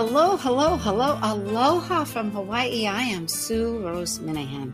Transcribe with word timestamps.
Hello, 0.00 0.36
hello, 0.36 0.76
hello, 0.76 1.18
aloha 1.24 2.04
from 2.04 2.30
Hawaii. 2.30 2.86
I 2.86 3.02
am 3.02 3.26
Sue 3.26 3.80
Rose 3.80 4.20
Minahan, 4.20 4.72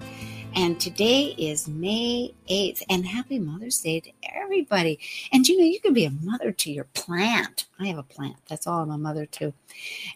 and 0.54 0.78
today 0.78 1.34
is 1.38 1.66
May 1.66 2.34
8th. 2.50 2.82
And 2.90 3.06
happy 3.06 3.38
Mother's 3.38 3.78
Day 3.78 4.00
to 4.00 4.10
everybody. 4.34 5.00
And 5.32 5.48
you 5.48 5.58
know, 5.58 5.64
you 5.64 5.80
can 5.80 5.94
be 5.94 6.04
a 6.04 6.10
mother 6.10 6.52
to 6.52 6.70
your 6.70 6.84
plant. 6.92 7.64
I 7.80 7.86
have 7.86 7.96
a 7.96 8.02
plant. 8.02 8.36
That's 8.50 8.66
all 8.66 8.82
I'm 8.82 8.90
a 8.90 8.98
mother 8.98 9.24
to. 9.24 9.54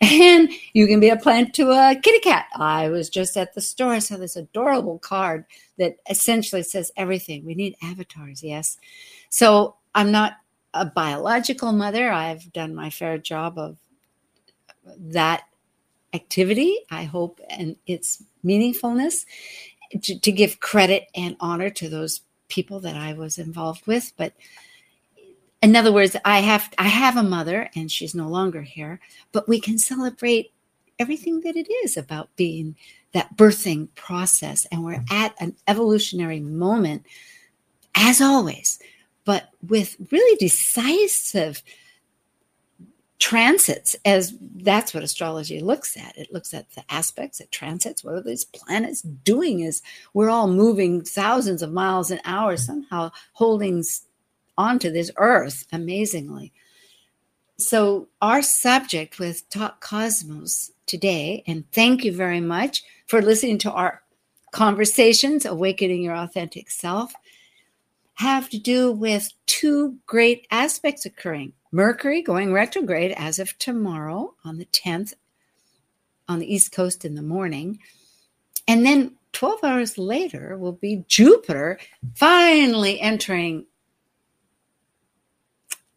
And 0.02 0.50
you 0.74 0.86
can 0.86 1.00
be 1.00 1.08
a 1.08 1.16
plant 1.16 1.54
to 1.54 1.70
a 1.70 1.98
kitty 1.98 2.20
cat. 2.20 2.44
I 2.54 2.90
was 2.90 3.08
just 3.08 3.34
at 3.38 3.54
the 3.54 3.62
store. 3.62 3.94
I 3.94 4.00
saw 4.00 4.18
this 4.18 4.36
adorable 4.36 4.98
card 4.98 5.46
that 5.78 5.96
essentially 6.10 6.64
says 6.64 6.92
everything. 6.98 7.46
We 7.46 7.54
need 7.54 7.76
avatars, 7.82 8.42
yes. 8.42 8.76
So 9.30 9.76
I'm 9.94 10.12
not 10.12 10.34
a 10.74 10.84
biological 10.84 11.72
mother. 11.72 12.12
I've 12.12 12.52
done 12.52 12.74
my 12.74 12.90
fair 12.90 13.16
job 13.16 13.56
of 13.56 13.78
that 14.96 15.44
activity, 16.12 16.78
I 16.90 17.04
hope, 17.04 17.40
and 17.50 17.76
its 17.86 18.22
meaningfulness 18.44 19.26
to, 20.02 20.18
to, 20.18 20.32
give 20.32 20.60
credit 20.60 21.04
and 21.14 21.36
honor 21.40 21.70
to 21.70 21.88
those 21.88 22.22
people 22.48 22.80
that 22.80 22.96
I 22.96 23.12
was 23.12 23.38
involved 23.38 23.86
with. 23.86 24.12
But 24.16 24.32
in 25.62 25.76
other 25.76 25.92
words, 25.92 26.16
I 26.24 26.40
have 26.40 26.72
I 26.78 26.88
have 26.88 27.16
a 27.16 27.22
mother 27.22 27.68
and 27.74 27.90
she's 27.90 28.14
no 28.14 28.28
longer 28.28 28.62
here, 28.62 29.00
but 29.32 29.48
we 29.48 29.60
can 29.60 29.78
celebrate 29.78 30.52
everything 30.98 31.40
that 31.40 31.56
it 31.56 31.70
is 31.84 31.96
about 31.96 32.34
being 32.36 32.76
that 33.12 33.36
birthing 33.36 33.88
process. 33.94 34.66
And 34.66 34.84
we're 34.84 35.04
at 35.10 35.34
an 35.40 35.56
evolutionary 35.66 36.40
moment, 36.40 37.04
as 37.94 38.20
always, 38.20 38.78
but 39.24 39.50
with 39.66 39.96
really 40.10 40.36
decisive 40.36 41.62
transits 43.18 43.96
as 44.04 44.34
that's 44.56 44.94
what 44.94 45.02
astrology 45.02 45.60
looks 45.60 45.96
at. 45.96 46.16
It 46.16 46.32
looks 46.32 46.54
at 46.54 46.70
the 46.70 46.84
aspects 46.88 47.40
it 47.40 47.50
transits 47.50 48.04
what 48.04 48.14
are 48.14 48.22
these 48.22 48.44
planets 48.44 49.02
doing 49.02 49.60
is 49.60 49.82
we're 50.14 50.30
all 50.30 50.48
moving 50.48 51.02
thousands 51.02 51.62
of 51.62 51.72
miles 51.72 52.10
an 52.10 52.20
hour 52.24 52.56
somehow 52.56 53.10
holding 53.32 53.84
onto 54.56 54.90
this 54.90 55.10
earth 55.16 55.66
amazingly. 55.72 56.52
So 57.58 58.08
our 58.22 58.40
subject 58.40 59.18
with 59.18 59.48
talk 59.50 59.80
cosmos 59.80 60.70
today 60.86 61.42
and 61.46 61.70
thank 61.72 62.04
you 62.04 62.12
very 62.12 62.40
much 62.40 62.84
for 63.06 63.20
listening 63.20 63.58
to 63.58 63.72
our 63.72 64.02
conversations 64.52 65.44
awakening 65.44 66.02
your 66.02 66.16
authentic 66.16 66.70
self 66.70 67.12
have 68.14 68.48
to 68.50 68.58
do 68.58 68.90
with 68.90 69.32
two 69.46 69.96
great 70.06 70.46
aspects 70.50 71.04
occurring 71.04 71.52
Mercury 71.70 72.22
going 72.22 72.52
retrograde 72.52 73.12
as 73.16 73.38
of 73.38 73.56
tomorrow 73.58 74.34
on 74.44 74.58
the 74.58 74.66
10th 74.66 75.14
on 76.28 76.38
the 76.38 76.52
East 76.52 76.72
Coast 76.72 77.04
in 77.04 77.14
the 77.14 77.22
morning. 77.22 77.78
And 78.66 78.84
then 78.84 79.16
12 79.32 79.64
hours 79.64 79.98
later 79.98 80.56
will 80.56 80.72
be 80.72 81.04
Jupiter 81.08 81.78
finally 82.14 83.00
entering 83.00 83.66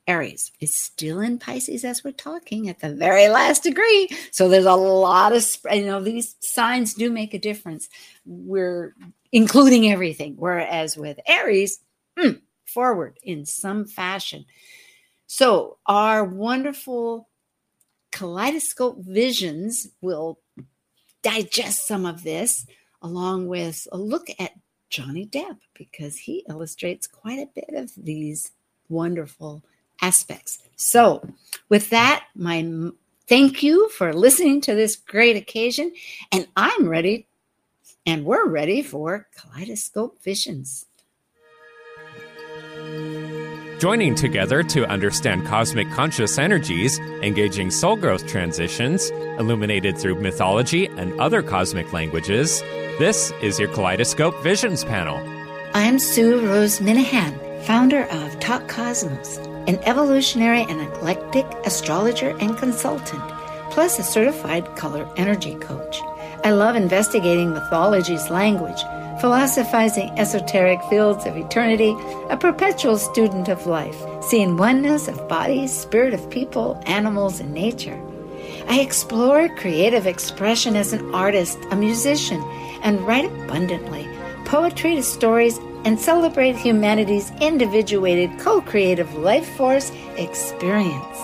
Aries. 0.07 0.51
It's 0.59 0.81
still 0.81 1.19
in 1.19 1.37
Pisces 1.37 1.85
as 1.85 2.03
we're 2.03 2.11
talking 2.11 2.69
at 2.69 2.79
the 2.79 2.93
very 2.93 3.29
last 3.29 3.63
degree. 3.63 4.09
So 4.31 4.49
there's 4.49 4.65
a 4.65 4.73
lot 4.73 5.33
of, 5.33 5.45
you 5.71 5.85
know, 5.85 6.01
these 6.01 6.35
signs 6.39 6.93
do 6.93 7.09
make 7.11 7.33
a 7.33 7.39
difference. 7.39 7.87
We're 8.25 8.95
including 9.31 9.91
everything. 9.91 10.35
Whereas 10.37 10.97
with 10.97 11.19
Aries, 11.27 11.79
mm, 12.17 12.41
forward 12.65 13.17
in 13.23 13.45
some 13.45 13.85
fashion. 13.85 14.45
So, 15.33 15.77
our 15.85 16.25
wonderful 16.25 17.29
kaleidoscope 18.11 18.97
visions 18.99 19.87
will 20.01 20.39
digest 21.21 21.87
some 21.87 22.05
of 22.05 22.23
this 22.23 22.65
along 23.01 23.47
with 23.47 23.87
a 23.93 23.97
look 23.97 24.27
at 24.37 24.51
Johnny 24.89 25.25
Depp 25.25 25.59
because 25.73 26.17
he 26.17 26.43
illustrates 26.49 27.07
quite 27.07 27.39
a 27.39 27.49
bit 27.55 27.73
of 27.73 27.93
these 27.95 28.51
wonderful 28.89 29.63
aspects. 30.01 30.59
So, 30.75 31.25
with 31.69 31.91
that, 31.91 32.25
my 32.35 32.91
thank 33.25 33.63
you 33.63 33.87
for 33.87 34.11
listening 34.11 34.59
to 34.59 34.75
this 34.75 34.97
great 34.97 35.37
occasion, 35.37 35.93
and 36.33 36.45
I'm 36.57 36.89
ready 36.89 37.25
and 38.05 38.25
we're 38.25 38.49
ready 38.49 38.81
for 38.81 39.29
Kaleidoscope 39.37 40.21
Visions. 40.21 40.87
Joining 43.81 44.13
together 44.13 44.61
to 44.61 44.85
understand 44.85 45.47
cosmic 45.47 45.89
conscious 45.89 46.37
energies, 46.37 46.99
engaging 47.23 47.71
soul 47.71 47.95
growth 47.95 48.27
transitions, 48.27 49.09
illuminated 49.39 49.97
through 49.97 50.21
mythology 50.21 50.85
and 50.85 51.19
other 51.19 51.41
cosmic 51.41 51.91
languages, 51.91 52.61
this 52.99 53.33
is 53.41 53.57
your 53.57 53.69
Kaleidoscope 53.69 54.39
Visions 54.43 54.83
panel. 54.83 55.17
I'm 55.73 55.97
Sue 55.97 56.45
Rose 56.45 56.77
Minahan, 56.77 57.33
founder 57.63 58.03
of 58.03 58.39
Talk 58.39 58.67
Cosmos, 58.67 59.37
an 59.67 59.79
evolutionary 59.85 60.61
and 60.61 60.79
eclectic 60.79 61.47
astrologer 61.65 62.37
and 62.37 62.55
consultant, 62.59 63.23
plus 63.71 63.97
a 63.97 64.03
certified 64.03 64.75
color 64.75 65.09
energy 65.17 65.55
coach. 65.55 65.99
I 66.43 66.51
love 66.51 66.75
investigating 66.75 67.51
mythology's 67.51 68.29
language 68.29 68.83
philosophizing 69.21 70.09
esoteric 70.17 70.81
fields 70.89 71.27
of 71.27 71.37
eternity, 71.37 71.95
a 72.29 72.35
perpetual 72.35 72.97
student 72.97 73.47
of 73.47 73.67
life, 73.67 74.03
seeing 74.21 74.57
oneness 74.57 75.07
of 75.07 75.27
bodies, 75.27 75.71
spirit 75.71 76.13
of 76.13 76.29
people, 76.31 76.81
animals, 76.87 77.39
and 77.39 77.53
nature. 77.53 78.01
I 78.67 78.79
explore 78.79 79.47
creative 79.55 80.07
expression 80.07 80.75
as 80.75 80.91
an 80.91 81.13
artist, 81.13 81.59
a 81.69 81.75
musician, 81.75 82.41
and 82.81 82.99
write 83.05 83.25
abundantly 83.25 84.07
poetry 84.51 84.95
to 84.95 85.03
stories 85.03 85.59
and 85.85 85.97
celebrate 85.97 86.57
humanity's 86.57 87.31
individuated 87.39 88.37
co 88.37 88.59
creative 88.59 89.13
life 89.15 89.47
force 89.55 89.91
experience. 90.17 91.17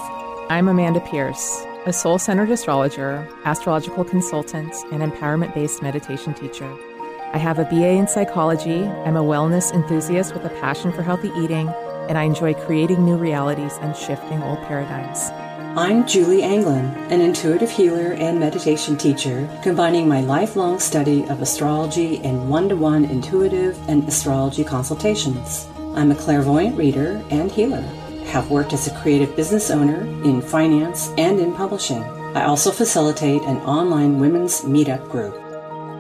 I'm 0.50 0.70
Amanda 0.70 1.02
Pierce, 1.02 1.66
a 1.86 1.92
soul 1.92 2.20
centered 2.20 2.52
astrologer, 2.52 3.28
astrological 3.44 4.06
consultant, 4.06 4.74
and 4.94 5.02
empowerment 5.02 5.54
based 5.54 5.82
meditation 5.82 6.34
teacher. 6.36 6.72
I 7.34 7.40
have 7.40 7.60
a 7.60 7.66
BA 7.66 7.90
in 7.90 8.08
psychology. 8.08 8.86
I'm 8.86 9.18
a 9.18 9.22
wellness 9.22 9.74
enthusiast 9.74 10.34
with 10.34 10.46
a 10.46 10.50
passion 10.62 10.94
for 10.94 11.04
healthy 11.04 11.30
eating, 11.38 11.68
and 12.08 12.18
I 12.18 12.24
enjoy 12.24 12.54
creating 12.54 13.04
new 13.04 13.18
realities 13.18 13.78
and 13.82 13.94
shifting 13.96 14.42
old 14.42 14.60
paradigms. 14.64 15.30
I'm 15.78 16.08
Julie 16.08 16.42
Anglin, 16.42 16.86
an 17.12 17.20
intuitive 17.20 17.70
healer 17.70 18.14
and 18.14 18.40
meditation 18.40 18.96
teacher, 18.96 19.50
combining 19.62 20.08
my 20.08 20.22
lifelong 20.22 20.80
study 20.80 21.28
of 21.28 21.42
astrology 21.42 22.16
in 22.16 22.48
one 22.48 22.70
to 22.70 22.78
one 22.78 23.04
intuitive 23.04 23.78
and 23.90 24.08
astrology 24.08 24.64
consultations. 24.64 25.68
I'm 25.96 26.12
a 26.12 26.16
clairvoyant 26.16 26.78
reader 26.78 27.22
and 27.30 27.52
healer, 27.52 27.84
have 28.28 28.50
worked 28.50 28.72
as 28.72 28.88
a 28.88 28.98
creative 29.02 29.36
business 29.36 29.70
owner 29.70 30.00
in 30.24 30.42
finance 30.42 31.10
and 31.18 31.42
in 31.42 31.54
publishing. 31.54 32.04
I 32.38 32.46
also 32.46 32.72
facilitate 32.72 33.42
an 33.42 33.58
online 33.58 34.18
women's 34.18 34.62
meetup 34.62 35.10
group. 35.10 35.47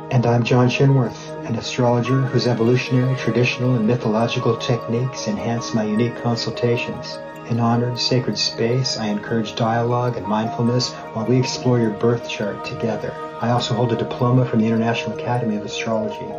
And 0.09 0.25
I'm 0.25 0.44
John 0.44 0.69
Shinworth, 0.69 1.45
an 1.45 1.57
astrologer 1.57 2.21
whose 2.21 2.48
evolutionary, 2.48 3.18
traditional, 3.18 3.75
and 3.75 3.86
mythological 3.86 4.56
techniques 4.56 5.27
enhance 5.27 5.74
my 5.74 5.83
unique 5.83 6.15
consultations. 6.24 7.19
In 7.50 7.59
honored 7.59 8.00
sacred 8.00 8.38
space, 8.38 8.98
I 8.98 9.07
encourage 9.07 9.57
dialogue 9.57 10.15
and 10.15 10.25
mindfulness 10.25 10.94
while 11.12 11.25
we 11.25 11.38
explore 11.38 11.80
your 11.80 11.89
birth 11.89 12.30
chart 12.30 12.63
together. 12.63 13.13
I 13.42 13.50
also 13.50 13.74
hold 13.74 13.92
a 13.92 13.98
diploma 13.98 14.45
from 14.45 14.62
the 14.62 14.68
International 14.68 15.18
Academy 15.18 15.57
of 15.57 15.65
Astrology. 15.65 16.31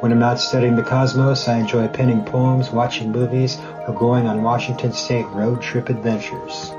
When 0.00 0.12
I'm 0.12 0.18
not 0.18 0.38
studying 0.38 0.76
the 0.76 0.82
cosmos, 0.82 1.48
I 1.48 1.56
enjoy 1.56 1.88
penning 1.88 2.26
poems, 2.26 2.70
watching 2.70 3.10
movies, 3.10 3.58
or 3.88 3.94
going 3.94 4.26
on 4.26 4.42
Washington 4.42 4.92
State 4.92 5.26
road 5.28 5.62
trip 5.62 5.88
adventures. 5.88 6.72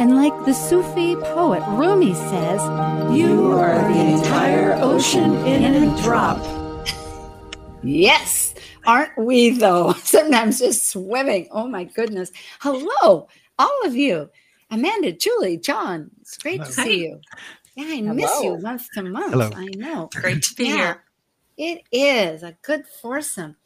And 0.00 0.16
like 0.16 0.46
the 0.46 0.54
Sufi 0.54 1.14
poet 1.14 1.62
Rumi 1.72 2.14
says, 2.14 2.62
You 3.14 3.52
are 3.52 3.92
the 3.92 4.00
entire 4.00 4.72
ocean 4.80 5.36
in 5.44 5.62
a 5.62 6.02
drop. 6.02 6.38
yes, 7.82 8.54
aren't 8.86 9.18
we 9.18 9.50
though? 9.50 9.92
Sometimes 10.04 10.60
just 10.60 10.88
swimming. 10.88 11.48
Oh 11.50 11.66
my 11.66 11.84
goodness. 11.84 12.32
Hello, 12.60 13.28
all 13.58 13.80
of 13.84 13.94
you. 13.94 14.30
Amanda, 14.70 15.12
Julie, 15.12 15.58
John, 15.58 16.10
it's 16.22 16.38
great 16.38 16.64
to 16.64 16.72
see 16.72 17.04
you. 17.04 17.20
Yeah, 17.74 17.84
I 17.84 17.96
Hello. 17.96 18.14
miss 18.14 18.42
you 18.42 18.56
month 18.56 18.88
to 18.94 19.02
month. 19.02 19.32
Hello. 19.32 19.50
I 19.54 19.66
know. 19.76 20.08
Great 20.14 20.42
to 20.44 20.54
be 20.54 20.68
yeah, 20.68 20.76
here. 20.76 21.02
It 21.58 21.82
is 21.92 22.42
a 22.42 22.56
good 22.62 22.86
foursome. 23.02 23.56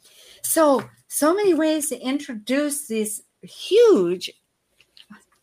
So, 0.41 0.83
so 1.07 1.33
many 1.33 1.53
ways 1.53 1.87
to 1.91 1.99
introduce 2.01 2.87
this 2.87 3.21
huge 3.41 4.29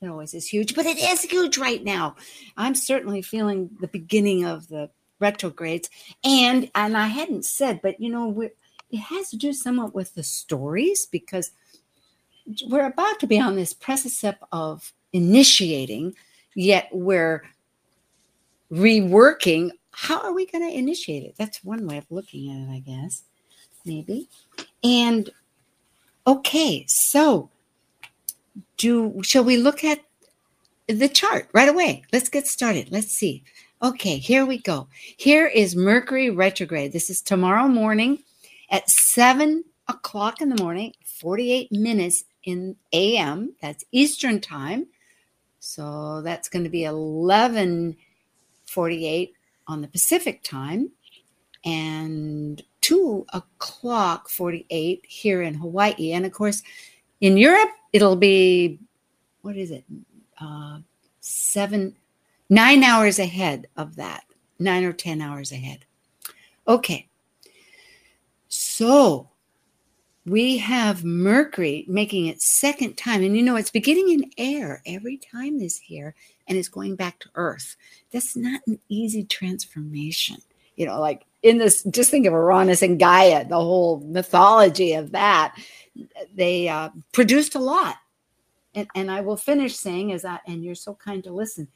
it 0.02 0.08
always 0.08 0.34
is 0.34 0.48
huge, 0.48 0.74
but 0.74 0.86
it 0.86 0.98
is 0.98 1.22
huge 1.22 1.58
right 1.58 1.82
now. 1.82 2.16
I'm 2.56 2.74
certainly 2.74 3.22
feeling 3.22 3.70
the 3.80 3.88
beginning 3.88 4.44
of 4.44 4.68
the 4.68 4.90
retrogrades, 5.20 5.88
and 6.24 6.70
and 6.74 6.96
I 6.96 7.06
hadn't 7.06 7.44
said, 7.44 7.80
but 7.82 8.00
you 8.00 8.10
know, 8.10 8.40
it 8.40 8.56
has 8.98 9.30
to 9.30 9.36
do 9.36 9.52
somewhat 9.52 9.94
with 9.94 10.14
the 10.14 10.22
stories 10.22 11.06
because 11.06 11.52
we're 12.66 12.86
about 12.86 13.20
to 13.20 13.26
be 13.26 13.40
on 13.40 13.56
this 13.56 13.72
precipice 13.72 14.36
of 14.50 14.92
initiating, 15.12 16.14
yet 16.54 16.88
we're 16.92 17.42
reworking. 18.70 19.70
How 19.92 20.20
are 20.20 20.32
we 20.32 20.46
going 20.46 20.68
to 20.68 20.76
initiate 20.76 21.22
it? 21.22 21.34
That's 21.38 21.62
one 21.62 21.86
way 21.86 21.98
of 21.98 22.10
looking 22.10 22.50
at 22.50 22.68
it, 22.68 22.76
I 22.76 22.80
guess, 22.80 23.22
maybe. 23.84 24.28
And 24.82 25.30
okay, 26.26 26.84
so 26.88 27.50
do 28.76 29.22
shall 29.22 29.44
we 29.44 29.56
look 29.56 29.84
at 29.84 30.00
the 30.88 31.08
chart 31.08 31.48
right 31.52 31.68
away? 31.68 32.02
Let's 32.12 32.28
get 32.28 32.46
started. 32.46 32.90
Let's 32.90 33.12
see. 33.12 33.44
Okay, 33.82 34.18
here 34.18 34.46
we 34.46 34.58
go. 34.58 34.88
Here 35.16 35.46
is 35.46 35.74
Mercury 35.74 36.30
retrograde. 36.30 36.92
This 36.92 37.10
is 37.10 37.20
tomorrow 37.20 37.66
morning 37.66 38.20
at 38.70 38.88
seven 38.88 39.64
o'clock 39.88 40.40
in 40.40 40.48
the 40.48 40.62
morning, 40.62 40.92
48 41.04 41.72
minutes 41.72 42.24
in 42.44 42.76
AM. 42.92 43.54
That's 43.60 43.84
Eastern 43.92 44.40
time. 44.40 44.86
So 45.58 46.22
that's 46.22 46.48
going 46.48 46.64
to 46.64 46.70
be 46.70 46.84
1148 46.84 49.34
on 49.68 49.80
the 49.80 49.88
Pacific 49.88 50.42
time 50.42 50.90
and 51.64 52.62
2 52.80 53.26
o'clock 53.32 54.28
48 54.28 55.04
here 55.06 55.42
in 55.42 55.54
Hawaii. 55.54 56.12
And 56.12 56.26
of 56.26 56.32
course, 56.32 56.62
in 57.20 57.36
Europe, 57.36 57.70
it'll 57.92 58.16
be, 58.16 58.78
what 59.42 59.56
is 59.56 59.70
it? 59.70 59.84
Uh, 60.40 60.78
seven, 61.20 61.96
nine 62.48 62.82
hours 62.82 63.18
ahead 63.18 63.66
of 63.76 63.96
that, 63.96 64.24
nine 64.58 64.84
or 64.84 64.92
10 64.92 65.20
hours 65.20 65.52
ahead. 65.52 65.84
Okay. 66.66 67.08
So 68.48 69.30
we 70.24 70.58
have 70.58 71.04
Mercury 71.04 71.84
making 71.88 72.26
its 72.26 72.46
second 72.46 72.96
time. 72.96 73.22
And 73.22 73.36
you 73.36 73.42
know, 73.42 73.56
it's 73.56 73.70
beginning 73.70 74.10
in 74.10 74.30
air 74.38 74.82
every 74.86 75.16
time 75.16 75.58
this 75.58 75.78
here 75.78 76.14
and 76.46 76.56
it's 76.56 76.68
going 76.68 76.96
back 76.96 77.18
to 77.20 77.30
Earth. 77.34 77.76
That's 78.12 78.36
not 78.36 78.60
an 78.66 78.78
easy 78.88 79.24
transformation. 79.24 80.36
You 80.76 80.86
know, 80.86 81.00
like 81.00 81.24
in 81.42 81.58
this, 81.58 81.82
just 81.84 82.10
think 82.10 82.26
of 82.26 82.32
Uranus 82.32 82.82
and 82.82 82.98
Gaia, 82.98 83.46
the 83.46 83.56
whole 83.56 84.00
mythology 84.00 84.94
of 84.94 85.12
that. 85.12 85.54
They 86.34 86.68
uh, 86.68 86.90
produced 87.12 87.54
a 87.54 87.58
lot. 87.58 87.96
And, 88.74 88.88
and 88.94 89.10
I 89.10 89.20
will 89.20 89.36
finish 89.36 89.76
saying, 89.76 90.12
as 90.12 90.24
I, 90.24 90.38
and 90.46 90.64
you're 90.64 90.74
so 90.74 90.94
kind 90.94 91.22
to 91.24 91.32
listen, 91.32 91.68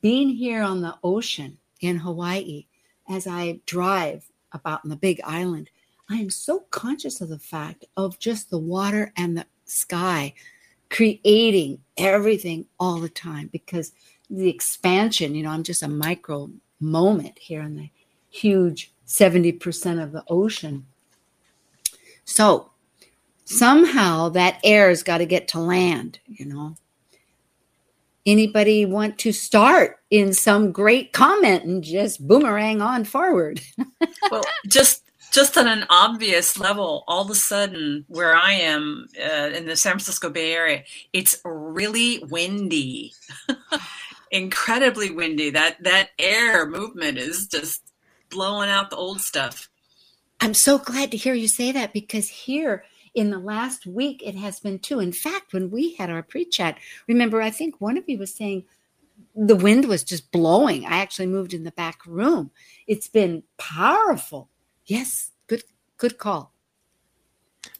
being 0.00 0.28
here 0.28 0.62
on 0.62 0.80
the 0.80 0.96
ocean 1.02 1.58
in 1.80 1.98
Hawaii, 1.98 2.66
as 3.08 3.26
I 3.26 3.60
drive 3.66 4.30
about 4.52 4.84
in 4.84 4.90
the 4.90 4.96
big 4.96 5.20
island, 5.24 5.70
I 6.08 6.16
am 6.16 6.30
so 6.30 6.60
conscious 6.70 7.20
of 7.20 7.28
the 7.28 7.38
fact 7.38 7.84
of 7.96 8.18
just 8.18 8.50
the 8.50 8.58
water 8.58 9.12
and 9.16 9.36
the 9.36 9.46
sky 9.64 10.34
creating 10.90 11.78
everything 11.96 12.66
all 12.78 13.00
the 13.00 13.08
time 13.08 13.48
because 13.52 13.92
the 14.30 14.48
expansion, 14.48 15.34
you 15.34 15.42
know, 15.42 15.50
I'm 15.50 15.62
just 15.62 15.82
a 15.82 15.88
micro 15.88 16.50
moment 16.80 17.38
here 17.38 17.62
in 17.62 17.76
the 17.76 17.90
huge 18.30 18.92
70% 19.06 20.02
of 20.02 20.12
the 20.12 20.24
ocean. 20.28 20.86
So 22.24 22.70
somehow 23.44 24.28
that 24.30 24.58
air's 24.64 25.02
got 25.02 25.18
to 25.18 25.26
get 25.26 25.48
to 25.48 25.60
land, 25.60 26.18
you 26.26 26.46
know. 26.46 26.76
Anybody 28.26 28.86
want 28.86 29.18
to 29.18 29.32
start 29.32 29.98
in 30.10 30.32
some 30.32 30.72
great 30.72 31.12
comment 31.12 31.64
and 31.64 31.84
just 31.84 32.26
boomerang 32.26 32.80
on 32.80 33.04
forward? 33.04 33.60
well, 34.30 34.44
just 34.66 35.02
just 35.30 35.58
on 35.58 35.66
an 35.66 35.84
obvious 35.90 36.58
level, 36.58 37.04
all 37.08 37.22
of 37.22 37.30
a 37.30 37.34
sudden, 37.34 38.04
where 38.08 38.34
I 38.34 38.52
am 38.52 39.08
uh, 39.20 39.50
in 39.52 39.66
the 39.66 39.76
San 39.76 39.92
Francisco 39.92 40.30
Bay 40.30 40.54
Area, 40.54 40.84
it's 41.12 41.36
really 41.44 42.20
windy, 42.30 43.12
incredibly 44.30 45.10
windy. 45.10 45.50
That 45.50 45.82
that 45.82 46.10
air 46.18 46.66
movement 46.66 47.18
is 47.18 47.46
just 47.48 47.82
blowing 48.30 48.70
out 48.70 48.88
the 48.88 48.96
old 48.96 49.20
stuff. 49.20 49.68
I'm 50.40 50.54
so 50.54 50.78
glad 50.78 51.10
to 51.10 51.16
hear 51.16 51.34
you 51.34 51.48
say 51.48 51.72
that 51.72 51.92
because 51.92 52.28
here 52.28 52.84
in 53.14 53.30
the 53.30 53.38
last 53.38 53.86
week 53.86 54.22
it 54.24 54.34
has 54.34 54.60
been 54.60 54.78
too. 54.78 55.00
In 55.00 55.12
fact, 55.12 55.52
when 55.52 55.70
we 55.70 55.94
had 55.94 56.10
our 56.10 56.22
pre-chat, 56.22 56.78
remember, 57.08 57.40
I 57.40 57.50
think 57.50 57.80
one 57.80 57.96
of 57.96 58.04
you 58.08 58.18
was 58.18 58.34
saying 58.34 58.64
the 59.36 59.56
wind 59.56 59.86
was 59.86 60.02
just 60.02 60.32
blowing. 60.32 60.84
I 60.84 60.98
actually 60.98 61.26
moved 61.26 61.54
in 61.54 61.64
the 61.64 61.72
back 61.72 62.04
room. 62.06 62.50
It's 62.86 63.08
been 63.08 63.44
powerful 63.56 64.50
Yes, 64.86 65.30
good 65.46 65.62
good 65.96 66.18
call. 66.18 66.52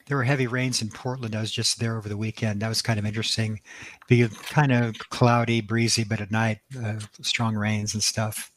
There 0.07 0.17
were 0.17 0.25
heavy 0.25 0.47
rains 0.47 0.83
in 0.83 0.91
Portland. 0.91 1.35
I 1.35 1.41
was 1.41 1.51
just 1.51 1.79
there 1.81 1.97
over 1.97 2.09
the 2.09 2.17
weekend. 2.17 2.61
That 2.61 2.69
was 2.69 2.83
kind 2.83 2.99
of 2.99 3.07
interesting. 3.07 3.61
Be 4.09 4.27
kind 4.29 4.73
of 4.73 4.99
cloudy, 4.99 5.61
breezy, 5.61 6.05
but 6.05 6.21
at 6.21 6.31
night, 6.31 6.59
uh, 6.83 7.01
strong 7.23 7.55
rains 7.55 7.95
and 7.95 8.03
stuff. 8.03 8.53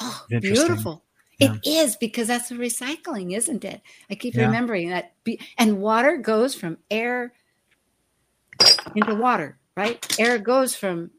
Oh, 0.00 0.24
beautiful. 0.28 1.04
Yeah. 1.40 1.54
It 1.54 1.66
is 1.66 1.96
because 1.96 2.28
that's 2.28 2.50
the 2.50 2.54
recycling, 2.56 3.34
isn't 3.34 3.64
it? 3.64 3.80
I 4.10 4.14
keep 4.14 4.34
yeah. 4.34 4.46
remembering 4.46 4.90
that. 4.90 5.14
And 5.58 5.80
water 5.80 6.16
goes 6.18 6.54
from 6.54 6.78
air 6.90 7.32
into 8.94 9.14
water, 9.14 9.58
right? 9.76 10.04
Air 10.18 10.38
goes 10.38 10.74
from 10.74 11.10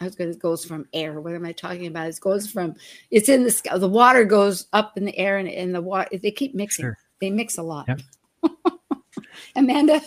I 0.00 0.04
was 0.04 0.14
going 0.14 0.32
to 0.32 0.38
goes 0.38 0.64
from 0.64 0.86
air. 0.92 1.20
What 1.20 1.34
am 1.34 1.46
I 1.46 1.52
talking 1.52 1.86
about? 1.86 2.08
It 2.08 2.20
goes 2.20 2.50
from 2.50 2.74
it's 3.10 3.28
in 3.28 3.44
the 3.44 3.50
sky. 3.50 3.78
The 3.78 3.88
water 3.88 4.24
goes 4.24 4.66
up 4.72 4.96
in 4.98 5.04
the 5.04 5.16
air, 5.16 5.38
and, 5.38 5.48
and 5.48 5.74
the 5.74 5.80
water 5.80 6.18
they 6.18 6.30
keep 6.30 6.54
mixing. 6.54 6.84
Sure. 6.84 6.98
They 7.20 7.30
mix 7.30 7.56
a 7.56 7.62
lot. 7.62 7.88
Yep. 7.88 8.00
Amanda. 9.56 10.02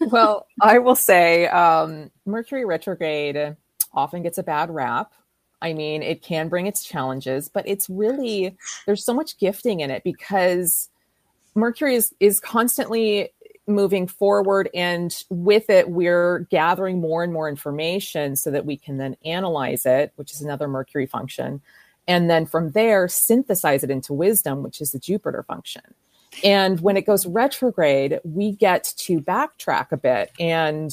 well, 0.00 0.46
I 0.60 0.78
will 0.78 0.96
say 0.96 1.46
um, 1.48 2.10
Mercury 2.26 2.64
retrograde 2.66 3.56
often 3.94 4.22
gets 4.22 4.38
a 4.38 4.42
bad 4.42 4.70
rap. 4.70 5.12
I 5.62 5.72
mean, 5.74 6.02
it 6.02 6.22
can 6.22 6.48
bring 6.48 6.66
its 6.66 6.82
challenges, 6.82 7.48
but 7.48 7.68
it's 7.68 7.88
really 7.90 8.56
there's 8.86 9.04
so 9.04 9.14
much 9.14 9.38
gifting 9.38 9.80
in 9.80 9.90
it 9.90 10.04
because 10.04 10.88
Mercury 11.54 11.96
is 11.96 12.14
is 12.20 12.40
constantly 12.40 13.30
moving 13.66 14.06
forward 14.06 14.68
and 14.74 15.24
with 15.30 15.70
it 15.70 15.90
we're 15.90 16.40
gathering 16.50 17.00
more 17.00 17.22
and 17.22 17.32
more 17.32 17.48
information 17.48 18.36
so 18.36 18.50
that 18.50 18.66
we 18.66 18.76
can 18.76 18.98
then 18.98 19.16
analyze 19.24 19.86
it 19.86 20.12
which 20.16 20.32
is 20.32 20.42
another 20.42 20.68
mercury 20.68 21.06
function 21.06 21.60
and 22.08 22.28
then 22.28 22.44
from 22.44 22.72
there 22.72 23.08
synthesize 23.08 23.84
it 23.84 23.90
into 23.90 24.12
wisdom 24.12 24.62
which 24.62 24.80
is 24.80 24.92
the 24.92 24.98
jupiter 24.98 25.42
function. 25.44 25.82
And 26.44 26.80
when 26.80 26.96
it 26.96 27.06
goes 27.06 27.26
retrograde 27.26 28.20
we 28.24 28.52
get 28.52 28.92
to 28.98 29.20
backtrack 29.20 29.92
a 29.92 29.96
bit 29.96 30.32
and 30.38 30.90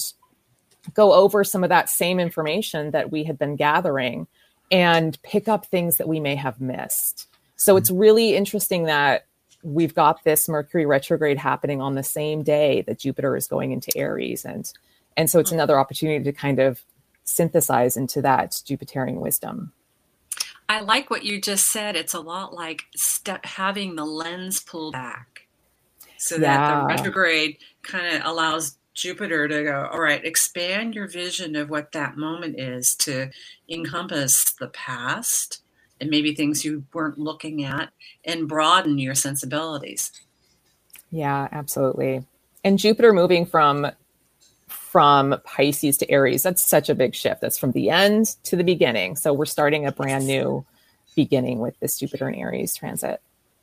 go 0.93 1.13
over 1.13 1.43
some 1.43 1.63
of 1.63 1.69
that 1.69 1.89
same 1.89 2.19
information 2.19 2.91
that 2.91 3.11
we 3.11 3.23
had 3.23 3.37
been 3.37 3.55
gathering 3.55 4.27
and 4.71 5.21
pick 5.23 5.47
up 5.47 5.65
things 5.65 5.97
that 5.97 6.07
we 6.07 6.19
may 6.19 6.35
have 6.35 6.59
missed 6.59 7.27
so 7.57 7.75
it's 7.75 7.91
really 7.91 8.35
interesting 8.35 8.83
that 8.83 9.25
we've 9.63 9.93
got 9.93 10.23
this 10.23 10.47
Mercury 10.47 10.85
retrograde 10.85 11.37
happening 11.37 11.81
on 11.81 11.95
the 11.95 12.03
same 12.03 12.43
day 12.43 12.83
that 12.83 12.99
Jupiter 12.99 13.35
is 13.35 13.47
going 13.47 13.71
into 13.71 13.95
Aries, 13.97 14.45
and 14.45 14.71
and 15.17 15.29
so 15.29 15.39
it's 15.39 15.49
mm-hmm. 15.49 15.57
another 15.57 15.79
opportunity 15.79 16.23
to 16.23 16.31
kind 16.31 16.59
of 16.59 16.81
synthesize 17.23 17.97
into 17.97 18.21
that 18.21 18.51
Jupiterian 18.51 19.19
wisdom. 19.19 19.73
I 20.69 20.81
like 20.81 21.09
what 21.09 21.23
you 21.23 21.41
just 21.41 21.67
said. 21.67 21.95
It's 21.95 22.13
a 22.13 22.19
lot 22.19 22.53
like 22.53 22.85
st- 22.95 23.45
having 23.45 23.95
the 23.95 24.05
lens 24.05 24.59
pulled 24.59 24.93
back, 24.93 25.47
so 26.17 26.35
yeah. 26.35 26.41
that 26.41 26.81
the 26.81 26.85
retrograde 26.85 27.57
kind 27.81 28.15
of 28.15 28.21
allows 28.25 28.76
Jupiter 28.97 29.47
to 29.47 29.63
go, 29.63 29.89
all 29.91 30.01
right, 30.01 30.25
expand 30.25 30.95
your 30.95 31.07
vision 31.07 31.55
of 31.55 31.69
what 31.69 31.91
that 31.91 32.17
moment 32.17 32.59
is 32.59 32.95
to 32.95 33.29
encompass 33.69 34.51
the 34.53 34.69
past 34.69 35.61
and 36.01 36.09
maybe 36.09 36.33
things 36.33 36.65
you 36.65 36.83
weren't 36.93 37.19
looking 37.19 37.63
at 37.63 37.91
and 38.25 38.47
broaden 38.47 38.97
your 38.97 39.13
sensibilities. 39.13 40.11
Yeah, 41.11 41.47
absolutely. 41.51 42.25
And 42.63 42.79
Jupiter 42.79 43.13
moving 43.13 43.45
from 43.45 43.91
from 44.67 45.35
Pisces 45.43 45.97
to 45.97 46.09
Aries, 46.09 46.41
that's 46.43 46.63
such 46.63 46.89
a 46.89 46.95
big 46.95 47.13
shift. 47.13 47.39
That's 47.39 47.57
from 47.57 47.73
the 47.73 47.91
end 47.91 48.35
to 48.43 48.55
the 48.55 48.63
beginning. 48.63 49.15
So 49.15 49.31
we're 49.31 49.45
starting 49.45 49.85
a 49.85 49.91
brand 49.91 50.25
new 50.25 50.65
beginning 51.15 51.59
with 51.59 51.79
this 51.79 51.99
Jupiter 51.99 52.27
and 52.27 52.35
Aries 52.35 52.75
transit. 52.75 53.21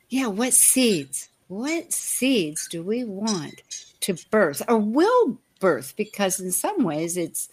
Yeah, 0.09 0.27
what 0.27 0.53
seeds? 0.53 1.27
What 1.47 1.91
seeds 1.91 2.67
do 2.67 2.83
we 2.83 3.03
want 3.03 3.84
to 4.01 4.15
birth 4.31 4.61
or 4.67 4.77
will 4.77 5.39
birth? 5.59 5.93
Because 5.95 6.39
in 6.39 6.51
some 6.51 6.83
ways 6.83 7.17
it's 7.17 7.49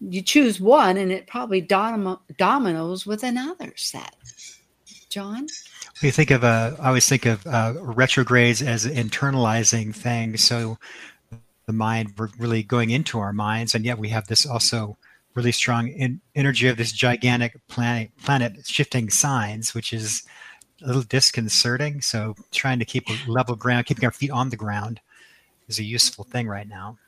you 0.00 0.22
choose 0.22 0.60
one 0.60 0.96
and 0.96 1.10
it 1.10 1.26
probably 1.26 1.60
dom- 1.60 2.20
dominoes 2.36 3.06
with 3.06 3.22
another 3.22 3.72
set. 3.76 4.14
John? 5.08 5.46
We 6.02 6.10
think 6.10 6.30
of, 6.30 6.44
uh, 6.44 6.76
I 6.78 6.88
always 6.88 7.08
think 7.08 7.26
of 7.26 7.46
uh, 7.46 7.74
retrogrades 7.78 8.62
as 8.62 8.86
internalizing 8.86 9.94
things. 9.94 10.44
So 10.44 10.78
the 11.66 11.72
mind, 11.72 12.14
we're 12.16 12.28
really 12.38 12.62
going 12.62 12.90
into 12.90 13.18
our 13.18 13.32
minds, 13.32 13.74
and 13.74 13.84
yet 13.84 13.98
we 13.98 14.08
have 14.10 14.26
this 14.26 14.46
also 14.46 14.96
really 15.34 15.52
strong 15.52 15.88
in, 15.88 16.20
energy 16.34 16.68
of 16.68 16.76
this 16.76 16.92
gigantic 16.92 17.56
planet, 17.68 18.10
planet 18.22 18.66
shifting 18.66 19.10
signs, 19.10 19.74
which 19.74 19.92
is 19.92 20.22
a 20.82 20.86
little 20.86 21.02
disconcerting. 21.02 22.00
So 22.00 22.34
trying 22.52 22.78
to 22.78 22.84
keep 22.84 23.08
a 23.08 23.30
level 23.30 23.56
ground, 23.56 23.86
keeping 23.86 24.04
our 24.04 24.12
feet 24.12 24.30
on 24.30 24.50
the 24.50 24.56
ground, 24.56 25.00
is 25.68 25.78
a 25.78 25.84
useful 25.84 26.24
thing 26.24 26.48
right 26.48 26.68
now. 26.68 26.98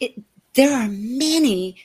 It, 0.00 0.20
there 0.54 0.76
are 0.76 0.88
many 0.88 1.76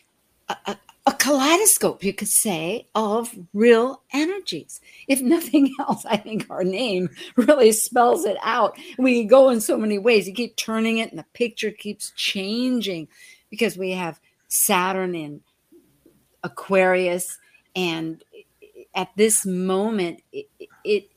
a, 0.50 0.78
a 1.06 1.14
kaleidoscope, 1.14 2.04
you 2.04 2.14
could 2.14 2.28
say, 2.28 2.88
of 2.94 3.34
real 3.54 4.02
energies. 4.12 4.82
If 5.08 5.22
nothing 5.22 5.74
else, 5.80 6.06
I 6.06 6.18
think 6.18 6.48
our 6.50 6.64
name 6.64 7.10
really 7.36 7.72
spells 7.72 8.26
it 8.26 8.38
out. 8.44 8.78
We 8.98 9.24
go 9.24 9.50
in 9.50 9.62
so 9.62 9.78
many 9.78 9.98
ways. 9.98 10.28
You 10.28 10.34
keep 10.34 10.56
turning 10.58 10.98
it, 10.98 11.10
and 11.10 11.20
the 11.20 11.26
picture 11.34 11.72
keeps 11.72 12.12
changing 12.12 13.08
because 13.50 13.78
we 13.78 13.92
have 13.92 14.20
Saturn 14.50 15.16
in 15.16 15.42
Aquarius, 16.44 17.38
and 17.76 18.24
at 18.94 19.10
this 19.16 19.46
moment, 19.46 20.22
it, 20.84 21.10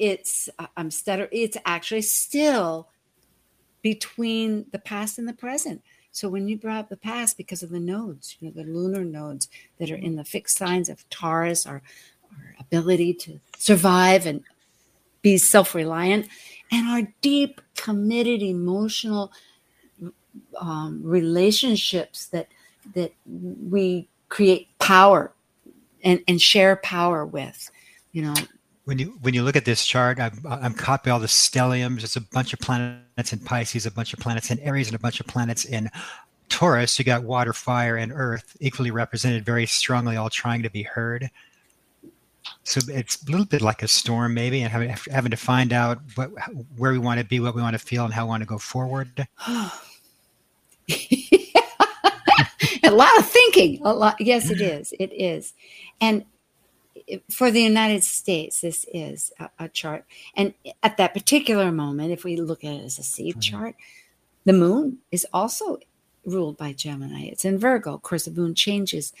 it's 0.00 0.48
I'm 0.76 0.90
stutter. 0.90 1.28
It's 1.30 1.58
actually 1.66 2.02
still 2.02 2.88
between 3.82 4.66
the 4.72 4.78
past 4.78 5.18
and 5.18 5.28
the 5.28 5.34
present. 5.34 5.82
So 6.10 6.28
when 6.28 6.48
you 6.48 6.56
brought 6.56 6.78
up 6.78 6.88
the 6.88 6.96
past 6.96 7.36
because 7.36 7.62
of 7.62 7.70
the 7.70 7.78
nodes, 7.78 8.36
you 8.40 8.48
know, 8.48 8.54
the 8.54 8.68
lunar 8.68 9.04
nodes 9.04 9.48
that 9.78 9.90
are 9.90 9.96
in 9.96 10.16
the 10.16 10.24
fixed 10.24 10.56
signs 10.56 10.88
of 10.88 11.08
Taurus, 11.08 11.66
our, 11.66 11.82
our 12.32 12.54
ability 12.58 13.14
to 13.14 13.40
survive 13.58 14.26
and 14.26 14.42
be 15.22 15.36
self-reliant, 15.36 16.26
and 16.72 16.88
our 16.88 17.12
deep, 17.20 17.60
committed, 17.76 18.42
emotional 18.42 19.32
um, 20.58 21.02
relationships 21.04 22.26
that 22.28 22.48
that 22.94 23.12
we 23.26 24.08
create 24.30 24.66
power 24.78 25.32
and, 26.02 26.24
and 26.26 26.40
share 26.40 26.76
power 26.76 27.26
with, 27.26 27.70
you 28.12 28.22
know, 28.22 28.34
when 28.84 28.98
you 28.98 29.18
when 29.20 29.34
you 29.34 29.42
look 29.42 29.56
at 29.56 29.64
this 29.64 29.84
chart, 29.84 30.18
I'm, 30.18 30.42
I'm 30.48 30.74
copying 30.74 31.12
all 31.12 31.20
the 31.20 31.26
stelliums. 31.26 32.02
It's 32.02 32.16
a 32.16 32.20
bunch 32.20 32.52
of 32.52 32.58
planets 32.60 33.32
in 33.32 33.38
Pisces, 33.40 33.86
a 33.86 33.90
bunch 33.90 34.12
of 34.12 34.18
planets 34.18 34.50
in 34.50 34.58
Aries, 34.60 34.88
and 34.88 34.96
a 34.96 34.98
bunch 34.98 35.20
of 35.20 35.26
planets 35.26 35.64
in 35.64 35.90
Taurus. 36.48 36.98
You 36.98 37.04
got 37.04 37.22
water, 37.22 37.52
fire, 37.52 37.96
and 37.96 38.12
earth 38.12 38.56
equally 38.60 38.90
represented 38.90 39.44
very 39.44 39.66
strongly, 39.66 40.16
all 40.16 40.30
trying 40.30 40.62
to 40.62 40.70
be 40.70 40.82
heard. 40.82 41.30
So 42.64 42.80
it's 42.88 43.22
a 43.22 43.30
little 43.30 43.46
bit 43.46 43.60
like 43.62 43.82
a 43.82 43.88
storm, 43.88 44.34
maybe, 44.34 44.62
and 44.62 44.72
having, 44.72 44.94
having 45.10 45.30
to 45.30 45.36
find 45.36 45.72
out 45.72 46.00
what, 46.14 46.30
where 46.76 46.92
we 46.92 46.98
want 46.98 47.20
to 47.20 47.26
be, 47.26 47.38
what 47.38 47.54
we 47.54 47.62
want 47.62 47.74
to 47.74 47.78
feel, 47.78 48.04
and 48.04 48.14
how 48.14 48.24
we 48.24 48.30
want 48.30 48.42
to 48.42 48.46
go 48.46 48.58
forward. 48.58 49.28
a 52.82 52.90
lot 52.90 53.18
of 53.18 53.26
thinking. 53.26 53.80
A 53.84 53.92
lot. 53.92 54.20
Yes, 54.20 54.50
it 54.50 54.60
is. 54.60 54.92
It 54.98 55.12
is, 55.12 55.52
and 56.00 56.24
for 57.30 57.50
the 57.50 57.62
United 57.62 58.04
States, 58.04 58.60
this 58.60 58.86
is 58.92 59.32
a, 59.38 59.50
a, 59.58 59.68
chart. 59.68 60.04
And 60.34 60.54
at 60.82 60.96
that 60.96 61.14
particular 61.14 61.72
moment, 61.72 62.12
if 62.12 62.24
we 62.24 62.36
look 62.36 62.64
at 62.64 62.74
it 62.74 62.84
as 62.84 62.98
a 62.98 63.02
seed 63.02 63.36
mm-hmm. 63.36 63.40
chart, 63.40 63.74
the 64.44 64.52
moon 64.52 64.98
is 65.10 65.26
also 65.32 65.78
ruled 66.24 66.56
by 66.56 66.72
Gemini. 66.72 67.26
It's 67.26 67.44
in 67.44 67.58
Virgo. 67.58 67.94
Of 67.94 68.02
course, 68.02 68.24
the 68.24 68.30
moon 68.30 68.54
changes 68.54 69.12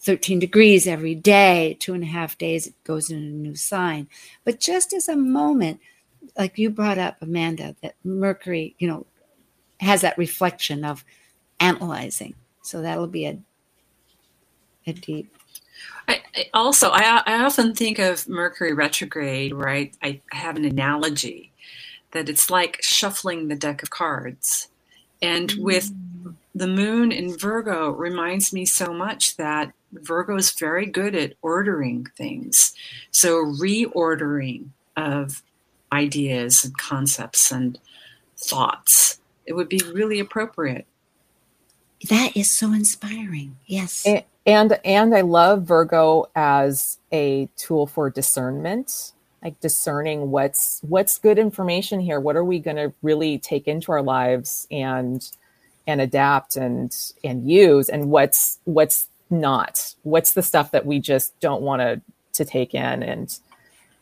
13 0.00 0.38
degrees 0.38 0.86
every 0.86 1.14
day, 1.14 1.76
two 1.80 1.94
and 1.94 2.04
a 2.04 2.06
half 2.06 2.38
days, 2.38 2.66
it 2.68 2.74
goes 2.84 3.10
in 3.10 3.18
a 3.18 3.20
new 3.20 3.56
sign. 3.56 4.08
But 4.44 4.60
just 4.60 4.92
as 4.92 5.08
a 5.08 5.16
moment, 5.16 5.80
like 6.38 6.58
you 6.58 6.70
brought 6.70 6.98
up, 6.98 7.16
Amanda, 7.20 7.74
that 7.82 7.96
Mercury, 8.04 8.76
you 8.78 8.86
know, 8.86 9.06
has 9.80 10.02
that 10.02 10.16
reflection 10.16 10.84
of 10.84 11.04
analyzing. 11.58 12.34
So 12.62 12.82
that'll 12.82 13.08
be 13.08 13.26
a 13.26 13.38
a 14.86 14.92
deep 14.92 15.35
I, 16.08 16.22
I 16.36 16.50
also, 16.54 16.90
I, 16.90 17.22
I 17.26 17.44
often 17.44 17.74
think 17.74 17.98
of 17.98 18.28
Mercury 18.28 18.72
retrograde, 18.72 19.52
right? 19.54 19.94
I, 20.02 20.20
I 20.32 20.36
have 20.36 20.56
an 20.56 20.64
analogy 20.64 21.52
that 22.12 22.28
it's 22.28 22.50
like 22.50 22.78
shuffling 22.80 23.48
the 23.48 23.56
deck 23.56 23.82
of 23.82 23.90
cards. 23.90 24.68
And 25.20 25.50
mm. 25.50 25.62
with 25.62 25.92
the 26.54 26.66
moon 26.66 27.12
in 27.12 27.36
Virgo 27.36 27.90
reminds 27.90 28.52
me 28.52 28.64
so 28.64 28.92
much 28.92 29.36
that 29.36 29.72
Virgo 29.92 30.36
is 30.36 30.50
very 30.52 30.86
good 30.86 31.14
at 31.14 31.34
ordering 31.42 32.06
things. 32.16 32.74
So 33.10 33.44
reordering 33.44 34.70
of 34.96 35.42
ideas 35.92 36.64
and 36.64 36.76
concepts 36.78 37.50
and 37.50 37.78
thoughts. 38.36 39.20
It 39.44 39.54
would 39.54 39.68
be 39.68 39.80
really 39.92 40.18
appropriate. 40.18 40.86
That 42.08 42.36
is 42.36 42.50
so 42.50 42.72
inspiring. 42.72 43.56
Yes. 43.66 44.06
It, 44.06 44.26
and 44.46 44.78
and 44.84 45.14
i 45.14 45.20
love 45.20 45.62
virgo 45.62 46.26
as 46.34 46.98
a 47.12 47.48
tool 47.56 47.86
for 47.86 48.08
discernment 48.08 49.12
like 49.46 49.60
discerning 49.60 50.32
what's 50.32 50.80
what's 50.82 51.18
good 51.18 51.38
information 51.38 52.00
here. 52.00 52.18
What 52.18 52.34
are 52.34 52.44
we 52.44 52.58
going 52.58 52.78
to 52.78 52.92
really 53.00 53.38
take 53.38 53.68
into 53.68 53.92
our 53.92 54.02
lives 54.02 54.66
and 54.72 55.24
and 55.86 56.00
adapt 56.00 56.56
and 56.56 56.94
and 57.22 57.48
use? 57.48 57.88
And 57.88 58.10
what's 58.10 58.58
what's 58.64 59.06
not? 59.30 59.94
What's 60.02 60.32
the 60.32 60.42
stuff 60.42 60.72
that 60.72 60.84
we 60.84 60.98
just 60.98 61.38
don't 61.38 61.62
want 61.62 61.80
to 61.80 62.00
to 62.32 62.44
take 62.44 62.74
in 62.74 63.04
and 63.04 63.38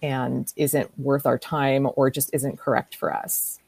and 0.03 0.51
isn't 0.57 0.99
worth 0.99 1.27
our 1.27 1.39
time 1.39 1.89
or 1.95 2.11
just 2.11 2.31
isn't 2.33 2.59
correct 2.59 2.97
for 2.97 3.15
us? 3.15 3.59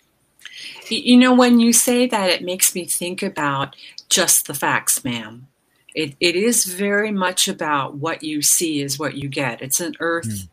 You 0.89 1.19
know 1.19 1.35
when 1.35 1.61
you 1.61 1.75
say 1.75 2.07
that 2.07 2.31
it 2.31 2.43
makes 2.43 2.75
me 2.75 2.87
think 2.87 3.23
about 3.23 3.77
just 4.09 4.47
the 4.47 4.55
facts 4.55 5.05
ma'am 5.05 5.47
it, 5.97 6.15
it 6.21 6.37
is 6.37 6.67
very 6.67 7.11
much 7.11 7.49
about 7.49 7.97
what 7.97 8.23
you 8.23 8.43
see 8.43 8.83
is 8.83 8.99
what 8.99 9.17
you 9.17 9.29
get. 9.29 9.63
It's 9.63 9.81
an 9.81 9.95
earth 9.99 10.29
mm. 10.29 10.49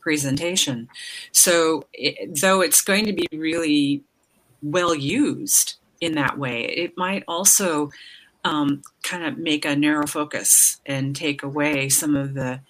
presentation. 0.00 0.88
So, 1.30 1.84
it, 1.92 2.40
though 2.40 2.62
it's 2.62 2.80
going 2.80 3.04
to 3.04 3.12
be 3.12 3.28
really 3.30 4.02
well 4.62 4.94
used 4.94 5.74
in 6.00 6.14
that 6.14 6.38
way, 6.38 6.64
it 6.64 6.96
might 6.96 7.22
also 7.28 7.90
um, 8.44 8.80
kind 9.02 9.24
of 9.24 9.36
make 9.36 9.66
a 9.66 9.76
narrow 9.76 10.06
focus 10.06 10.80
and 10.86 11.14
take 11.14 11.42
away 11.42 11.90
some 11.90 12.16
of 12.16 12.32
the 12.32 12.60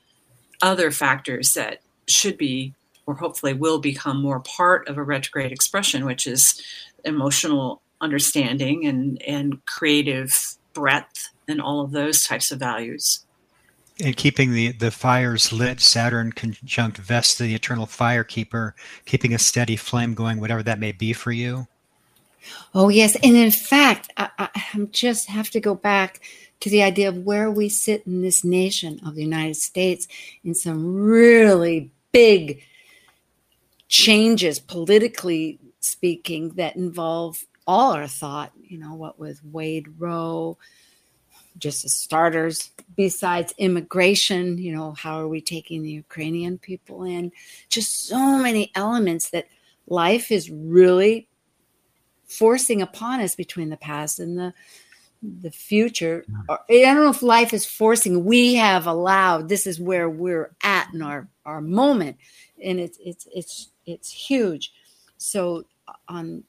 other 0.60 0.90
factors 0.90 1.54
that 1.54 1.82
should 2.08 2.36
be 2.36 2.74
or 3.06 3.14
hopefully 3.14 3.52
will 3.52 3.78
become 3.78 4.20
more 4.20 4.40
part 4.40 4.88
of 4.88 4.98
a 4.98 5.02
retrograde 5.04 5.52
expression, 5.52 6.04
which 6.04 6.26
is 6.26 6.60
emotional 7.04 7.80
understanding 8.00 8.86
and, 8.86 9.22
and 9.22 9.64
creative 9.66 10.56
breadth 10.74 11.30
and 11.48 11.60
all 11.60 11.80
of 11.80 11.90
those 11.90 12.26
types 12.26 12.50
of 12.52 12.58
values. 12.58 13.24
And 14.04 14.16
keeping 14.16 14.52
the, 14.52 14.70
the 14.70 14.92
fires 14.92 15.52
lit, 15.52 15.80
Saturn 15.80 16.30
conjunct 16.30 16.98
Vesta, 16.98 17.42
the 17.42 17.54
eternal 17.54 17.86
fire 17.86 18.22
keeper, 18.22 18.76
keeping 19.06 19.34
a 19.34 19.38
steady 19.38 19.74
flame 19.74 20.14
going, 20.14 20.38
whatever 20.38 20.62
that 20.62 20.78
may 20.78 20.92
be 20.92 21.12
for 21.12 21.32
you. 21.32 21.66
Oh, 22.74 22.88
yes. 22.88 23.16
And 23.16 23.36
in 23.36 23.50
fact, 23.50 24.12
I, 24.16 24.30
I 24.38 24.88
just 24.92 25.28
have 25.28 25.50
to 25.50 25.60
go 25.60 25.74
back 25.74 26.20
to 26.60 26.70
the 26.70 26.82
idea 26.82 27.08
of 27.08 27.24
where 27.24 27.50
we 27.50 27.68
sit 27.68 28.06
in 28.06 28.22
this 28.22 28.44
nation 28.44 29.00
of 29.04 29.16
the 29.16 29.22
United 29.22 29.56
States 29.56 30.06
in 30.44 30.54
some 30.54 30.94
really 30.94 31.90
big 32.12 32.62
changes, 33.88 34.58
politically 34.60 35.58
speaking, 35.80 36.50
that 36.50 36.76
involve 36.76 37.44
all 37.66 37.92
our 37.92 38.06
thought. 38.06 38.52
You 38.62 38.78
know, 38.78 38.94
what 38.94 39.18
with 39.18 39.44
Wade 39.44 39.88
Roe, 39.98 40.56
just 41.58 41.84
as 41.84 41.94
starters. 41.94 42.70
Besides 42.96 43.54
immigration 43.58 44.58
you 44.58 44.74
know 44.74 44.92
how 44.92 45.20
are 45.20 45.28
we 45.28 45.40
taking 45.40 45.82
the 45.82 45.90
ukrainian 45.90 46.58
people 46.58 47.04
in? 47.04 47.32
Just 47.68 48.06
so 48.06 48.38
many 48.38 48.70
elements 48.74 49.30
that 49.30 49.48
life 49.86 50.30
is 50.30 50.50
really 50.50 51.28
forcing 52.26 52.82
upon 52.82 53.20
us 53.20 53.34
between 53.34 53.70
the 53.70 53.76
past 53.76 54.20
and 54.20 54.38
the 54.38 54.52
the 55.22 55.50
future. 55.50 56.24
I 56.48 56.58
don't 56.68 56.96
know 56.96 57.10
if 57.10 57.22
life 57.22 57.52
is 57.52 57.66
forcing 57.66 58.24
we 58.24 58.54
have 58.54 58.86
allowed 58.86 59.48
this 59.48 59.66
is 59.66 59.80
where 59.80 60.08
we're 60.08 60.54
at 60.62 60.88
in 60.94 61.02
our 61.02 61.28
our 61.44 61.60
moment. 61.60 62.16
And 62.62 62.78
it's 62.78 62.98
it's 63.04 63.26
it's 63.34 63.70
it's 63.86 64.10
huge. 64.10 64.72
So 65.16 65.64
on 66.08 66.44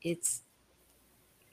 it's 0.00 0.42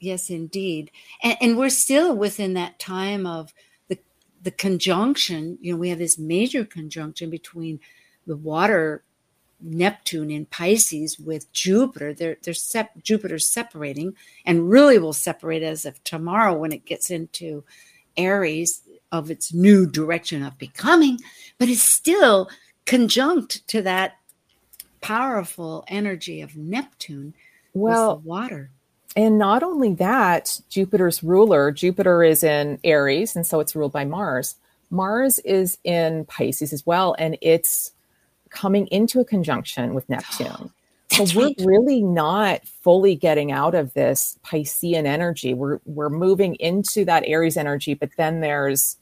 Yes, 0.04 0.30
indeed. 0.30 0.92
And, 1.24 1.38
and 1.40 1.58
we're 1.58 1.70
still 1.70 2.14
within 2.14 2.56
that 2.56 2.78
time 2.78 3.26
of 3.26 3.54
the 3.88 3.98
the 4.42 4.52
conjunction. 4.52 5.58
You 5.62 5.74
know, 5.74 5.80
we 5.80 5.90
have 5.90 6.00
this 6.00 6.20
major 6.20 6.66
conjunction 6.66 7.30
between 7.30 7.80
the 8.28 8.36
water 8.36 9.04
Neptune 9.62 10.30
in 10.30 10.46
Pisces 10.48 11.18
with 11.18 11.52
Jupiter. 11.54 12.14
They're 12.14 12.36
they're 12.44 12.54
sep- 12.54 13.02
Jupiter's 13.02 13.50
separating 13.50 14.14
and 14.46 14.70
really 14.70 15.00
will 15.00 15.14
separate 15.14 15.64
as 15.64 15.86
of 15.86 16.04
tomorrow 16.04 16.54
when 16.54 16.74
it 16.74 16.86
gets 16.86 17.10
into 17.10 17.64
Aries 18.18 18.82
of 19.14 19.32
its 19.32 19.54
new 19.54 19.86
direction 19.86 20.44
of 20.44 20.58
becoming, 20.58 21.18
but 21.58 21.70
it's 21.70 21.82
still 21.82 22.50
conjunct 22.86 23.66
to 23.70 23.82
that 23.84 24.18
powerful 25.00 25.86
energy 25.88 26.42
of 26.42 26.58
Neptune 26.58 27.34
well, 27.74 28.20
water. 28.20 28.70
And 29.16 29.38
not 29.38 29.62
only 29.64 29.94
that, 29.96 30.60
Jupiter's 30.70 31.24
ruler, 31.24 31.72
Jupiter 31.72 32.24
is 32.24 32.44
in 32.44 32.80
Aries, 32.84 33.36
and 33.36 33.46
so 33.46 33.60
it's 33.60 33.76
ruled 33.76 33.92
by 33.92 34.06
Mars. 34.06 34.56
Mars 34.90 35.40
is 35.40 35.78
in 35.84 36.26
Pisces 36.26 36.74
as 36.74 36.86
well, 36.86 37.16
and 37.20 37.38
it's 37.42 37.92
coming 38.50 38.88
into 38.88 39.20
a 39.20 39.26
conjunction 39.26 39.94
with 39.94 40.10
Neptune. 40.10 40.72
so 41.12 41.26
we're 41.36 41.48
right. 41.48 41.62
really 41.64 42.02
not 42.02 42.66
fully 42.68 43.16
getting 43.16 43.52
out 43.52 43.76
of 43.76 43.94
this 43.94 44.38
Piscean 44.44 45.06
energy. 45.06 45.54
We're 45.54 45.80
we're 45.86 46.10
moving 46.10 46.56
into 46.56 47.06
that 47.06 47.24
Aries 47.28 47.58
energy, 47.58 47.94
but 47.94 48.10
then 48.18 48.42
there's 48.42 48.98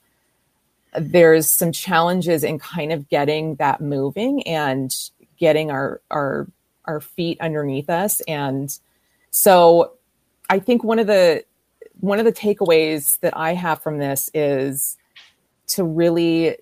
there's 0.93 1.49
some 1.49 1.71
challenges 1.71 2.43
in 2.43 2.59
kind 2.59 2.91
of 2.91 3.07
getting 3.07 3.55
that 3.55 3.79
moving 3.79 4.43
and 4.43 4.93
getting 5.37 5.71
our 5.71 6.01
our 6.11 6.47
our 6.85 6.99
feet 6.99 7.39
underneath 7.39 7.89
us 7.89 8.19
and 8.21 8.77
so 9.29 9.93
I 10.51 10.60
think 10.60 10.84
one 10.84 11.00
of 11.00 11.08
the 11.08 11.46
one 12.01 12.20
of 12.20 12.25
the 12.25 12.34
takeaways 12.34 13.17
that 13.22 13.38
I 13.38 13.53
have 13.53 13.81
from 13.81 14.00
this 14.00 14.29
is 14.34 14.98
to 15.67 15.86
really 15.86 16.58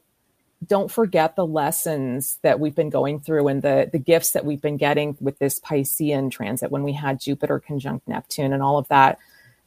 don't 0.67 0.91
forget 0.91 1.35
the 1.35 1.47
lessons 1.47 2.37
that 2.43 2.59
we've 2.59 2.75
been 2.75 2.91
going 2.91 3.19
through 3.19 3.47
and 3.47 3.63
the 3.63 3.89
the 3.91 3.97
gifts 3.97 4.31
that 4.33 4.45
we've 4.45 4.61
been 4.61 4.77
getting 4.77 5.17
with 5.19 5.39
this 5.39 5.59
Piscean 5.59 6.29
transit 6.29 6.69
when 6.69 6.83
we 6.83 6.93
had 6.93 7.19
Jupiter 7.19 7.59
conjunct 7.59 8.07
Neptune 8.07 8.53
and 8.53 8.61
all 8.61 8.77
of 8.77 8.87
that 8.89 9.17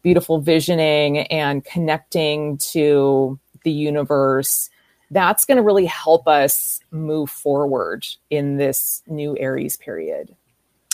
beautiful 0.03 0.41
visioning 0.41 1.19
and 1.19 1.65
connecting 1.65 2.59
to 2.59 3.41
the 3.65 3.73
universe 3.73 4.71
that's 5.11 5.45
going 5.45 5.57
to 5.57 5.63
really 5.65 5.87
help 5.87 6.29
us 6.29 6.79
move 6.93 7.29
forward 7.29 8.07
in 8.31 8.57
this 8.57 9.03
new 9.09 9.37
Aries 9.39 9.77
period. 9.77 10.37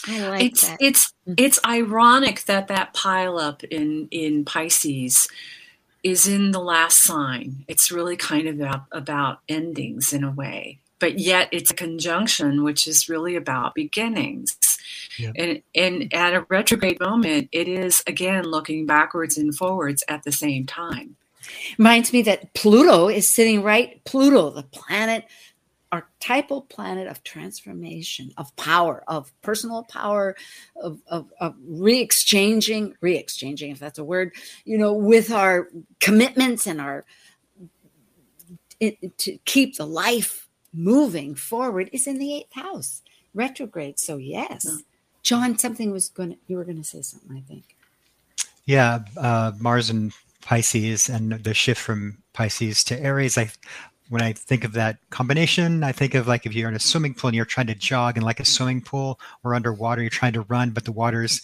I 0.09 0.29
like 0.29 0.43
it's 0.45 0.67
that. 0.67 0.79
it's 0.81 1.13
mm-hmm. 1.29 1.35
it's 1.37 1.61
ironic 1.65 2.45
that 2.45 2.69
that 2.69 2.95
pileup 2.95 3.65
in 3.65 4.09
in 4.11 4.45
Pisces 4.45 5.29
is 6.03 6.27
in 6.27 6.53
the 6.53 6.61
last 6.61 7.03
sign. 7.03 7.65
It's 7.69 7.91
really 7.91 8.17
kind 8.17 8.49
of 8.49 8.61
about, 8.61 8.85
about 8.93 9.41
endings 9.49 10.13
in 10.13 10.23
a 10.25 10.31
way, 10.31 10.79
but 10.99 11.19
yet 11.19 11.49
it's 11.53 11.71
a 11.71 11.75
conjunction 11.75 12.63
which 12.63 12.87
is 12.87 13.09
really 13.09 13.37
about 13.37 13.75
beginnings. 13.75 14.57
Yeah. 15.19 15.33
And 15.37 15.63
and 15.75 16.15
at 16.15 16.35
a 16.35 16.47
retrograde 16.49 17.01
moment, 17.01 17.49
it 17.53 17.69
is 17.69 18.03
again 18.07 18.45
looking 18.45 18.87
backwards 18.87 19.37
and 19.37 19.55
forwards 19.55 20.05
at 20.09 20.23
the 20.23 20.33
same 20.33 20.67
time. 20.67 21.17
Reminds 21.79 22.13
me 22.13 22.23
that 22.23 22.55
Pluto 22.55 23.09
is 23.09 23.29
sitting 23.29 23.63
right. 23.63 24.03
Pluto, 24.05 24.51
the 24.51 24.63
planet 24.63 25.25
archetypal 25.91 26.63
planet 26.63 27.07
of 27.07 27.23
transformation, 27.25 28.31
of 28.37 28.55
power, 28.57 29.03
of 29.09 29.33
personal 29.43 29.85
power, 29.85 30.37
of, 30.77 31.01
of, 31.07 31.33
of 31.41 31.55
re-exchanging, 31.67 32.95
re-exchanging, 33.01 33.71
if 33.71 33.79
that's 33.79 33.99
a 33.99 34.05
word, 34.05 34.35
you 34.65 34.77
know, 34.77 34.93
with 34.93 35.31
our 35.31 35.69
commitments 36.01 36.67
and 36.67 36.81
our 36.81 37.05
it, 38.81 39.19
to 39.19 39.39
keep 39.45 39.77
the 39.77 39.87
life 39.87 40.49
moving 40.73 41.35
forward 41.35 41.91
is 41.93 42.07
in 42.07 42.19
the 42.19 42.37
eighth 42.37 42.55
house, 42.55 43.03
retrograde. 43.35 43.99
So 43.99 44.17
yes. 44.19 44.83
John, 45.23 45.59
something 45.59 45.91
was 45.91 46.09
going. 46.09 46.31
to 46.31 46.37
You 46.47 46.57
were 46.57 46.65
going 46.65 46.79
to 46.79 46.85
say 46.85 47.03
something, 47.03 47.37
I 47.37 47.41
think. 47.41 47.77
Yeah, 48.65 49.01
uh, 49.17 49.53
Mars 49.59 49.91
and 49.91 50.13
Pisces, 50.41 51.09
and 51.09 51.33
the 51.33 51.55
shift 51.55 51.81
from 51.81 52.19
Pisces 52.33 52.85
to 52.85 52.99
Aries. 52.99 53.37
I 53.37 53.51
when 54.09 54.23
I 54.23 54.33
think 54.33 54.65
of 54.65 54.73
that 54.73 54.99
combination, 55.11 55.85
I 55.85 55.93
think 55.93 56.15
of 56.15 56.27
like 56.27 56.47
if 56.47 56.55
you're 56.55 56.69
in 56.69 56.75
a 56.75 56.81
swimming 56.81 57.15
pool 57.15 57.29
and 57.29 57.37
you're 57.37 57.45
trying 57.45 57.67
to 57.67 57.75
jog 57.75 58.17
in 58.17 58.23
like 58.23 58.41
a 58.41 58.45
swimming 58.45 58.81
pool 58.81 59.21
or 59.45 59.55
underwater, 59.55 60.01
you're 60.01 60.11
trying 60.11 60.33
to 60.33 60.43
run, 60.43 60.71
but 60.71 60.85
the 60.85 60.93
water's 60.93 61.43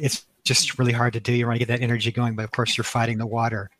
it's 0.00 0.24
just 0.44 0.78
really 0.78 0.92
hard 0.92 1.12
to 1.12 1.20
do. 1.20 1.32
You 1.32 1.46
want 1.46 1.56
to 1.56 1.64
get 1.64 1.68
that 1.68 1.82
energy 1.82 2.10
going, 2.10 2.36
but 2.36 2.44
of 2.44 2.52
course 2.52 2.76
you're 2.76 2.84
fighting 2.84 3.18
the 3.18 3.26
water. 3.26 3.70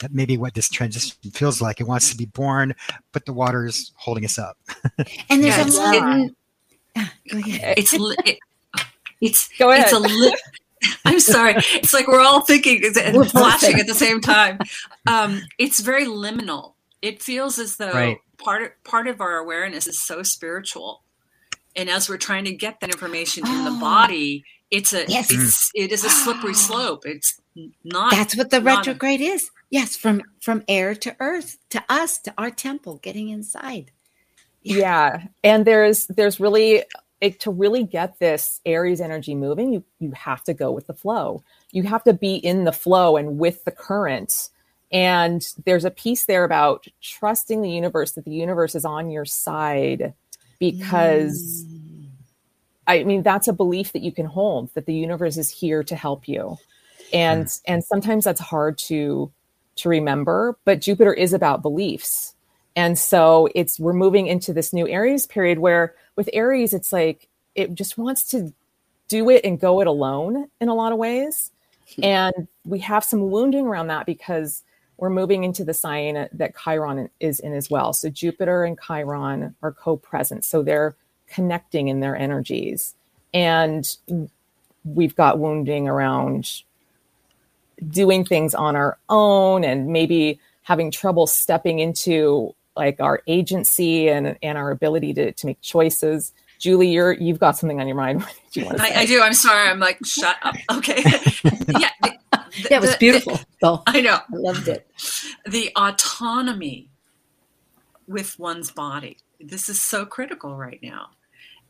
That 0.00 0.12
may 0.12 0.24
be 0.24 0.36
what 0.36 0.54
this 0.54 0.68
transition 0.68 1.16
feels 1.32 1.60
like. 1.60 1.80
It 1.80 1.84
wants 1.84 2.10
to 2.10 2.16
be 2.16 2.26
born, 2.26 2.74
but 3.12 3.26
the 3.26 3.32
water 3.32 3.66
is 3.66 3.92
holding 3.96 4.24
us 4.24 4.38
up. 4.38 4.56
And 5.28 5.42
there's 5.42 5.76
yeah, 5.76 5.90
a 5.90 5.92
hidden. 5.92 6.36
Ah, 6.96 7.12
go 7.30 7.38
ahead. 7.38 7.78
It's 7.78 7.92
it, 7.94 8.38
it's 9.20 9.48
go 9.58 9.70
ahead. 9.70 9.84
It's 9.84 9.92
a 9.92 9.98
li- 9.98 10.36
I'm 11.04 11.20
sorry. 11.20 11.54
It's 11.74 11.92
like 11.92 12.08
we're 12.08 12.20
all 12.20 12.40
thinking 12.40 12.82
and 12.84 13.30
flashing 13.30 13.78
at 13.78 13.86
the 13.86 13.94
same 13.94 14.20
time. 14.20 14.58
Um, 15.06 15.42
it's 15.58 15.80
very 15.80 16.06
liminal 16.06 16.74
it 17.02 17.22
feels 17.22 17.58
as 17.58 17.76
though 17.76 17.92
right. 17.92 18.18
part 18.38 18.62
of, 18.62 18.84
part 18.84 19.06
of 19.06 19.20
our 19.20 19.36
awareness 19.36 19.86
is 19.86 19.98
so 19.98 20.22
spiritual 20.22 21.02
and 21.76 21.88
as 21.88 22.08
we're 22.08 22.16
trying 22.16 22.44
to 22.44 22.52
get 22.52 22.80
that 22.80 22.90
information 22.90 23.44
oh. 23.46 23.58
in 23.58 23.64
the 23.64 23.70
oh. 23.70 23.80
body 23.80 24.44
it's 24.70 24.92
a 24.92 25.04
yes. 25.08 25.30
it's 25.30 25.68
mm. 25.68 25.70
it 25.74 25.92
is 25.92 26.04
a 26.04 26.10
slippery 26.10 26.54
slope 26.68 27.04
it's 27.06 27.40
not 27.84 28.10
that's 28.12 28.36
what 28.36 28.50
the 28.50 28.60
retrograde 28.60 29.20
a, 29.20 29.24
is 29.24 29.50
yes 29.70 29.96
from 29.96 30.22
from 30.40 30.62
air 30.68 30.94
to 30.94 31.14
earth 31.20 31.58
to 31.70 31.82
us 31.88 32.18
to 32.18 32.32
our 32.38 32.50
temple 32.50 32.98
getting 33.02 33.28
inside 33.28 33.90
yeah, 34.62 34.76
yeah. 34.76 35.26
and 35.42 35.64
there's 35.64 36.06
there's 36.06 36.38
really 36.38 36.84
it, 37.20 37.40
to 37.40 37.50
really 37.50 37.84
get 37.84 38.18
this 38.18 38.60
aries 38.64 39.00
energy 39.00 39.34
moving 39.34 39.72
you 39.72 39.84
you 39.98 40.10
have 40.12 40.42
to 40.44 40.54
go 40.54 40.70
with 40.70 40.86
the 40.86 40.94
flow 40.94 41.42
you 41.72 41.82
have 41.82 42.04
to 42.04 42.12
be 42.12 42.36
in 42.36 42.64
the 42.64 42.72
flow 42.72 43.16
and 43.16 43.38
with 43.38 43.64
the 43.64 43.72
current 43.72 44.48
and 44.92 45.46
there's 45.64 45.84
a 45.84 45.90
piece 45.90 46.26
there 46.26 46.44
about 46.44 46.86
trusting 47.00 47.62
the 47.62 47.70
universe 47.70 48.12
that 48.12 48.24
the 48.24 48.32
universe 48.32 48.74
is 48.74 48.84
on 48.84 49.10
your 49.10 49.24
side 49.24 50.14
because 50.58 51.64
mm. 51.64 52.08
I 52.86 53.04
mean 53.04 53.22
that's 53.22 53.48
a 53.48 53.52
belief 53.52 53.92
that 53.92 54.02
you 54.02 54.12
can 54.12 54.26
hold 54.26 54.72
that 54.74 54.86
the 54.86 54.94
universe 54.94 55.36
is 55.36 55.50
here 55.50 55.84
to 55.84 55.94
help 55.94 56.26
you. 56.26 56.58
And 57.12 57.46
mm. 57.46 57.60
and 57.66 57.84
sometimes 57.84 58.24
that's 58.24 58.40
hard 58.40 58.78
to 58.78 59.30
to 59.76 59.88
remember, 59.88 60.58
but 60.64 60.80
Jupiter 60.80 61.12
is 61.12 61.32
about 61.32 61.62
beliefs. 61.62 62.34
And 62.76 62.98
so 62.98 63.48
it's 63.54 63.78
we're 63.78 63.92
moving 63.92 64.26
into 64.26 64.52
this 64.52 64.72
new 64.72 64.88
Aries 64.88 65.26
period 65.26 65.60
where 65.60 65.94
with 66.16 66.28
Aries 66.32 66.74
it's 66.74 66.92
like 66.92 67.28
it 67.54 67.74
just 67.74 67.96
wants 67.96 68.24
to 68.30 68.52
do 69.08 69.28
it 69.30 69.44
and 69.44 69.58
go 69.58 69.80
it 69.80 69.86
alone 69.86 70.48
in 70.60 70.68
a 70.68 70.74
lot 70.74 70.92
of 70.92 70.98
ways. 70.98 71.52
Hmm. 71.96 72.04
And 72.04 72.48
we 72.64 72.80
have 72.80 73.04
some 73.04 73.30
wounding 73.30 73.66
around 73.66 73.88
that 73.88 74.06
because 74.06 74.62
we're 75.00 75.10
moving 75.10 75.44
into 75.44 75.64
the 75.64 75.72
sign 75.72 76.28
that 76.30 76.54
Chiron 76.62 77.08
is 77.20 77.40
in 77.40 77.54
as 77.54 77.70
well. 77.70 77.94
So 77.94 78.10
Jupiter 78.10 78.64
and 78.64 78.78
Chiron 78.86 79.54
are 79.62 79.72
co-present. 79.72 80.44
So 80.44 80.62
they're 80.62 80.94
connecting 81.26 81.88
in 81.88 82.00
their 82.00 82.14
energies. 82.14 82.94
And 83.32 83.88
we've 84.84 85.16
got 85.16 85.38
wounding 85.38 85.88
around 85.88 86.62
doing 87.88 88.26
things 88.26 88.54
on 88.54 88.76
our 88.76 88.98
own 89.08 89.64
and 89.64 89.86
maybe 89.86 90.38
having 90.62 90.90
trouble 90.90 91.26
stepping 91.26 91.78
into 91.78 92.54
like 92.76 93.00
our 93.00 93.22
agency 93.26 94.10
and, 94.10 94.36
and 94.42 94.58
our 94.58 94.70
ability 94.70 95.14
to, 95.14 95.32
to 95.32 95.46
make 95.46 95.60
choices. 95.62 96.34
Julie, 96.60 96.88
you're 96.88 97.14
you've 97.14 97.40
got 97.40 97.58
something 97.58 97.80
on 97.80 97.88
your 97.88 97.96
mind. 97.96 98.24
Do 98.52 98.60
you 98.60 98.68
I, 98.68 98.92
I, 98.96 99.06
do. 99.06 99.20
I'm 99.22 99.32
sorry. 99.32 99.68
I'm 99.68 99.78
like, 99.80 99.98
shut 100.04 100.36
up. 100.42 100.54
Okay. 100.70 101.02
yeah 101.78 101.90
yeah, 102.70 102.76
it 102.76 102.80
was 102.80 102.96
beautiful. 102.96 103.36
The, 103.36 103.46
though. 103.60 103.82
I 103.86 104.00
know. 104.00 104.16
I 104.16 104.36
loved 104.36 104.68
it. 104.68 104.86
The 105.46 105.70
autonomy 105.76 106.88
with 108.06 108.38
one's 108.38 108.70
body. 108.70 109.18
This 109.38 109.68
is 109.68 109.80
so 109.80 110.04
critical 110.04 110.56
right 110.56 110.80
now. 110.82 111.10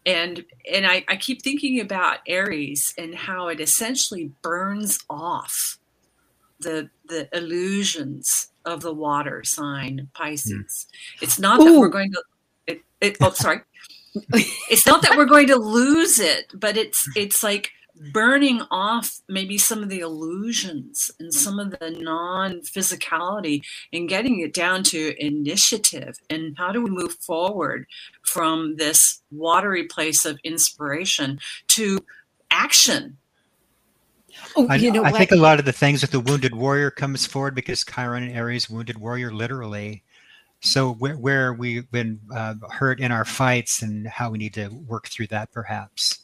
And 0.07 0.44
and 0.70 0.87
I, 0.87 1.05
I 1.09 1.16
keep 1.16 1.42
thinking 1.42 1.81
about 1.81 2.18
Aries 2.26 2.94
and 2.96 3.14
how 3.14 3.48
it 3.48 3.61
essentially 3.61 4.33
burns 4.42 4.98
off 5.11 5.79
the 6.61 6.88
the 7.07 7.29
illusions 7.37 8.48
of 8.64 8.81
the 8.81 8.94
water 8.94 9.44
sign 9.44 10.09
Pisces. 10.14 10.87
Mm. 11.18 11.22
It's 11.22 11.38
not 11.38 11.61
Ooh. 11.61 11.64
that 11.64 11.79
we're 11.79 11.88
going 11.88 12.12
to 12.12 12.22
it, 12.66 12.81
it 13.00 13.16
oh 13.20 13.31
sorry. 13.33 13.61
It's 14.14 14.87
not 14.87 15.03
that 15.03 15.16
we're 15.16 15.25
going 15.25 15.46
to 15.49 15.57
lose 15.57 16.18
it, 16.18 16.53
but 16.55 16.77
it's 16.77 17.09
it's 17.16 17.42
like 17.42 17.73
burning 18.12 18.62
off 18.70 19.20
maybe 19.29 19.59
some 19.59 19.83
of 19.83 19.88
the 19.88 20.01
illusions 20.01 21.11
and 21.20 21.35
some 21.35 21.59
of 21.59 21.70
the 21.70 21.90
non 21.90 22.61
physicality 22.61 23.62
and 23.92 24.09
getting 24.09 24.40
it 24.40 24.55
down 24.55 24.83
to 24.83 25.14
initiative 25.18 26.18
and 26.31 26.57
how 26.57 26.73
do 26.73 26.83
we 26.83 26.90
move 26.90 27.14
forward 27.20 27.87
from 28.23 28.77
this 28.77 29.20
watery 29.31 29.85
place 29.85 30.25
of 30.25 30.38
inspiration 30.44 31.38
to 31.68 31.99
action 32.51 33.18
Oh, 34.57 34.66
I, 34.68 34.77
you 34.77 34.90
know 34.90 35.05
I 35.05 35.12
think 35.12 35.33
a 35.33 35.37
lot 35.37 35.59
of 35.59 35.64
the 35.64 35.73
things 35.73 36.01
that 36.01 36.11
the 36.11 36.20
wounded 36.20 36.55
warrior 36.55 36.90
comes 36.90 37.27
forward 37.27 37.55
because 37.55 37.85
Chiron 37.85 38.23
and 38.23 38.33
Aries 38.37 38.70
wounded 38.70 38.99
warrior 38.99 39.33
literally. 39.33 40.03
So 40.61 40.92
where, 40.94 41.16
where 41.16 41.53
we've 41.55 41.90
been 41.90 42.20
uh, 42.35 42.55
hurt 42.70 43.01
in 43.01 43.12
our 43.12 43.25
fights 43.25 43.83
and 43.83 44.07
how 44.07 44.31
we 44.31 44.38
need 44.38 44.55
to 44.55 44.68
work 44.68 45.09
through 45.09 45.29
that, 45.29 45.53
perhaps. 45.53 46.20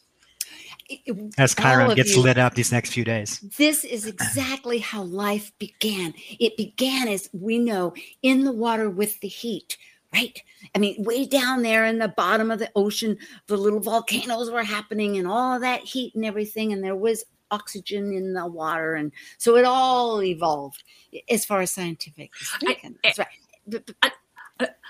as 1.38 1.55
Chiron 1.55 1.94
gets 1.94 2.14
you, 2.14 2.22
lit 2.22 2.38
up 2.38 2.55
these 2.55 2.72
next 2.72 2.92
few 2.92 3.05
days. 3.05 3.40
This 3.57 3.85
is 3.85 4.07
exactly 4.07 4.79
how 4.79 5.03
life 5.03 5.53
began. 5.59 6.14
It 6.38 6.57
began, 6.57 7.09
as 7.09 7.29
we 7.33 7.59
know, 7.59 7.94
in 8.22 8.44
the 8.44 8.53
water 8.53 8.90
with 8.90 9.18
the 9.20 9.29
heat, 9.29 9.79
right? 10.12 10.40
I 10.75 10.79
mean, 10.79 11.03
way 11.03 11.27
down 11.27 11.62
there 11.62 11.87
in 11.87 11.99
the 11.99 12.09
bottom 12.09 12.51
of 12.51 12.59
the 12.59 12.70
ocean, 12.77 13.18
the 13.46 13.57
little 13.57 13.81
volcanoes 13.81 14.51
were 14.51 14.64
happening 14.64 15.16
and 15.18 15.27
all 15.27 15.59
that 15.61 15.81
heat 15.83 16.14
and 16.14 16.25
everything. 16.25 16.72
And 16.72 16.85
there 16.85 16.96
was 16.96 17.25
oxygen 17.51 18.12
in 18.12 18.35
the 18.35 18.46
water. 18.46 18.94
And 18.94 19.12
so 19.38 19.57
it 19.57 19.64
all 19.64 20.22
evolved 20.22 20.85
as 21.31 21.44
far 21.44 21.62
as 21.62 21.70
scientific. 21.70 22.31
I, 22.66 22.92
right. 23.18 23.27
But, 23.66 23.87
but, 23.87 23.96
I, 24.03 24.11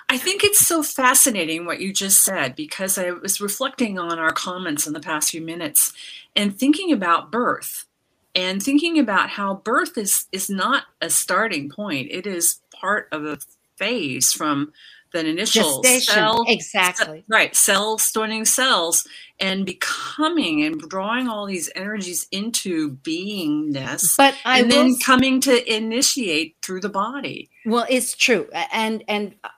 I 0.08 0.18
think 0.18 0.44
it's 0.44 0.66
so 0.66 0.82
fascinating 0.82 1.66
what 1.66 1.80
you 1.80 1.92
just 1.92 2.22
said 2.22 2.54
because 2.54 2.96
I 2.96 3.10
was 3.10 3.40
reflecting 3.40 3.98
on 3.98 4.18
our 4.18 4.32
comments 4.32 4.86
in 4.86 4.92
the 4.92 5.00
past 5.00 5.30
few 5.30 5.40
minutes 5.40 5.92
and 6.36 6.56
thinking 6.56 6.92
about 6.92 7.32
birth 7.32 7.86
and 8.34 8.62
thinking 8.62 8.98
about 8.98 9.30
how 9.30 9.54
birth 9.54 9.98
is 9.98 10.26
is 10.30 10.48
not 10.48 10.84
a 11.00 11.10
starting 11.10 11.68
point. 11.68 12.08
It 12.10 12.26
is 12.26 12.60
part 12.70 13.08
of 13.10 13.24
a 13.24 13.38
phase 13.76 14.32
from 14.32 14.72
the 15.16 15.26
initial 15.26 15.82
Gestation. 15.82 16.14
cell 16.14 16.44
exactly 16.46 17.24
right 17.28 17.54
cell 17.56 17.98
storing 17.98 18.44
cells 18.44 19.06
and 19.40 19.66
becoming 19.66 20.62
and 20.62 20.80
drawing 20.80 21.28
all 21.28 21.46
these 21.46 21.70
energies 21.74 22.26
into 22.30 22.92
beingness 22.98 24.16
but 24.16 24.34
I 24.44 24.60
and 24.60 24.70
then 24.70 24.96
coming 24.98 25.40
to 25.42 25.74
initiate 25.74 26.56
through 26.62 26.80
the 26.80 26.88
body 26.88 27.48
well 27.64 27.86
it's 27.88 28.14
true 28.16 28.48
and 28.72 29.02
and 29.08 29.34
uh, 29.44 29.48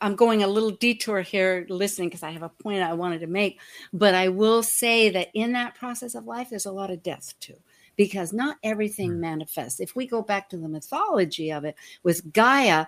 i'm 0.00 0.16
going 0.16 0.42
a 0.42 0.48
little 0.48 0.70
detour 0.70 1.22
here 1.22 1.66
listening 1.68 2.08
because 2.08 2.22
i 2.22 2.30
have 2.30 2.42
a 2.42 2.48
point 2.48 2.82
i 2.82 2.92
wanted 2.92 3.20
to 3.20 3.26
make 3.26 3.60
but 3.92 4.14
i 4.14 4.28
will 4.28 4.62
say 4.62 5.10
that 5.10 5.28
in 5.34 5.52
that 5.52 5.74
process 5.74 6.14
of 6.14 6.26
life 6.26 6.50
there's 6.50 6.66
a 6.66 6.72
lot 6.72 6.90
of 6.90 7.02
death 7.02 7.34
too 7.40 7.56
because 7.98 8.32
not 8.32 8.56
everything 8.62 9.10
mm. 9.10 9.18
manifests. 9.18 9.80
If 9.80 9.94
we 9.94 10.06
go 10.06 10.22
back 10.22 10.48
to 10.50 10.56
the 10.56 10.68
mythology 10.68 11.52
of 11.52 11.64
it, 11.64 11.76
with 12.04 12.32
Gaia, 12.32 12.86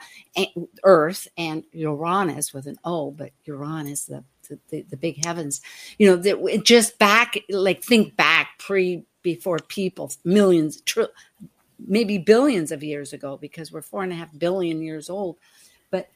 Earth, 0.85 1.29
and 1.37 1.65
Uranus 1.73 2.55
with 2.55 2.67
an 2.67 2.77
O, 2.85 3.11
but 3.11 3.33
Uranus, 3.45 4.07
the 4.07 4.25
the, 4.71 4.83
the 4.83 4.97
big 4.97 5.25
heavens, 5.25 5.61
you 5.97 6.09
know, 6.09 6.17
that 6.17 6.65
just 6.65 6.99
back, 6.99 7.39
like 7.51 7.85
think 7.85 8.17
back 8.17 8.59
pre 8.59 9.05
before 9.23 9.59
people, 9.59 10.11
millions, 10.25 10.81
tr- 10.81 11.03
maybe 11.87 12.19
billions 12.19 12.73
of 12.73 12.83
years 12.83 13.13
ago, 13.13 13.37
because 13.37 13.71
we're 13.71 13.83
four 13.83 14.03
and 14.03 14.11
a 14.13 14.17
half 14.17 14.37
billion 14.37 14.83
years 14.83 15.09
old. 15.09 15.37
But 15.91 16.09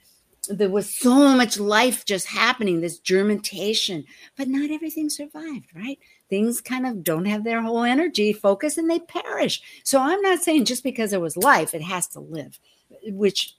there 0.48 0.68
was 0.68 0.92
so 0.92 1.36
much 1.36 1.60
life 1.60 2.04
just 2.04 2.26
happening, 2.26 2.80
this 2.80 2.98
germination, 2.98 4.04
but 4.36 4.48
not 4.48 4.72
everything 4.72 5.08
survived, 5.10 5.66
right? 5.74 5.98
Things 6.28 6.60
kind 6.60 6.86
of 6.86 7.04
don't 7.04 7.26
have 7.26 7.44
their 7.44 7.62
whole 7.62 7.82
energy 7.82 8.32
focus 8.32 8.78
and 8.78 8.90
they 8.90 9.00
perish. 9.00 9.62
So 9.84 10.00
I'm 10.00 10.20
not 10.22 10.42
saying 10.42 10.64
just 10.64 10.82
because 10.82 11.10
there 11.10 11.20
was 11.20 11.36
life, 11.36 11.74
it 11.74 11.82
has 11.82 12.06
to 12.08 12.20
live, 12.20 12.58
which 13.06 13.54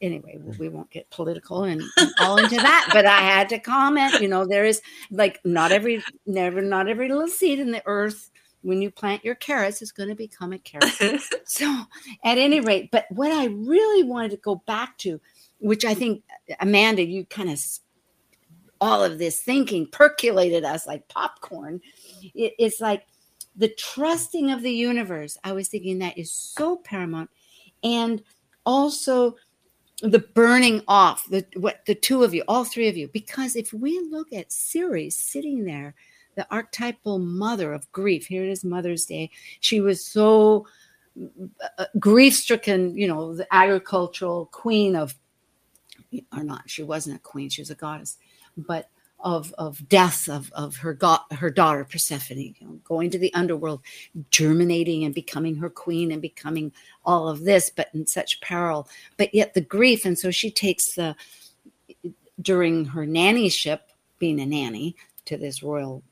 anyway, 0.00 0.38
we 0.58 0.68
won't 0.68 0.90
get 0.90 1.10
political 1.10 1.64
and, 1.64 1.82
and 1.96 2.10
all 2.20 2.36
into 2.36 2.56
that, 2.56 2.90
but 2.92 3.06
I 3.06 3.20
had 3.20 3.48
to 3.50 3.58
comment, 3.58 4.20
you 4.20 4.28
know, 4.28 4.46
there 4.46 4.64
is 4.64 4.80
like 5.10 5.40
not 5.44 5.72
every, 5.72 6.02
never, 6.26 6.62
not 6.62 6.88
every 6.88 7.08
little 7.08 7.28
seed 7.28 7.58
in 7.58 7.72
the 7.72 7.82
earth 7.86 8.30
when 8.62 8.82
you 8.82 8.90
plant 8.90 9.24
your 9.24 9.34
carrots 9.36 9.82
is 9.82 9.92
going 9.92 10.08
to 10.08 10.14
become 10.14 10.52
a 10.52 10.58
carrot. 10.58 11.22
so 11.44 11.84
at 12.24 12.38
any 12.38 12.60
rate, 12.60 12.90
but 12.90 13.06
what 13.10 13.32
I 13.32 13.46
really 13.46 14.02
wanted 14.04 14.32
to 14.32 14.36
go 14.38 14.56
back 14.66 14.98
to, 14.98 15.20
which 15.60 15.84
I 15.84 15.94
think 15.94 16.22
Amanda, 16.60 17.04
you 17.04 17.24
kind 17.24 17.50
of 17.50 17.60
all 18.80 19.02
of 19.02 19.18
this 19.18 19.42
thinking 19.42 19.86
percolated 19.86 20.64
us 20.64 20.86
like 20.86 21.08
popcorn. 21.08 21.80
It, 22.34 22.54
it's 22.58 22.80
like 22.80 23.06
the 23.56 23.68
trusting 23.68 24.50
of 24.50 24.62
the 24.62 24.72
universe. 24.72 25.36
I 25.44 25.52
was 25.52 25.68
thinking 25.68 25.98
that 25.98 26.18
is 26.18 26.32
so 26.32 26.76
paramount. 26.76 27.30
And 27.82 28.22
also 28.64 29.36
the 30.02 30.20
burning 30.20 30.82
off, 30.86 31.28
the 31.28 31.44
what 31.56 31.84
the 31.86 31.94
two 31.94 32.22
of 32.22 32.34
you, 32.34 32.44
all 32.48 32.64
three 32.64 32.88
of 32.88 32.96
you. 32.96 33.08
Because 33.08 33.56
if 33.56 33.72
we 33.72 33.98
look 34.10 34.32
at 34.32 34.52
Ceres 34.52 35.16
sitting 35.18 35.64
there, 35.64 35.94
the 36.36 36.46
archetypal 36.50 37.18
mother 37.18 37.72
of 37.72 37.90
grief, 37.92 38.26
here 38.26 38.44
it 38.44 38.50
is 38.50 38.64
Mother's 38.64 39.06
Day. 39.06 39.30
She 39.60 39.80
was 39.80 40.04
so 40.04 40.66
uh, 41.78 41.86
grief 41.98 42.34
stricken, 42.34 42.96
you 42.96 43.08
know, 43.08 43.34
the 43.34 43.46
agricultural 43.52 44.46
queen 44.46 44.94
of, 44.94 45.16
or 46.36 46.44
not, 46.44 46.70
she 46.70 46.84
wasn't 46.84 47.16
a 47.16 47.18
queen, 47.20 47.48
she 47.48 47.60
was 47.60 47.70
a 47.70 47.74
goddess 47.74 48.18
but 48.66 48.90
of 49.20 49.52
of 49.58 49.88
death 49.88 50.28
of 50.28 50.52
of 50.52 50.76
her 50.76 50.94
god 50.94 51.20
her 51.32 51.50
daughter 51.50 51.84
Persephone, 51.84 52.38
you 52.38 52.54
know, 52.60 52.80
going 52.84 53.10
to 53.10 53.18
the 53.18 53.32
underworld, 53.34 53.82
germinating 54.30 55.04
and 55.04 55.14
becoming 55.14 55.56
her 55.56 55.70
queen 55.70 56.12
and 56.12 56.22
becoming 56.22 56.72
all 57.04 57.28
of 57.28 57.44
this, 57.44 57.70
but 57.70 57.88
in 57.94 58.06
such 58.06 58.40
peril. 58.40 58.88
But 59.16 59.34
yet 59.34 59.54
the 59.54 59.60
grief, 59.60 60.04
and 60.04 60.18
so 60.18 60.30
she 60.30 60.50
takes 60.50 60.94
the 60.94 61.16
during 62.40 62.84
her 62.84 63.06
nannyship, 63.06 63.80
being 64.18 64.40
a 64.40 64.46
nanny 64.46 64.94
to 65.24 65.36
this 65.36 65.62
royal 65.62 66.02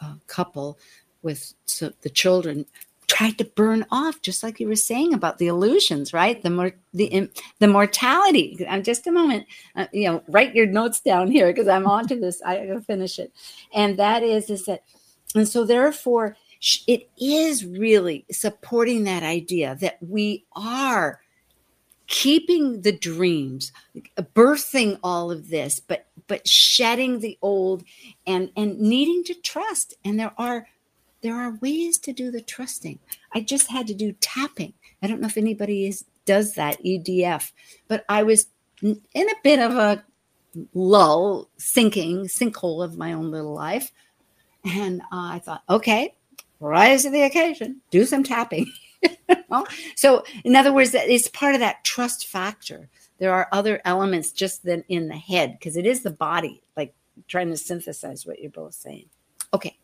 uh, 0.00 0.14
couple 0.26 0.78
with 1.22 1.54
so 1.64 1.92
the 2.02 2.10
children 2.10 2.66
tried 3.08 3.38
to 3.38 3.44
burn 3.44 3.86
off, 3.90 4.20
just 4.20 4.42
like 4.42 4.58
you 4.58 4.66
were 4.66 4.76
saying 4.76 5.14
about 5.14 5.38
the 5.38 5.46
illusions, 5.46 6.12
right? 6.12 6.42
The 6.42 6.50
more 6.50 6.72
the 6.92 7.30
the 7.60 7.68
mortality. 7.68 8.64
I'm 8.68 8.82
just 8.82 9.06
a 9.06 9.12
moment, 9.12 9.46
uh, 9.76 9.86
you 9.92 10.08
know, 10.08 10.22
write 10.28 10.54
your 10.54 10.66
notes 10.66 11.00
down 11.00 11.30
here 11.30 11.46
because 11.46 11.68
I'm 11.68 11.86
on 11.86 12.08
to 12.08 12.16
this. 12.16 12.42
I 12.42 12.66
gotta 12.66 12.80
finish 12.80 13.18
it, 13.18 13.32
and 13.72 13.98
that 13.98 14.22
is 14.22 14.50
is 14.50 14.64
that, 14.66 14.82
and 15.34 15.48
so 15.48 15.64
therefore 15.64 16.36
it 16.86 17.08
is 17.20 17.64
really 17.64 18.24
supporting 18.30 19.04
that 19.04 19.22
idea 19.22 19.76
that 19.80 19.98
we 20.00 20.44
are 20.54 21.20
keeping 22.06 22.82
the 22.82 22.92
dreams 22.92 23.72
birthing 24.32 24.98
all 25.02 25.30
of 25.30 25.48
this 25.48 25.80
but 25.80 26.06
but 26.28 26.46
shedding 26.46 27.18
the 27.18 27.36
old 27.42 27.84
and 28.26 28.50
and 28.56 28.78
needing 28.80 29.24
to 29.24 29.34
trust 29.42 29.94
and 30.04 30.18
there 30.18 30.32
are 30.38 30.66
there 31.22 31.34
are 31.34 31.58
ways 31.60 31.98
to 31.98 32.12
do 32.12 32.30
the 32.30 32.40
trusting. 32.40 32.98
I 33.34 33.40
just 33.40 33.70
had 33.70 33.86
to 33.88 33.94
do 33.94 34.12
tapping. 34.20 34.74
I 35.02 35.06
don't 35.06 35.20
know 35.20 35.28
if 35.28 35.36
anybody 35.36 35.86
is, 35.86 36.04
does 36.24 36.54
that 36.54 36.78
EFT, 36.84 37.52
but 37.88 38.04
I 38.08 38.22
was 38.22 38.46
in 38.82 39.00
a 39.14 39.34
bit 39.42 39.58
of 39.58 39.76
a 39.76 40.04
lull, 40.74 41.48
sinking, 41.56 42.26
sinkhole 42.26 42.84
of 42.84 42.96
my 42.96 43.12
own 43.12 43.30
little 43.30 43.54
life. 43.54 43.92
And 44.64 45.00
uh, 45.02 45.30
I 45.32 45.38
thought, 45.38 45.62
okay, 45.68 46.14
rise 46.60 47.02
to 47.02 47.10
the 47.10 47.22
occasion, 47.22 47.80
do 47.90 48.04
some 48.04 48.24
tapping. 48.24 48.72
so, 49.96 50.24
in 50.44 50.56
other 50.56 50.72
words, 50.72 50.94
it's 50.94 51.28
part 51.28 51.54
of 51.54 51.60
that 51.60 51.84
trust 51.84 52.26
factor. 52.26 52.88
There 53.18 53.32
are 53.32 53.48
other 53.52 53.80
elements 53.84 54.32
just 54.32 54.64
than 54.64 54.84
in 54.88 55.08
the 55.08 55.16
head 55.16 55.56
because 55.58 55.76
it 55.76 55.86
is 55.86 56.02
the 56.02 56.10
body, 56.10 56.62
like 56.76 56.94
trying 57.28 57.48
to 57.50 57.56
synthesize 57.56 58.26
what 58.26 58.40
you're 58.40 58.50
both 58.50 58.74
saying. 58.74 59.06
Okay. 59.54 59.76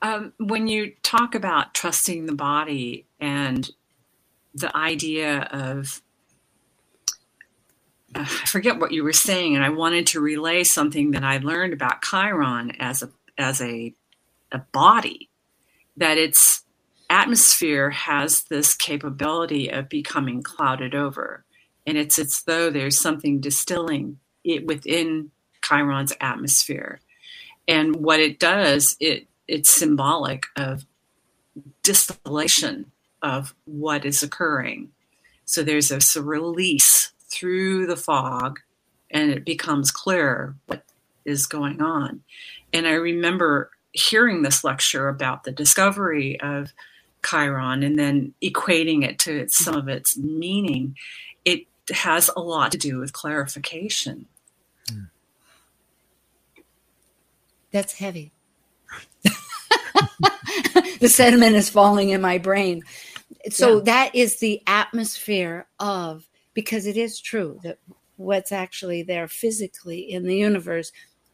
Um, 0.00 0.32
when 0.38 0.68
you 0.68 0.92
talk 1.02 1.34
about 1.34 1.74
trusting 1.74 2.26
the 2.26 2.34
body 2.34 3.06
and 3.20 3.68
the 4.54 4.74
idea 4.76 5.40
of, 5.50 6.02
uh, 8.14 8.20
I 8.20 8.46
forget 8.46 8.78
what 8.78 8.92
you 8.92 9.02
were 9.02 9.12
saying, 9.12 9.56
and 9.56 9.64
I 9.64 9.70
wanted 9.70 10.06
to 10.08 10.20
relay 10.20 10.64
something 10.64 11.10
that 11.12 11.24
I 11.24 11.38
learned 11.38 11.72
about 11.72 12.02
Chiron 12.02 12.72
as 12.80 13.02
a 13.02 13.10
as 13.36 13.60
a 13.60 13.94
a 14.50 14.58
body, 14.72 15.28
that 15.96 16.16
its 16.16 16.62
atmosphere 17.10 17.90
has 17.90 18.44
this 18.44 18.74
capability 18.74 19.68
of 19.68 19.88
becoming 19.88 20.42
clouded 20.42 20.94
over, 20.94 21.44
and 21.86 21.98
it's 21.98 22.18
as 22.18 22.42
though 22.46 22.70
there's 22.70 22.98
something 22.98 23.40
distilling 23.40 24.18
it 24.44 24.66
within 24.66 25.30
Chiron's 25.62 26.14
atmosphere, 26.20 27.00
and 27.66 27.96
what 27.96 28.20
it 28.20 28.38
does, 28.38 28.96
it 29.00 29.26
it's 29.48 29.74
symbolic 29.74 30.46
of 30.56 30.84
distillation 31.82 32.92
of 33.22 33.54
what 33.64 34.04
is 34.04 34.22
occurring. 34.22 34.90
So 35.44 35.62
there's 35.62 35.90
a, 35.90 36.22
release 36.22 37.12
through 37.30 37.86
the 37.86 37.96
fog, 37.96 38.60
and 39.10 39.30
it 39.30 39.44
becomes 39.44 39.90
clear 39.90 40.54
what 40.66 40.84
is 41.24 41.46
going 41.46 41.80
on. 41.80 42.22
And 42.72 42.86
I 42.86 42.92
remember 42.92 43.70
hearing 43.92 44.42
this 44.42 44.62
lecture 44.62 45.08
about 45.08 45.44
the 45.44 45.52
discovery 45.52 46.38
of 46.40 46.72
Chiron 47.24 47.82
and 47.82 47.98
then 47.98 48.34
equating 48.42 49.04
it 49.04 49.18
to 49.20 49.48
some 49.48 49.74
of 49.74 49.88
its 49.88 50.16
meaning. 50.16 50.96
It 51.44 51.66
has 51.90 52.30
a 52.36 52.40
lot 52.40 52.70
to 52.72 52.78
do 52.78 52.98
with 52.98 53.12
clarification. 53.12 54.26
That's 57.70 57.94
heavy. 57.94 58.32
the 61.00 61.08
sediment 61.08 61.56
is 61.56 61.70
falling 61.70 62.10
in 62.10 62.20
my 62.20 62.38
brain. 62.38 62.82
So 63.50 63.76
yeah. 63.76 63.82
that 63.84 64.14
is 64.14 64.38
the 64.38 64.62
atmosphere 64.66 65.66
of, 65.78 66.28
because 66.54 66.86
it 66.86 66.96
is 66.96 67.20
true 67.20 67.60
that 67.62 67.78
what's 68.16 68.52
actually 68.52 69.02
there 69.02 69.28
physically 69.28 70.00
in 70.00 70.24
the 70.24 70.36
universe 70.36 70.92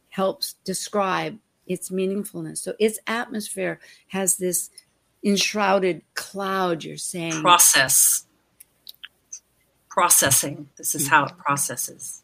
helps 0.09 0.53
describe 0.63 1.37
its 1.67 1.89
meaningfulness. 1.89 2.59
So 2.59 2.73
its 2.79 2.99
atmosphere 3.07 3.79
has 4.07 4.37
this 4.37 4.69
enshrouded 5.23 6.03
cloud, 6.13 6.83
you're 6.83 6.97
saying. 6.97 7.41
Process. 7.41 8.25
Processing. 9.89 10.69
This 10.77 10.93
is 10.95 11.07
how 11.07 11.25
it 11.25 11.37
processes. 11.37 12.21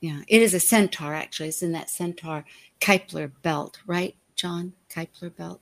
Yeah, 0.00 0.20
it 0.28 0.42
is 0.42 0.54
a 0.54 0.60
centaur, 0.60 1.14
actually. 1.14 1.48
It's 1.48 1.62
in 1.62 1.72
that 1.72 1.90
centaur 1.90 2.44
Kepler 2.80 3.28
belt, 3.28 3.80
right, 3.86 4.14
John? 4.34 4.74
Kepler 4.88 5.30
belt? 5.30 5.60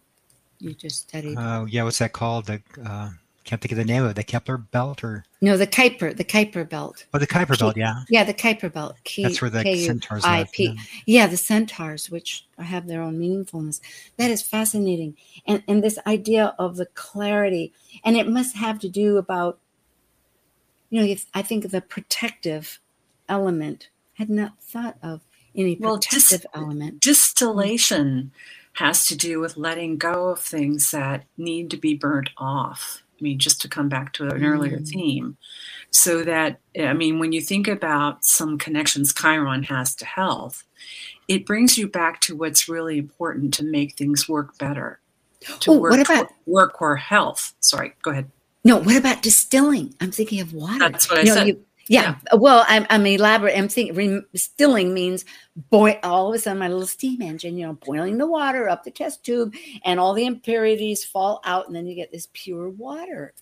You 0.64 0.74
just 0.74 1.08
studied. 1.08 1.36
Oh, 1.38 1.40
uh, 1.40 1.64
yeah. 1.66 1.84
What's 1.84 1.98
that 1.98 2.12
called? 2.12 2.46
The. 2.46 2.62
Uh 2.84 3.10
can't 3.44 3.60
think 3.60 3.72
of 3.72 3.78
the 3.78 3.84
name 3.84 4.02
of 4.02 4.10
it. 4.10 4.16
The 4.16 4.24
Kepler 4.24 4.56
belt 4.56 5.04
or 5.04 5.22
no, 5.42 5.58
the 5.58 5.66
Kuiper, 5.66 6.16
the 6.16 6.24
Kuiper 6.24 6.66
belt. 6.66 7.04
Oh, 7.12 7.18
the 7.18 7.26
Kuiper 7.26 7.58
belt, 7.58 7.76
yeah. 7.76 7.96
Yeah, 8.08 8.24
the 8.24 8.32
Kuiper 8.32 8.72
belt. 8.72 8.96
K- 9.04 9.22
That's 9.22 9.42
where 9.42 9.50
the 9.50 9.62
K-U- 9.62 9.84
centaurs 9.84 10.24
live. 10.24 10.48
Yeah. 10.56 10.72
yeah, 11.04 11.26
the 11.26 11.36
centaurs, 11.36 12.10
which 12.10 12.46
have 12.58 12.86
their 12.86 13.02
own 13.02 13.18
meaningfulness. 13.18 13.80
That 14.16 14.30
is 14.30 14.40
fascinating, 14.40 15.16
and 15.46 15.62
and 15.68 15.84
this 15.84 15.98
idea 16.06 16.54
of 16.58 16.76
the 16.76 16.86
clarity, 16.86 17.72
and 18.02 18.16
it 18.16 18.28
must 18.28 18.56
have 18.56 18.78
to 18.80 18.88
do 18.88 19.18
about, 19.18 19.58
you 20.88 21.06
know, 21.06 21.14
I 21.34 21.42
think 21.42 21.70
the 21.70 21.82
protective 21.82 22.80
element. 23.28 23.88
Had 24.14 24.30
not 24.30 24.62
thought 24.62 24.96
of 25.02 25.22
any 25.56 25.76
protective 25.76 25.82
well, 25.82 25.98
dis- 25.98 26.46
element. 26.54 27.00
Distillation 27.00 28.32
has 28.74 29.06
to 29.06 29.16
do 29.16 29.40
with 29.40 29.56
letting 29.56 29.96
go 29.96 30.30
of 30.30 30.40
things 30.40 30.90
that 30.90 31.24
need 31.36 31.70
to 31.70 31.76
be 31.76 31.94
burnt 31.94 32.30
off 32.36 33.04
I 33.18 33.22
mean, 33.22 33.38
just 33.38 33.60
to 33.62 33.68
come 33.68 33.88
back 33.88 34.12
to 34.14 34.24
an 34.24 34.40
mm. 34.40 34.44
earlier 34.44 34.78
theme, 34.78 35.36
so 35.90 36.24
that, 36.24 36.58
I 36.78 36.92
mean, 36.92 37.18
when 37.18 37.32
you 37.32 37.40
think 37.40 37.68
about 37.68 38.24
some 38.24 38.58
connections 38.58 39.14
Chiron 39.14 39.62
has 39.64 39.94
to 39.96 40.04
health, 40.04 40.64
it 41.28 41.46
brings 41.46 41.78
you 41.78 41.88
back 41.88 42.20
to 42.22 42.36
what's 42.36 42.68
really 42.68 42.98
important 42.98 43.54
to 43.54 43.64
make 43.64 43.96
things 43.96 44.28
work 44.28 44.58
better. 44.58 45.00
To 45.60 45.72
oh, 45.72 45.78
work, 45.78 45.90
what 45.92 46.00
about 46.00 46.32
work 46.46 46.82
or 46.82 46.96
health? 46.96 47.54
Sorry, 47.60 47.94
go 48.02 48.10
ahead. 48.10 48.30
No, 48.64 48.78
what 48.78 48.96
about 48.96 49.22
distilling? 49.22 49.94
I'm 50.00 50.10
thinking 50.10 50.40
of 50.40 50.52
water. 50.52 50.78
That's 50.78 51.08
what 51.08 51.18
I 51.18 51.22
you 51.22 51.32
said. 51.32 51.46
you, 51.48 51.64
yeah. 51.88 52.16
yeah. 52.30 52.36
Well, 52.36 52.64
I'm, 52.68 52.86
I'm 52.90 53.06
elaborate. 53.06 53.56
I'm 53.56 53.68
thinking 53.68 54.24
distilling 54.32 54.94
means 54.94 55.24
boil. 55.70 55.96
All 56.02 56.28
of 56.28 56.34
a 56.34 56.38
sudden, 56.38 56.58
my 56.58 56.68
little 56.68 56.86
steam 56.86 57.22
engine, 57.22 57.56
you 57.56 57.66
know, 57.66 57.74
boiling 57.74 58.18
the 58.18 58.26
water 58.26 58.68
up 58.68 58.84
the 58.84 58.90
test 58.90 59.24
tube, 59.24 59.54
and 59.84 60.00
all 60.00 60.14
the 60.14 60.26
impurities 60.26 61.04
fall 61.04 61.40
out, 61.44 61.66
and 61.66 61.74
then 61.76 61.86
you 61.86 61.94
get 61.94 62.12
this 62.12 62.28
pure 62.32 62.68
water 62.70 63.34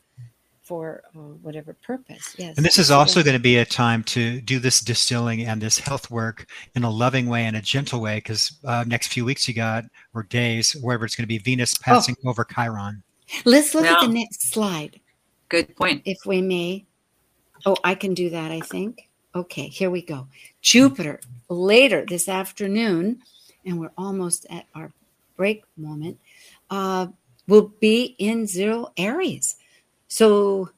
for 0.62 1.02
uh, 1.16 1.18
whatever 1.18 1.74
purpose. 1.82 2.36
Yes. 2.38 2.56
And 2.56 2.64
this 2.64 2.78
is 2.78 2.90
also 2.90 3.22
going 3.24 3.36
to 3.36 3.42
be 3.42 3.58
a 3.58 3.64
time 3.64 4.04
to 4.04 4.40
do 4.40 4.60
this 4.60 4.80
distilling 4.80 5.44
and 5.44 5.60
this 5.60 5.76
health 5.76 6.08
work 6.08 6.46
in 6.76 6.84
a 6.84 6.90
loving 6.90 7.26
way 7.26 7.46
and 7.46 7.56
a 7.56 7.60
gentle 7.60 8.00
way, 8.00 8.18
because 8.18 8.58
uh, 8.64 8.84
next 8.86 9.08
few 9.08 9.24
weeks 9.24 9.48
you 9.48 9.54
got 9.54 9.84
or 10.14 10.22
days, 10.22 10.72
wherever 10.80 11.04
it's 11.04 11.16
going 11.16 11.24
to 11.24 11.28
be 11.28 11.38
Venus 11.38 11.74
oh. 11.74 11.82
passing 11.82 12.16
oh. 12.24 12.30
over 12.30 12.44
Chiron. 12.44 13.02
Let's 13.44 13.74
look 13.74 13.86
at 13.86 14.00
the 14.02 14.12
next 14.12 14.52
slide. 14.52 15.00
Good 15.48 15.74
point. 15.74 16.02
If 16.04 16.18
we 16.26 16.40
may. 16.42 16.86
Oh, 17.64 17.76
I 17.84 17.94
can 17.94 18.14
do 18.14 18.30
that, 18.30 18.50
I 18.50 18.60
think. 18.60 19.08
Okay, 19.34 19.68
here 19.68 19.90
we 19.90 20.02
go. 20.02 20.26
Jupiter 20.60 21.20
later 21.48 22.04
this 22.06 22.28
afternoon, 22.28 23.22
and 23.64 23.78
we're 23.78 23.92
almost 23.96 24.46
at 24.50 24.66
our 24.74 24.92
break 25.36 25.64
moment, 25.76 26.18
uh, 26.70 27.06
will 27.46 27.72
be 27.80 28.16
in 28.18 28.46
zero 28.46 28.92
Aries. 28.96 29.56
So 30.08 30.70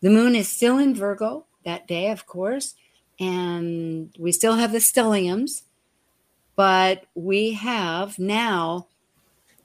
the 0.00 0.10
moon 0.10 0.34
is 0.34 0.48
still 0.48 0.78
in 0.78 0.94
Virgo 0.94 1.46
that 1.64 1.86
day, 1.86 2.10
of 2.10 2.26
course, 2.26 2.74
and 3.18 4.14
we 4.18 4.32
still 4.32 4.56
have 4.56 4.72
the 4.72 4.78
stelliums, 4.78 5.62
but 6.56 7.06
we 7.14 7.52
have 7.52 8.18
now 8.18 8.88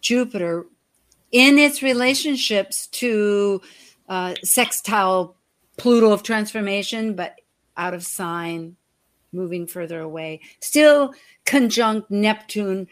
Jupiter 0.02 0.66
in 1.32 1.58
its 1.58 1.82
relationships 1.82 2.88
to 2.88 3.62
uh, 4.08 4.36
sextile 4.44 5.36
Pluto 5.78 6.12
of 6.12 6.24
transformation, 6.24 7.16
but 7.16 7.40
out 7.78 7.94
of 7.94 8.04
sign, 8.04 8.76
moving 9.32 9.66
further 9.68 10.00
away. 10.00 10.42
Still 10.60 11.14
conjunct 11.46 12.12
Neptune, 12.12 12.88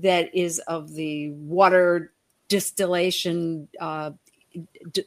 that 0.00 0.34
is 0.34 0.58
of 0.60 0.94
the 0.94 1.30
water 1.30 2.12
distillation, 2.48 3.68
uh, 3.80 4.12
d- 4.92 5.04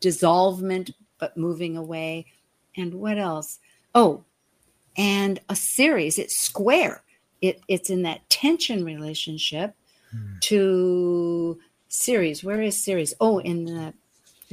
dissolvement, 0.00 0.92
but 1.18 1.36
moving 1.36 1.76
away. 1.76 2.26
And 2.76 2.94
what 2.94 3.18
else? 3.18 3.58
Oh, 3.94 4.24
and 4.96 5.40
a 5.48 5.56
Ceres. 5.56 6.18
It's 6.18 6.36
square. 6.36 7.02
It, 7.40 7.60
it's 7.68 7.90
in 7.90 8.02
that 8.02 8.28
tension 8.30 8.84
relationship 8.84 9.74
hmm. 10.10 10.38
to 10.40 11.58
Ceres. 11.88 12.42
Where 12.42 12.62
is 12.62 12.82
Ceres? 12.82 13.14
Oh, 13.20 13.38
in 13.38 13.64
the 13.64 13.94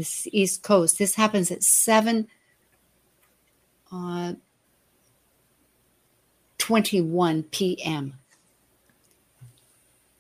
this 0.02 0.28
East 0.32 0.64
Coast. 0.64 0.98
This 0.98 1.14
happens 1.14 1.52
at 1.52 1.62
7 1.62 2.28
uh, 3.92 4.34
21 6.58 7.44
p.m. 7.44 8.14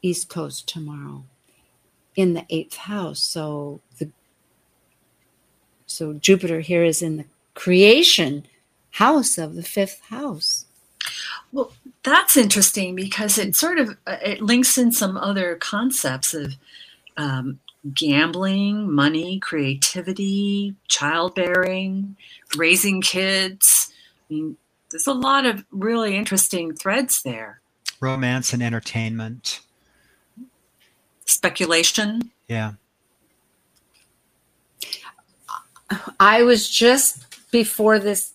East 0.03 0.29
Coast 0.29 0.67
tomorrow 0.69 1.23
in 2.15 2.33
the 2.33 2.45
eighth 2.51 2.75
house. 2.75 3.23
So 3.23 3.81
the 3.97 4.11
so 5.87 6.13
Jupiter 6.13 6.59
here 6.59 6.83
is 6.83 7.01
in 7.01 7.17
the 7.17 7.25
creation 7.55 8.45
house 8.91 9.39
of 9.39 9.55
the 9.55 9.63
fifth 9.63 10.01
house. 10.09 10.65
Well, 11.51 11.71
that's 12.03 12.37
interesting 12.37 12.95
because 12.95 13.39
it 13.39 13.55
sort 13.55 13.79
of 13.79 13.97
uh, 14.05 14.17
it 14.23 14.41
links 14.41 14.77
in 14.77 14.91
some 14.91 15.17
other 15.17 15.55
concepts 15.55 16.35
of 16.35 16.53
um, 17.17 17.59
gambling, 17.93 18.91
money, 18.91 19.39
creativity, 19.39 20.75
childbearing, 20.87 22.15
raising 22.55 23.01
kids. 23.01 23.91
I 24.29 24.33
mean, 24.33 24.57
there's 24.91 25.07
a 25.07 25.13
lot 25.13 25.45
of 25.45 25.65
really 25.71 26.15
interesting 26.15 26.75
threads 26.75 27.23
there. 27.23 27.61
Romance 27.99 28.53
and 28.53 28.61
entertainment. 28.61 29.61
Speculation. 31.25 32.31
Yeah. 32.47 32.73
I 36.19 36.43
was 36.43 36.69
just 36.69 37.51
before 37.51 37.99
this 37.99 38.33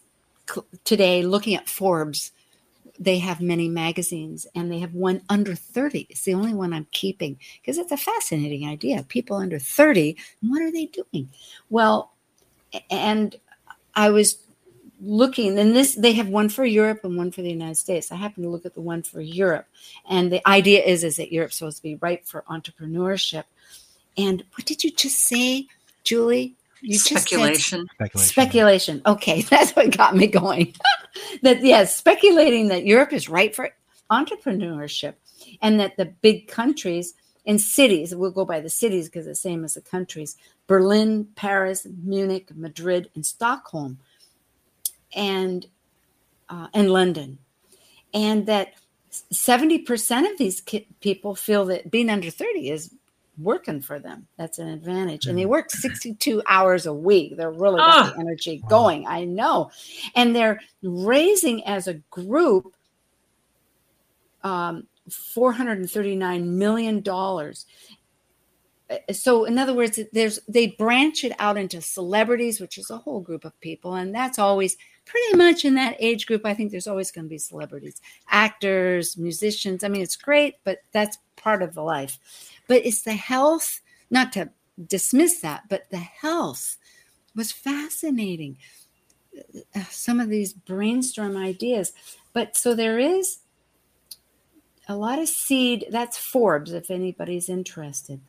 today 0.84 1.22
looking 1.22 1.54
at 1.54 1.68
Forbes 1.68 2.32
they 2.98 3.18
have 3.18 3.40
many 3.40 3.68
magazines 3.68 4.46
and 4.54 4.70
they 4.70 4.78
have 4.78 4.94
one 4.94 5.22
under 5.28 5.54
30 5.54 6.06
it's 6.10 6.22
the 6.22 6.34
only 6.34 6.54
one 6.54 6.72
i'm 6.72 6.86
keeping 6.90 7.38
because 7.60 7.78
it's 7.78 7.92
a 7.92 7.96
fascinating 7.96 8.68
idea. 8.68 9.02
People 9.08 9.36
under 9.36 9.58
30 9.58 10.16
what 10.42 10.62
are 10.62 10.72
they 10.72 10.86
doing? 10.86 11.28
Well 11.70 12.12
and 12.90 13.36
i 13.94 14.10
was 14.10 14.38
looking 15.00 15.58
and 15.58 15.76
this 15.76 15.94
they 15.94 16.12
have 16.12 16.28
one 16.28 16.48
for 16.48 16.64
europe 16.64 17.00
and 17.04 17.16
one 17.16 17.30
for 17.30 17.42
the 17.42 17.50
united 17.50 17.76
states. 17.76 18.10
I 18.10 18.16
happen 18.16 18.42
to 18.42 18.48
look 18.48 18.66
at 18.66 18.74
the 18.74 18.80
one 18.80 19.02
for 19.02 19.20
europe 19.20 19.66
and 20.08 20.32
the 20.32 20.46
idea 20.48 20.82
is 20.82 21.04
is 21.04 21.16
that 21.16 21.32
europe's 21.32 21.56
supposed 21.56 21.78
to 21.78 21.82
be 21.82 21.96
ripe 21.96 22.26
for 22.26 22.44
entrepreneurship. 22.50 23.44
And 24.16 24.44
what 24.54 24.66
did 24.66 24.84
you 24.84 24.90
just 24.90 25.18
say 25.18 25.66
julie 26.04 26.54
you 26.80 26.98
speculation. 26.98 27.86
speculation. 27.94 28.28
Speculation. 28.28 29.02
Okay, 29.06 29.42
that's 29.50 29.72
what 29.72 29.96
got 29.96 30.16
me 30.16 30.26
going. 30.26 30.74
that 31.42 31.62
yes, 31.62 31.96
speculating 31.96 32.68
that 32.68 32.86
Europe 32.86 33.12
is 33.12 33.28
right 33.28 33.54
for 33.54 33.70
entrepreneurship, 34.10 35.14
and 35.62 35.80
that 35.80 35.96
the 35.96 36.06
big 36.06 36.48
countries 36.48 37.14
and 37.46 37.60
cities 37.60 38.14
we'll 38.14 38.30
go 38.30 38.44
by 38.44 38.60
the 38.60 38.70
cities 38.70 39.06
because 39.06 39.26
it's 39.26 39.40
the 39.40 39.48
same 39.48 39.64
as 39.64 39.74
the 39.74 39.80
countries: 39.80 40.36
Berlin, 40.66 41.28
Paris, 41.36 41.86
Munich, 42.02 42.50
Madrid, 42.54 43.10
and 43.14 43.24
Stockholm, 43.24 43.98
and 45.14 45.66
uh, 46.48 46.68
and 46.74 46.90
London, 46.90 47.38
and 48.12 48.46
that. 48.46 48.74
70% 49.32 50.30
of 50.30 50.36
these 50.36 50.60
ki- 50.60 50.86
people 51.00 51.34
feel 51.34 51.64
that 51.64 51.90
being 51.90 52.10
under 52.10 52.28
30 52.28 52.68
is 52.68 52.94
working 53.38 53.80
for 53.80 53.98
them. 53.98 54.26
That's 54.36 54.58
an 54.58 54.68
advantage. 54.68 55.26
And 55.26 55.38
they 55.38 55.46
work 55.46 55.70
62 55.70 56.42
hours 56.48 56.86
a 56.86 56.92
week. 56.92 57.36
They're 57.36 57.50
really 57.50 57.78
got 57.78 58.06
oh. 58.06 58.10
the 58.14 58.20
energy 58.20 58.62
going. 58.68 59.06
I 59.06 59.24
know. 59.24 59.70
And 60.14 60.34
they're 60.34 60.60
raising 60.82 61.64
as 61.64 61.86
a 61.88 61.94
group 61.94 62.74
um, 64.42 64.86
$439 65.10 66.44
million. 66.44 67.02
Uh, 68.88 69.12
so 69.12 69.44
in 69.44 69.58
other 69.58 69.74
words, 69.74 69.98
there's 70.12 70.38
they 70.48 70.68
branch 70.68 71.24
it 71.24 71.32
out 71.38 71.56
into 71.56 71.80
celebrities, 71.80 72.60
which 72.60 72.78
is 72.78 72.90
a 72.90 72.98
whole 72.98 73.20
group 73.20 73.44
of 73.44 73.58
people, 73.60 73.94
and 73.94 74.14
that's 74.14 74.38
always 74.38 74.76
pretty 75.04 75.36
much 75.36 75.64
in 75.64 75.74
that 75.74 75.96
age 75.98 76.26
group. 76.26 76.42
I 76.44 76.54
think 76.54 76.70
there's 76.70 76.86
always 76.86 77.10
going 77.10 77.24
to 77.24 77.28
be 77.28 77.38
celebrities, 77.38 78.00
actors, 78.30 79.16
musicians. 79.16 79.82
I 79.82 79.88
mean, 79.88 80.02
it's 80.02 80.14
great, 80.14 80.56
but 80.62 80.78
that's 80.92 81.18
part 81.34 81.62
of 81.62 81.74
the 81.74 81.82
life 81.82 82.18
but 82.68 82.84
it's 82.84 83.02
the 83.02 83.14
health, 83.14 83.80
not 84.10 84.32
to 84.34 84.50
dismiss 84.86 85.40
that, 85.40 85.64
but 85.68 85.90
the 85.90 85.98
health 85.98 86.76
was 87.34 87.52
fascinating. 87.52 88.58
Uh, 89.74 89.84
some 89.90 90.20
of 90.20 90.28
these 90.28 90.52
brainstorm 90.52 91.36
ideas. 91.36 91.92
But 92.32 92.56
so 92.56 92.74
there 92.74 92.98
is 92.98 93.38
a 94.88 94.96
lot 94.96 95.18
of 95.18 95.28
seed. 95.28 95.86
That's 95.90 96.16
Forbes, 96.16 96.72
if 96.72 96.90
anybody's 96.90 97.48
interested. 97.48 98.20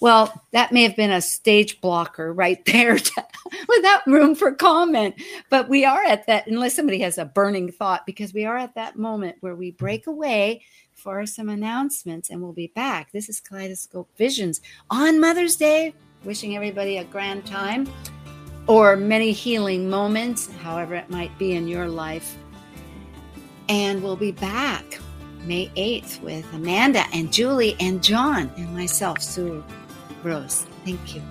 Well, 0.00 0.42
that 0.52 0.72
may 0.72 0.82
have 0.82 0.96
been 0.96 1.10
a 1.10 1.22
stage 1.22 1.80
blocker 1.80 2.32
right 2.32 2.62
there 2.66 2.98
to, 2.98 3.26
without 3.68 4.06
room 4.06 4.34
for 4.34 4.52
comment. 4.52 5.14
But 5.48 5.68
we 5.68 5.84
are 5.84 6.04
at 6.04 6.26
that, 6.26 6.46
unless 6.46 6.74
somebody 6.74 7.00
has 7.00 7.18
a 7.18 7.24
burning 7.24 7.72
thought, 7.72 8.04
because 8.06 8.34
we 8.34 8.44
are 8.44 8.56
at 8.56 8.74
that 8.74 8.96
moment 8.96 9.36
where 9.40 9.54
we 9.54 9.70
break 9.70 10.06
away 10.06 10.62
for 10.92 11.24
some 11.26 11.48
announcements 11.48 12.30
and 12.30 12.42
we'll 12.42 12.52
be 12.52 12.68
back. 12.68 13.12
This 13.12 13.28
is 13.28 13.40
Kaleidoscope 13.40 14.08
Visions 14.16 14.60
on 14.90 15.20
Mother's 15.20 15.56
Day. 15.56 15.94
Wishing 16.24 16.56
everybody 16.56 16.96
a 16.96 17.04
grand 17.04 17.46
time 17.46 17.88
or 18.66 18.96
many 18.96 19.32
healing 19.32 19.88
moments, 19.88 20.50
however 20.62 20.94
it 20.94 21.08
might 21.08 21.36
be 21.38 21.54
in 21.54 21.68
your 21.68 21.88
life. 21.88 22.36
And 23.68 24.02
we'll 24.02 24.16
be 24.16 24.32
back 24.32 24.98
May 25.46 25.68
8th 25.76 26.20
with 26.22 26.44
Amanda 26.52 27.04
and 27.12 27.32
Julie 27.32 27.76
and 27.78 28.02
John 28.02 28.50
and 28.56 28.74
myself, 28.74 29.22
Sue 29.22 29.64
Rose. 30.24 30.66
Thank 30.84 31.14
you. 31.14 31.22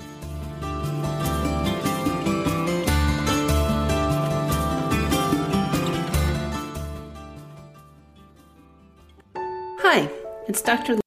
Hi, 9.79 10.09
it's 10.47 10.61
Dr. 10.61 10.97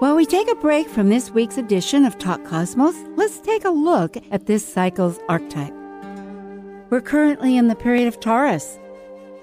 While 0.00 0.16
we 0.16 0.26
take 0.26 0.50
a 0.50 0.54
break 0.56 0.88
from 0.88 1.10
this 1.10 1.30
week's 1.30 1.58
edition 1.58 2.04
of 2.04 2.18
Talk 2.18 2.44
Cosmos, 2.44 2.96
let's 3.16 3.38
take 3.38 3.64
a 3.64 3.70
look 3.70 4.16
at 4.32 4.46
this 4.46 4.66
cycle's 4.66 5.18
archetype. 5.28 5.79
We're 6.90 7.00
currently 7.00 7.56
in 7.56 7.68
the 7.68 7.76
period 7.76 8.08
of 8.08 8.18
Taurus. 8.18 8.76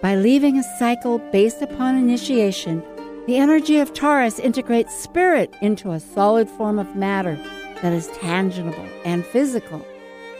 By 0.02 0.18
leaving 0.18 0.58
a 0.58 0.78
cycle 0.78 1.18
based 1.32 1.62
upon 1.62 1.96
initiation, 1.96 2.84
the 3.26 3.38
energy 3.38 3.80
of 3.80 3.94
Taurus 3.94 4.38
integrates 4.38 4.94
spirit 4.94 5.56
into 5.62 5.92
a 5.92 6.00
solid 6.02 6.50
form 6.50 6.78
of 6.78 6.98
matter 6.98 7.40
that 7.82 7.94
is 7.94 8.08
tangible 8.08 8.86
and 9.06 9.26
physical. 9.26 9.82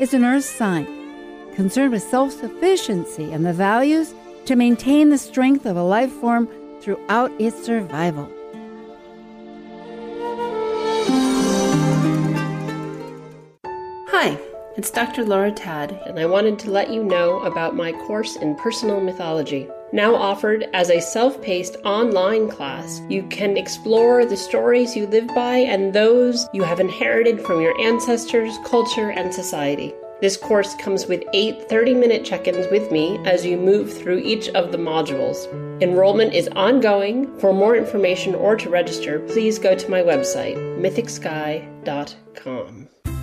It's 0.02 0.14
an 0.14 0.26
earth 0.26 0.44
sign, 0.44 0.86
concerned 1.56 1.94
with 1.94 2.04
self 2.04 2.34
sufficiency 2.34 3.32
and 3.32 3.46
the 3.46 3.54
values 3.54 4.14
to 4.44 4.58
maintain 4.58 5.10
the 5.10 5.18
strength 5.18 5.66
of 5.66 5.78
a 5.78 5.84
life 5.84 6.12
form 6.12 6.50
throughout 6.82 7.32
its 7.40 7.66
survival. 7.66 8.30
Hi, 14.10 14.38
it's 14.78 14.92
Dr. 14.92 15.26
Laura 15.26 15.52
Tad, 15.52 16.00
and 16.06 16.20
I 16.20 16.28
wanted 16.28 16.60
to 16.60 16.70
let 16.70 16.92
you 16.92 17.04
know 17.04 17.40
about 17.40 17.76
my 17.76 17.92
course 17.92 18.36
in 18.36 18.54
personal 18.56 19.02
mythology. 19.02 19.68
Now 19.92 20.16
offered 20.16 20.68
as 20.74 20.92
a 20.92 21.02
self 21.02 21.42
paced 21.42 21.78
online 21.84 22.48
class, 22.48 23.02
you 23.10 23.24
can 23.24 23.58
explore 23.58 24.24
the 24.24 24.38
stories 24.38 24.96
you 24.96 25.08
live 25.08 25.28
by 25.30 25.58
and 25.58 25.94
those 25.94 26.48
you 26.54 26.62
have 26.62 26.80
inherited 26.80 27.42
from 27.42 27.60
your 27.60 27.80
ancestors, 27.82 28.56
culture, 28.66 29.10
and 29.10 29.34
society. 29.34 29.96
This 30.22 30.38
course 30.38 30.76
comes 30.76 31.08
with 31.08 31.24
eight 31.34 31.68
30 31.70 31.96
minute 31.96 32.24
check 32.24 32.48
ins 32.48 32.70
with 32.72 32.92
me 32.92 33.18
as 33.26 33.44
you 33.46 33.58
move 33.58 33.92
through 33.92 34.20
each 34.20 34.48
of 34.50 34.72
the 34.72 34.78
modules. 34.78 35.52
Enrollment 35.82 36.34
is 36.34 36.50
ongoing. 36.50 37.36
For 37.40 37.52
more 37.54 37.76
information 37.76 38.36
or 38.36 38.56
to 38.56 38.70
register, 38.70 39.22
please 39.22 39.58
go 39.58 39.74
to 39.76 39.90
my 39.90 40.02
website, 40.02 40.58
mythicsky.com. 40.80 42.90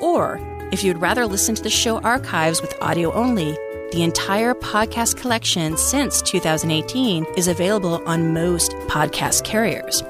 Or, 0.00 0.40
if 0.72 0.82
you'd 0.84 0.98
rather 0.98 1.26
listen 1.26 1.54
to 1.54 1.62
the 1.62 1.70
show 1.70 1.98
archives 2.00 2.60
with 2.60 2.74
audio 2.82 3.12
only, 3.12 3.56
the 3.92 4.02
entire 4.02 4.52
podcast 4.52 5.16
collection 5.16 5.76
since 5.76 6.20
2018 6.22 7.24
is 7.36 7.48
available 7.48 8.02
on 8.06 8.34
most 8.34 8.72
podcast 8.88 9.44
carriers. 9.44 10.02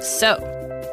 So, 0.00 0.38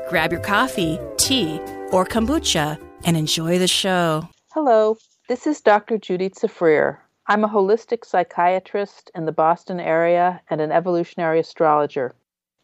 grab 0.09 0.31
your 0.31 0.41
coffee, 0.41 0.99
tea, 1.17 1.59
or 1.91 2.05
kombucha 2.05 2.79
and 3.05 3.15
enjoy 3.15 3.57
the 3.59 3.67
show. 3.67 4.27
Hello, 4.53 4.97
this 5.29 5.47
is 5.47 5.61
Dr. 5.61 5.97
Judy 5.97 6.29
Safrir. 6.29 6.97
I'm 7.27 7.43
a 7.43 7.49
holistic 7.49 8.05
psychiatrist 8.05 9.09
in 9.15 9.25
the 9.25 9.31
Boston 9.31 9.79
area 9.79 10.41
and 10.49 10.61
an 10.61 10.71
evolutionary 10.71 11.39
astrologer. 11.39 12.13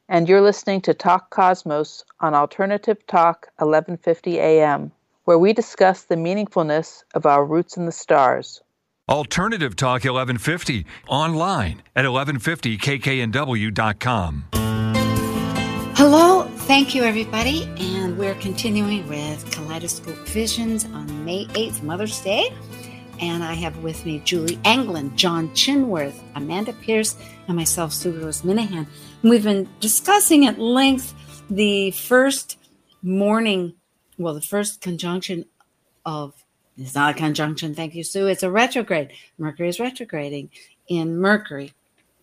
And 0.10 0.28
you're 0.28 0.42
listening 0.42 0.82
to 0.82 0.94
Talk 0.94 1.30
Cosmos 1.30 2.04
on 2.20 2.34
Alternative 2.34 2.98
Talk 3.08 3.48
1150 3.58 4.40
AM 4.40 4.92
where 5.26 5.38
we 5.38 5.52
discuss 5.54 6.04
the 6.04 6.16
meaningfulness 6.16 7.04
of 7.14 7.26
our 7.26 7.46
roots 7.46 7.76
in 7.78 7.86
the 7.86 7.92
stars. 7.92 8.62
Alternative 9.10 9.76
Talk 9.76 10.06
1150 10.06 10.86
online 11.08 11.84
at 11.96 12.06
1150kknw.com. 12.06 14.46
Hello, 15.96 16.44
thank 16.44 16.96
you 16.96 17.04
everybody, 17.04 17.70
and 17.78 18.18
we're 18.18 18.34
continuing 18.36 19.06
with 19.08 19.50
Kaleidoscope 19.52 20.28
Visions 20.28 20.86
on 20.86 21.26
May 21.26 21.46
8th, 21.48 21.84
Mother's 21.84 22.22
Day. 22.22 22.50
And 23.20 23.44
I 23.44 23.54
have 23.54 23.78
with 23.84 24.06
me 24.06 24.22
Julie 24.26 24.60
Anglin, 24.66 25.16
John 25.16 25.50
Chinworth, 25.50 26.20
Amanda 26.36 26.74
Pierce, 26.74 27.16
and 27.48 27.56
myself, 27.56 27.94
Sue 27.94 28.12
Rose 28.12 28.42
Minahan. 28.42 28.88
And 29.22 29.30
we've 29.30 29.44
been 29.44 29.70
discussing 29.80 30.46
at 30.46 30.60
length 30.60 31.14
the 31.50 31.92
first 31.92 32.58
morning 33.02 33.74
well, 34.18 34.34
the 34.34 34.42
first 34.42 34.82
conjunction 34.82 35.46
of 36.06 36.34
it's 36.78 36.96
not 36.96 37.16
a 37.16 37.18
conjunction, 37.18 37.76
thank 37.76 37.94
you, 37.94 38.04
Sue. 38.04 38.28
It's 38.28 38.42
a 38.42 38.50
retrograde. 38.50 39.12
Mercury 39.38 39.70
is 39.70 39.80
retrograding 39.80 40.50
in 40.88 41.18
Mercury, 41.18 41.72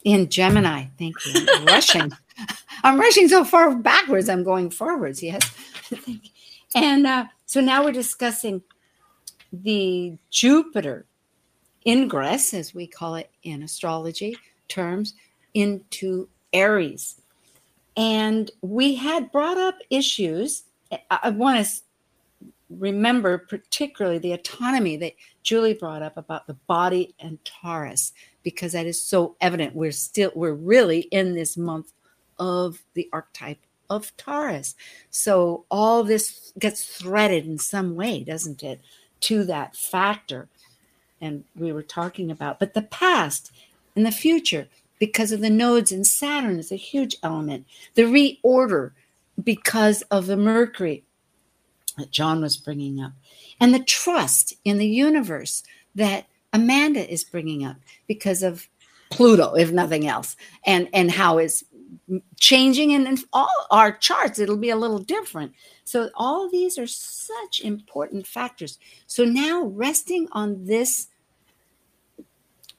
in 0.03 0.29
Gemini. 0.29 0.87
Thank 0.99 1.15
you. 1.25 1.47
I'm 1.55 1.65
rushing. 1.67 2.13
I'm 2.83 2.99
rushing 2.99 3.29
so 3.29 3.45
far 3.45 3.75
backwards. 3.75 4.29
I'm 4.29 4.43
going 4.43 4.71
forwards. 4.71 5.23
Yes. 5.23 5.55
and 6.75 7.07
uh, 7.07 7.27
so 7.47 7.61
now 7.61 7.85
we're 7.85 7.93
discussing 7.93 8.63
the 9.53 10.19
Jupiter 10.31 11.07
ingress, 11.87 12.55
as 12.55 12.75
we 12.75 12.87
call 12.87 13.15
it 13.15 13.31
in 13.43 13.63
astrology 13.63 14.37
terms, 14.69 15.15
into 15.55 16.29
Aries. 16.53 17.21
And 17.97 18.51
we 18.63 18.95
had 18.97 19.33
brought 19.33 19.59
up 19.59 19.77
issues. 19.91 20.65
I 21.11 21.31
want 21.31 21.65
to 21.65 21.83
remember 22.69 23.39
particularly 23.39 24.19
the 24.19 24.33
autonomy 24.33 24.97
that 24.97 25.15
Julie 25.43 25.75
brought 25.75 26.03
up 26.03 26.17
about 26.17 26.47
the 26.47 26.55
body 26.55 27.15
and 27.19 27.39
Taurus, 27.45 28.13
because 28.43 28.73
that 28.73 28.87
is 28.87 29.01
so 29.01 29.37
evident. 29.41 29.75
We're 29.75 29.93
still, 29.93 30.33
we're 30.35 30.53
really 30.53 31.01
in 31.01 31.35
this 31.35 31.57
month 31.57 31.93
of 32.39 32.83
the 32.95 33.09
archetype 33.13 33.59
of 33.89 34.17
Taurus. 34.17 34.75
So 35.11 35.65
all 35.71 36.05
this 36.05 36.53
gets 36.59 36.85
threaded 36.85 37.45
in 37.45 37.59
some 37.59 37.97
way, 37.97 38.23
doesn't 38.23 38.63
it, 38.63 38.81
to 39.21 39.45
that 39.45 39.77
factor? 39.77 40.49
And 41.21 41.45
we 41.57 41.73
were 41.73 41.83
talking 41.83 42.31
about, 42.31 42.59
but 42.59 42.75
the 42.75 42.83
past 42.83 43.53
and 43.95 44.07
the 44.07 44.13
future, 44.13 44.69
because 44.99 45.33
of 45.33 45.41
the 45.41 45.51
nodes 45.51 45.93
in 45.93 46.05
Saturn, 46.05 46.59
is 46.59 46.71
a 46.73 46.77
huge 46.77 47.17
element. 47.23 47.67
The 47.95 48.03
reorder 48.03 48.93
because 49.43 50.03
of 50.03 50.27
the 50.27 50.37
Mercury 50.37 51.05
that 51.99 52.11
John 52.11 52.41
was 52.41 52.57
bringing 52.57 53.01
up, 53.01 53.13
and 53.61 53.75
the 53.75 53.83
trust 53.85 54.55
in 54.65 54.79
the 54.79 54.89
universe 54.89 55.63
that 55.95 56.27
Amanda 56.53 57.11
is 57.11 57.25
bringing 57.25 57.65
up 57.65 57.77
because 58.07 58.43
of 58.43 58.69
Pluto, 59.11 59.55
if 59.55 59.73
nothing 59.73 60.07
else, 60.07 60.37
and 60.65 60.89
and 60.93 61.11
how 61.11 61.39
it's 61.39 61.65
changing 62.39 62.93
and 62.93 63.07
in 63.07 63.19
all 63.33 63.67
our 63.71 63.93
charts 63.93 64.39
it'll 64.39 64.57
be 64.57 64.71
a 64.71 64.77
little 64.77 64.99
different 64.99 65.53
so 65.85 66.11
all 66.15 66.49
these 66.49 66.79
are 66.79 66.87
such 66.87 67.61
important 67.63 68.27
factors 68.27 68.79
so 69.07 69.25
now 69.25 69.65
resting 69.65 70.29
on 70.33 70.65
this 70.65 71.09
i 72.19 72.25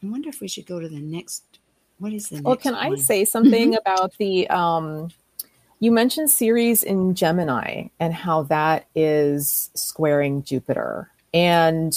wonder 0.03 0.29
if 0.29 0.41
we 0.41 0.47
should 0.47 0.65
go 0.65 0.79
to 0.79 0.89
the 0.89 0.99
next 0.99 1.43
what 1.99 2.11
is 2.13 2.29
the 2.29 2.41
well 2.41 2.55
can 2.55 2.73
one? 2.73 2.93
i 2.93 2.95
say 2.95 3.23
something 3.23 3.71
mm-hmm. 3.71 3.91
about 3.91 4.13
the 4.17 4.49
um 4.49 5.09
you 5.81 5.91
mentioned 5.91 6.29
Ceres 6.29 6.83
in 6.83 7.15
Gemini 7.15 7.87
and 7.99 8.13
how 8.13 8.43
that 8.43 8.85
is 8.95 9.71
squaring 9.73 10.43
Jupiter. 10.43 11.09
And 11.33 11.91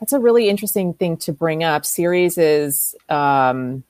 that's 0.00 0.14
a 0.14 0.18
really 0.18 0.48
interesting 0.48 0.94
thing 0.94 1.18
to 1.18 1.32
bring 1.32 1.62
up. 1.62 1.84
Ceres 1.84 2.38
is 2.38 2.96
um, 3.10 3.84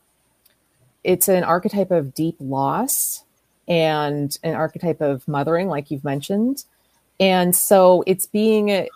it's 1.05 1.29
an 1.29 1.45
archetype 1.45 1.93
of 1.93 2.13
deep 2.13 2.35
loss 2.41 3.23
and 3.69 4.37
an 4.43 4.55
archetype 4.55 5.01
of 5.01 5.27
mothering, 5.29 5.69
like 5.69 5.93
you've 5.93 6.05
mentioned. 6.05 6.65
And 7.21 7.55
so 7.55 8.03
it's 8.09 8.27
being 8.27 8.89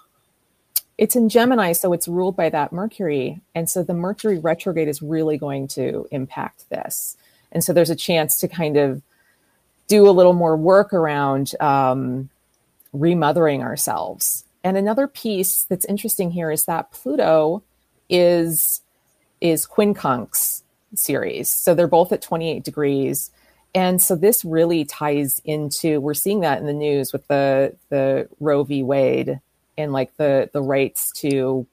it's 0.99 1.17
in 1.17 1.29
Gemini, 1.29 1.73
so 1.73 1.93
it's 1.93 2.09
ruled 2.09 2.37
by 2.37 2.49
that 2.51 2.73
Mercury. 2.73 3.41
And 3.55 3.71
so 3.71 3.85
the 3.85 3.95
Mercury 3.95 4.41
retrograde 4.41 4.89
is 4.89 5.01
really 5.01 5.39
going 5.39 5.69
to 5.69 6.09
impact 6.11 6.69
this. 6.71 7.17
And 7.53 7.63
so 7.63 7.73
there's 7.73 7.91
a 7.91 7.97
chance 7.97 8.41
to 8.41 8.49
kind 8.49 8.77
of 8.77 9.01
do 9.87 10.09
a 10.09 10.13
little 10.13 10.33
more 10.33 10.57
work 10.57 10.93
around 10.93 11.53
um, 11.61 12.29
remothering 12.93 13.63
ourselves. 13.63 14.45
And 14.63 14.77
another 14.77 15.07
piece 15.07 15.65
that's 15.65 15.85
interesting 15.85 16.31
here 16.31 16.51
is 16.51 16.65
that 16.65 16.91
Pluto 16.91 17.63
is 18.09 18.81
is 19.41 19.67
quincunx 19.67 20.63
Ceres. 20.95 21.51
So 21.51 21.75
they're 21.75 21.87
both 21.87 22.13
at 22.13 22.23
28 22.23 22.65
degrees. 22.65 23.31
And 23.75 24.01
so 24.01 24.15
this 24.15 24.45
really 24.45 24.85
ties 24.85 25.41
into 25.45 26.01
we're 26.01 26.15
seeing 26.15 26.41
that 26.41 26.61
in 26.61 26.67
the 26.67 26.73
news 26.73 27.13
with 27.13 27.27
the 27.29 27.75
the 27.91 28.29
Roe 28.41 28.63
v. 28.65 28.83
Wade 28.83 29.41
and 29.77 29.93
like 29.93 30.17
the 30.17 30.49
the 30.53 30.63
rights 30.63 31.11
to 31.17 31.67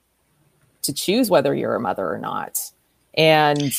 to 0.82 0.94
choose 0.94 1.30
whether 1.30 1.54
you're 1.54 1.76
a 1.76 1.80
mother 1.80 2.10
or 2.10 2.18
not. 2.18 2.72
And 3.14 3.72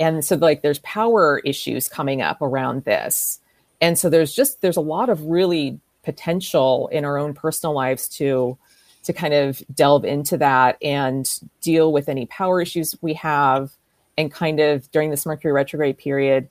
and 0.00 0.24
so 0.24 0.36
like 0.36 0.62
there's 0.62 0.78
power 0.80 1.40
issues 1.40 1.88
coming 1.88 2.22
up 2.22 2.40
around 2.40 2.84
this. 2.84 3.40
And 3.80 3.98
so 3.98 4.08
there's 4.10 4.34
just 4.34 4.60
there's 4.60 4.76
a 4.76 4.82
lot 4.82 5.08
of 5.08 5.22
really 5.22 5.80
potential 6.02 6.88
in 6.92 7.04
our 7.04 7.18
own 7.18 7.34
personal 7.34 7.74
lives 7.74 8.08
to 8.08 8.56
to 9.04 9.12
kind 9.12 9.34
of 9.34 9.62
delve 9.72 10.04
into 10.04 10.36
that 10.38 10.76
and 10.82 11.40
deal 11.60 11.92
with 11.92 12.08
any 12.08 12.26
power 12.26 12.60
issues 12.60 12.96
we 13.00 13.14
have. 13.14 13.70
And 14.18 14.32
kind 14.32 14.60
of 14.60 14.90
during 14.90 15.10
this 15.10 15.26
mercury 15.26 15.52
retrograde 15.52 15.98
period 15.98 16.48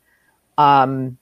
um, 0.58 1.18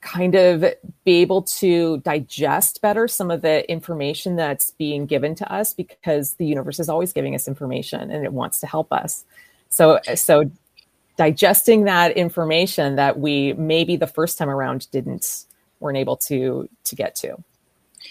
kind 0.00 0.36
of 0.36 0.64
be 1.04 1.16
able 1.16 1.42
to 1.42 1.98
digest 1.98 2.80
better 2.80 3.08
some 3.08 3.30
of 3.30 3.42
the 3.42 3.68
information 3.70 4.36
that's 4.36 4.70
being 4.72 5.04
given 5.04 5.34
to 5.34 5.52
us 5.52 5.74
because 5.74 6.34
the 6.34 6.46
universe 6.46 6.78
is 6.78 6.88
always 6.88 7.12
giving 7.12 7.34
us 7.34 7.48
information 7.48 8.10
and 8.10 8.24
it 8.24 8.32
wants 8.32 8.60
to 8.60 8.66
help 8.66 8.92
us. 8.92 9.24
So 9.68 9.98
so 10.14 10.50
digesting 11.16 11.84
that 11.84 12.16
information 12.16 12.96
that 12.96 13.18
we 13.18 13.52
maybe 13.54 13.96
the 13.96 14.06
first 14.06 14.38
time 14.38 14.50
around 14.50 14.90
didn't 14.90 15.44
weren't 15.80 15.98
able 15.98 16.16
to 16.16 16.68
to 16.84 16.94
get 16.94 17.14
to 17.16 17.36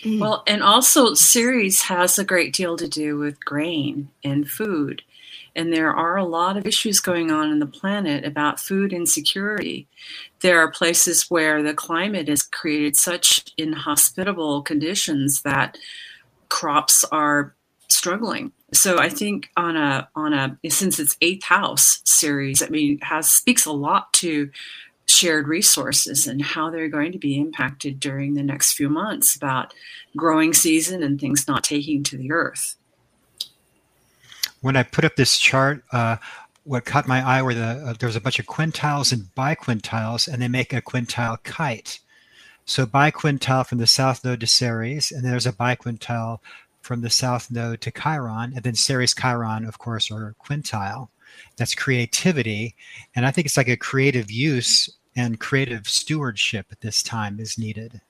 Mm. 0.04 0.20
Well, 0.20 0.44
and 0.48 0.64
also 0.64 1.14
Ceres 1.14 1.82
has 1.84 2.20
a 2.20 2.26
great 2.26 2.54
deal 2.54 2.78
to 2.78 2.88
do 2.88 3.18
with 3.18 3.44
grain 3.44 4.10
and 4.24 4.50
food. 4.50 5.04
And 5.56 5.72
there 5.72 5.96
are 5.96 6.18
a 6.18 6.26
lot 6.26 6.58
of 6.58 6.68
issues 6.68 7.00
going 7.00 7.32
on 7.32 7.50
in 7.50 7.60
the 7.60 7.66
planet 7.66 8.26
about 8.26 8.60
food 8.60 8.92
insecurity. 8.92 9.88
There 10.42 10.60
are 10.60 10.70
places 10.70 11.30
where 11.30 11.64
the 11.64 11.74
climate 11.74 12.28
has 12.28 12.44
created 12.44 12.98
such 12.98 13.46
inhospitable 13.58 14.64
conditions 14.64 15.44
that 15.44 15.78
crops 16.50 17.06
are 17.06 17.56
struggling. 17.88 18.52
So 18.74 19.00
I 19.00 19.10
think 19.10 19.50
on 19.56 19.78
a 19.78 20.10
on 20.16 20.34
a 20.34 20.58
since 20.70 21.00
it's 21.00 21.18
eighth 21.22 21.44
house 21.44 22.02
Ceres, 22.04 22.62
I 22.62 22.68
mean 22.70 23.00
has 23.00 23.30
speaks 23.30 23.66
a 23.66 23.72
lot 23.72 24.12
to 24.14 24.50
shared 25.08 25.48
resources 25.48 26.28
and 26.28 26.42
how 26.42 26.70
they're 26.70 26.90
going 26.90 27.12
to 27.12 27.20
be 27.20 27.38
impacted 27.38 28.00
during 28.00 28.34
the 28.34 28.44
next 28.44 28.74
few 28.74 28.90
months 28.90 29.36
about 29.36 29.74
growing 30.18 30.54
season 30.54 31.04
and 31.04 31.20
things 31.20 31.48
not 31.48 31.64
taking 31.64 32.04
to 32.04 32.18
the 32.18 32.32
earth. 32.32 32.76
When 34.62 34.76
I 34.76 34.84
put 34.84 35.06
up 35.06 35.16
this 35.16 35.38
chart, 35.38 35.84
uh, 35.92 36.18
what 36.64 36.86
caught 36.86 37.08
my 37.08 37.22
eye 37.22 37.44
were 37.44 37.54
the 37.54 37.66
uh, 37.66 37.94
there 37.94 38.08
was 38.08 38.16
a 38.16 38.22
bunch 38.22 38.40
of 38.40 38.48
quintiles 38.48 39.14
and 39.14 39.30
biquintiles, 39.36 40.28
and 40.28 40.42
they 40.42 40.48
make 40.48 40.74
a 40.74 40.82
quintile 40.82 41.42
kite. 41.44 42.00
So 42.66 42.88
biquintile 42.88 43.68
from 43.68 43.78
the 43.78 43.86
south 43.86 44.26
node 44.26 44.40
to 44.40 44.48
Ceres, 44.48 45.12
and 45.12 45.24
there's 45.24 45.46
a 45.46 45.54
biquintile 45.54 46.40
from 46.86 47.02
the 47.02 47.10
south 47.10 47.50
node 47.50 47.82
to 47.82 47.92
Chiron, 47.92 48.54
and 48.54 48.64
then 48.64 48.76
Ceres 48.76 49.16
Chiron, 49.16 49.66
of 49.66 49.80
course, 49.80 50.12
or 50.12 50.36
quintile. 50.40 51.10
That's 51.58 51.76
creativity 51.76 52.76
and 53.16 53.26
i 53.26 53.32
think 53.32 53.46
it's 53.46 53.58
like 53.58 53.68
a 53.68 53.76
creative 53.76 54.32
use 54.32 54.90
and 55.16 55.40
creative 55.40 55.88
stewardship 55.88 56.68
at 56.72 56.82
this 56.82 57.02
time 57.02 57.40
is 57.40 57.58
needed. 57.58 58.02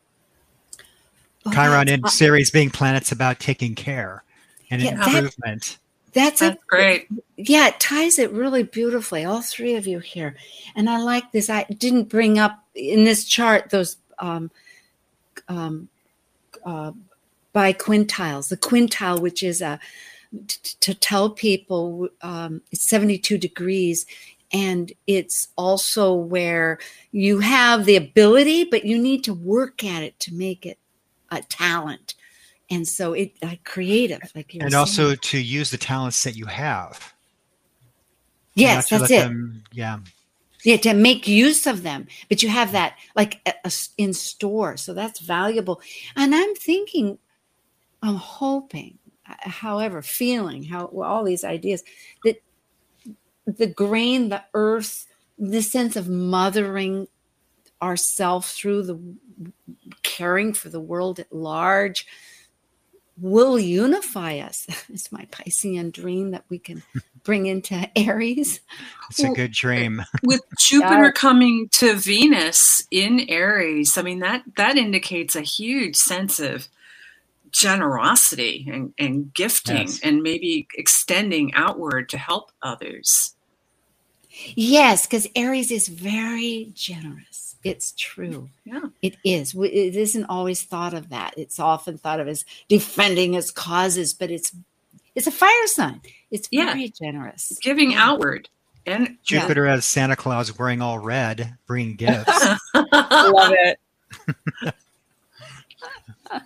Oh, 1.45 1.51
chiron 1.51 1.89
and 1.89 2.07
ceres 2.09 2.51
being 2.51 2.69
planets 2.69 3.11
about 3.11 3.39
taking 3.39 3.75
care 3.75 4.23
and 4.69 4.81
yeah, 4.81 4.95
improvement 4.95 5.77
that, 6.13 6.23
that's, 6.23 6.39
that's 6.39 6.55
a, 6.55 6.59
great. 6.67 7.07
Yeah 7.37 7.67
it 7.69 7.79
ties 7.79 8.19
it 8.19 8.31
really 8.31 8.63
beautifully 8.63 9.25
all 9.25 9.41
three 9.41 9.75
of 9.75 9.87
you 9.87 9.99
here. 9.99 10.35
And 10.75 10.89
i 10.89 10.99
like 10.99 11.31
this 11.31 11.49
i 11.49 11.63
didn't 11.63 12.09
bring 12.09 12.37
up 12.37 12.63
in 12.75 13.05
this 13.05 13.25
chart 13.25 13.69
those 13.69 13.97
um, 14.19 14.51
um, 15.47 15.89
uh, 16.65 16.91
biquintiles 17.55 18.49
the 18.49 18.57
quintile 18.57 19.19
which 19.19 19.41
is 19.41 19.61
a 19.61 19.79
to 20.81 20.93
tell 20.93 21.29
people 21.29 22.09
um, 22.21 22.61
it's 22.71 22.85
72 22.85 23.37
degrees 23.37 24.05
and 24.51 24.91
it's 25.07 25.47
also 25.55 26.13
where 26.13 26.77
you 27.11 27.39
have 27.39 27.85
the 27.85 27.95
ability 27.95 28.65
but 28.65 28.83
you 28.83 28.97
need 28.97 29.23
to 29.23 29.33
work 29.33 29.83
at 29.83 30.03
it 30.03 30.19
to 30.19 30.33
make 30.33 30.65
it 30.65 30.77
a 31.31 31.41
talent. 31.43 32.15
And 32.69 32.87
so 32.87 33.13
it 33.13 33.33
like 33.43 33.63
creative 33.63 34.21
like 34.35 34.53
and 34.53 34.71
saying. 34.71 34.75
also 34.75 35.15
to 35.15 35.37
use 35.39 35.69
the 35.69 35.77
talents 35.77 36.23
that 36.23 36.35
you 36.35 36.45
have. 36.45 37.13
Yes 38.55 38.89
that's 38.89 39.11
it. 39.11 39.19
them, 39.19 39.63
yeah. 39.71 39.99
Yeah 40.63 40.77
to 40.77 40.93
make 40.93 41.27
use 41.27 41.67
of 41.67 41.83
them. 41.83 42.07
But 42.27 42.41
you 42.41 42.49
have 42.49 42.71
that 42.71 42.97
like 43.15 43.39
a, 43.45 43.53
a, 43.65 43.71
in 43.97 44.13
store. 44.13 44.77
So 44.77 44.93
that's 44.93 45.19
valuable. 45.19 45.81
And 46.15 46.33
i'm 46.33 46.55
thinking 46.55 47.19
i'm 48.05 48.15
hoping 48.15 48.97
uh, 49.27 49.49
however, 49.49 50.01
feeling, 50.01 50.63
how 50.63 50.85
all 50.85 51.23
these 51.23 51.43
ideas 51.43 51.83
that 52.23 52.41
the 53.45 53.67
grain, 53.67 54.29
the 54.29 54.43
earth, 54.53 55.07
the 55.37 55.61
sense 55.61 55.95
of 55.95 56.07
mothering 56.07 57.07
ourselves 57.81 58.53
through 58.53 58.83
the 58.83 58.99
caring 60.03 60.53
for 60.53 60.69
the 60.69 60.79
world 60.79 61.19
at 61.19 61.33
large 61.33 62.07
will 63.19 63.57
unify 63.57 64.37
us. 64.37 64.67
It's 64.93 65.11
my 65.11 65.25
Piscean 65.31 65.91
dream 65.91 66.31
that 66.31 66.45
we 66.49 66.59
can 66.59 66.83
bring 67.23 67.47
into 67.47 67.89
Aries. 67.97 68.59
It's 69.09 69.23
a 69.23 69.29
good 69.29 69.51
dream. 69.51 70.03
With 70.23 70.41
Jupiter 70.59 71.05
yeah. 71.05 71.11
coming 71.11 71.69
to 71.73 71.95
Venus 71.95 72.85
in 72.91 73.25
Aries, 73.27 73.97
I 73.97 74.03
mean 74.03 74.19
that 74.19 74.43
that 74.57 74.77
indicates 74.77 75.35
a 75.35 75.41
huge 75.41 75.95
sense 75.95 76.39
of 76.39 76.67
generosity 77.55 78.67
and, 78.69 78.93
and 78.99 79.33
gifting 79.33 79.87
yes. 79.87 80.01
and 80.03 80.21
maybe 80.21 80.67
extending 80.75 81.53
outward 81.53 82.09
to 82.09 82.17
help 82.17 82.51
others. 82.61 83.33
Yes, 84.55 85.07
because 85.07 85.25
Aries 85.37 85.71
is 85.71 85.87
very 85.87 86.71
generous. 86.73 87.55
It's 87.63 87.93
true. 87.93 88.49
Yeah. 88.65 88.87
It 89.01 89.15
is. 89.23 89.55
It 89.55 89.95
isn't 89.95 90.25
always 90.25 90.63
thought 90.63 90.93
of 90.93 91.07
that. 91.09 91.33
It's 91.37 91.57
often 91.57 91.97
thought 91.97 92.19
of 92.19 92.27
as 92.27 92.43
defending 92.67 93.35
its 93.35 93.51
causes, 93.51 94.13
but 94.13 94.29
it's 94.29 94.53
it's 95.15 95.27
a 95.27 95.31
fire 95.31 95.67
sign. 95.67 96.01
It's 96.31 96.49
very 96.49 96.83
yeah. 96.83 96.89
generous. 97.01 97.57
Giving 97.61 97.91
yeah. 97.91 98.09
outward. 98.09 98.49
And 98.85 99.17
Jupiter 99.23 99.65
yeah. 99.65 99.75
as 99.75 99.85
Santa 99.85 100.17
Claus 100.17 100.59
wearing 100.59 100.81
all 100.81 100.99
red, 100.99 101.57
bringing 101.65 101.95
gifts. 101.95 102.27
I 102.73 103.29
love 103.33 103.53
it. 103.55 103.79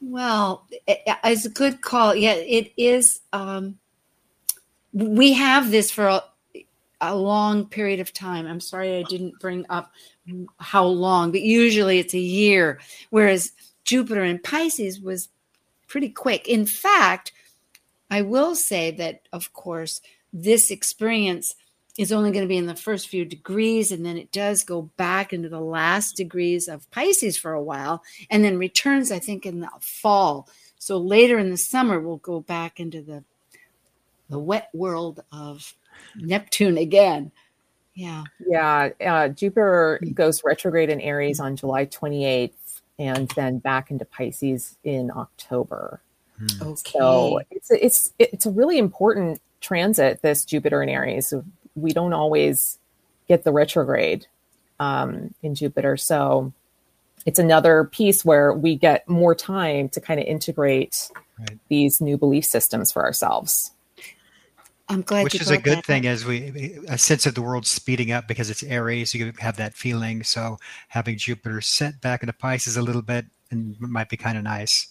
Well, 0.00 0.66
it's 0.86 1.44
a 1.44 1.50
good 1.50 1.82
call. 1.82 2.14
Yeah, 2.14 2.32
it 2.34 2.72
is. 2.76 3.20
Um, 3.32 3.78
we 4.92 5.34
have 5.34 5.70
this 5.70 5.90
for 5.90 6.06
a, 6.06 6.22
a, 7.00 7.14
long 7.14 7.66
period 7.66 8.00
of 8.00 8.12
time. 8.12 8.46
I'm 8.46 8.60
sorry 8.60 8.96
I 8.96 9.02
didn't 9.02 9.38
bring 9.40 9.66
up 9.68 9.92
how 10.58 10.84
long, 10.86 11.32
but 11.32 11.42
usually 11.42 11.98
it's 11.98 12.14
a 12.14 12.18
year, 12.18 12.80
whereas 13.10 13.52
Jupiter 13.84 14.24
in 14.24 14.38
Pisces 14.38 15.00
was 15.00 15.28
pretty 15.86 16.08
quick. 16.08 16.48
In 16.48 16.64
fact, 16.64 17.32
I 18.10 18.22
will 18.22 18.54
say 18.54 18.90
that, 18.92 19.22
of 19.32 19.52
course, 19.52 20.00
this 20.32 20.70
experience 20.70 21.54
is 22.00 22.12
only 22.12 22.30
going 22.30 22.44
to 22.44 22.48
be 22.48 22.56
in 22.56 22.66
the 22.66 22.74
first 22.74 23.08
few 23.08 23.26
degrees 23.26 23.92
and 23.92 24.06
then 24.06 24.16
it 24.16 24.32
does 24.32 24.64
go 24.64 24.82
back 24.96 25.34
into 25.34 25.50
the 25.50 25.60
last 25.60 26.16
degrees 26.16 26.66
of 26.66 26.90
Pisces 26.90 27.36
for 27.36 27.52
a 27.52 27.62
while 27.62 28.02
and 28.30 28.42
then 28.42 28.56
returns 28.56 29.12
I 29.12 29.18
think 29.18 29.44
in 29.44 29.60
the 29.60 29.68
fall. 29.80 30.48
So 30.78 30.96
later 30.96 31.38
in 31.38 31.50
the 31.50 31.58
summer 31.58 32.00
we'll 32.00 32.16
go 32.16 32.40
back 32.40 32.80
into 32.80 33.02
the 33.02 33.22
the 34.30 34.38
wet 34.38 34.70
world 34.72 35.22
of 35.30 35.74
Neptune 36.16 36.78
again. 36.78 37.32
Yeah. 37.94 38.24
Yeah, 38.48 38.90
uh, 39.04 39.28
Jupiter 39.28 40.00
goes 40.14 40.42
retrograde 40.42 40.88
in 40.88 41.00
Aries 41.02 41.38
on 41.38 41.56
July 41.56 41.84
28th 41.84 42.80
and 42.98 43.28
then 43.30 43.58
back 43.58 43.90
into 43.90 44.06
Pisces 44.06 44.76
in 44.84 45.10
October. 45.14 46.00
Okay. 46.62 46.74
So 46.98 47.40
it's 47.50 47.70
it's 47.70 48.12
it's 48.18 48.46
a 48.46 48.50
really 48.50 48.78
important 48.78 49.42
transit 49.60 50.22
this 50.22 50.46
Jupiter 50.46 50.82
in 50.82 50.88
Aries 50.88 51.34
we 51.74 51.92
don't 51.92 52.12
always 52.12 52.78
get 53.28 53.44
the 53.44 53.52
retrograde 53.52 54.26
um, 54.78 55.34
in 55.42 55.54
Jupiter. 55.54 55.96
So 55.96 56.52
it's 57.26 57.38
another 57.38 57.84
piece 57.84 58.24
where 58.24 58.52
we 58.52 58.76
get 58.76 59.08
more 59.08 59.34
time 59.34 59.88
to 59.90 60.00
kind 60.00 60.20
of 60.20 60.26
integrate 60.26 61.10
right. 61.38 61.58
these 61.68 62.00
new 62.00 62.16
belief 62.16 62.44
systems 62.44 62.90
for 62.90 63.04
ourselves. 63.04 63.72
I'm 64.88 65.02
glad. 65.02 65.22
Which 65.22 65.40
is 65.40 65.50
a 65.50 65.58
good 65.58 65.84
thing 65.84 66.06
as 66.08 66.24
we 66.24 66.80
a 66.88 66.98
sense 66.98 67.24
of 67.24 67.36
the 67.36 67.42
world 67.42 67.64
speeding 67.64 68.10
up 68.10 68.26
because 68.26 68.50
it's 68.50 68.64
Aries. 68.64 69.14
You 69.14 69.32
have 69.38 69.56
that 69.58 69.74
feeling. 69.74 70.24
So 70.24 70.58
having 70.88 71.16
Jupiter 71.16 71.60
set 71.60 72.00
back 72.00 72.24
into 72.24 72.32
Pisces 72.32 72.76
a 72.76 72.82
little 72.82 73.02
bit 73.02 73.26
and 73.52 73.80
might 73.80 74.08
be 74.08 74.16
kind 74.16 74.36
of 74.36 74.42
nice. 74.42 74.88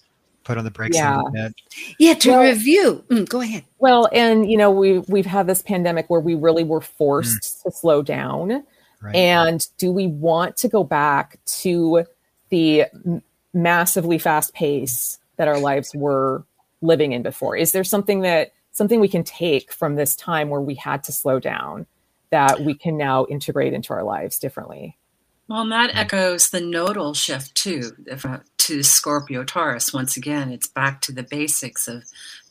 Put 0.50 0.58
on 0.58 0.64
the 0.64 0.72
brakes 0.72 0.98
yeah. 0.98 1.14
a 1.14 1.18
little 1.18 1.32
bit. 1.32 1.62
Yeah, 2.00 2.16
to 2.16 2.30
well, 2.32 2.42
review. 2.42 3.04
Mm, 3.12 3.30
go 3.30 3.40
ahead. 3.40 3.66
Well, 3.78 4.10
and 4.12 4.50
you 4.50 4.58
know 4.58 4.72
we 4.72 4.98
we've 4.98 5.28
had 5.28 5.46
this 5.46 5.62
pandemic 5.62 6.10
where 6.10 6.20
we 6.20 6.34
really 6.34 6.64
were 6.64 6.82
forced 6.82 7.44
mm. 7.44 7.62
to 7.62 7.72
slow 7.72 8.02
down. 8.02 8.64
Right. 9.00 9.16
And 9.16 9.68
do 9.78 9.92
we 9.92 10.08
want 10.08 10.58
to 10.58 10.68
go 10.68 10.84
back 10.84 11.38
to 11.62 12.04
the 12.50 12.86
massively 13.54 14.18
fast 14.18 14.56
pace 14.56 15.20
that 15.36 15.48
our 15.48 15.60
lives 15.60 15.92
were 15.94 16.44
living 16.82 17.12
in 17.12 17.22
before? 17.22 17.56
Is 17.56 17.72
there 17.72 17.84
something 17.84 18.22
that 18.22 18.52
something 18.72 19.00
we 19.00 19.08
can 19.08 19.24
take 19.24 19.72
from 19.72 19.98
this 19.98 20.16
time 20.16 20.50
where 20.50 20.62
we 20.62 20.74
had 20.74 21.04
to 21.04 21.12
slow 21.12 21.40
down 21.40 21.86
that 22.32 22.62
we 22.62 22.74
can 22.74 22.98
now 22.98 23.28
integrate 23.30 23.74
into 23.74 23.94
our 23.94 24.04
lives 24.04 24.40
differently? 24.40 24.98
Well, 25.48 25.62
and 25.62 25.72
that 25.72 25.92
echoes 25.94 26.50
the 26.50 26.60
nodal 26.60 27.14
shift 27.14 27.54
too 27.54 27.92
to 28.70 28.84
Scorpio 28.84 29.44
Taurus. 29.44 29.92
Once 29.92 30.16
again, 30.16 30.52
it's 30.52 30.68
back 30.68 31.02
to 31.02 31.12
the 31.12 31.24
basics 31.24 31.88
of 31.88 32.04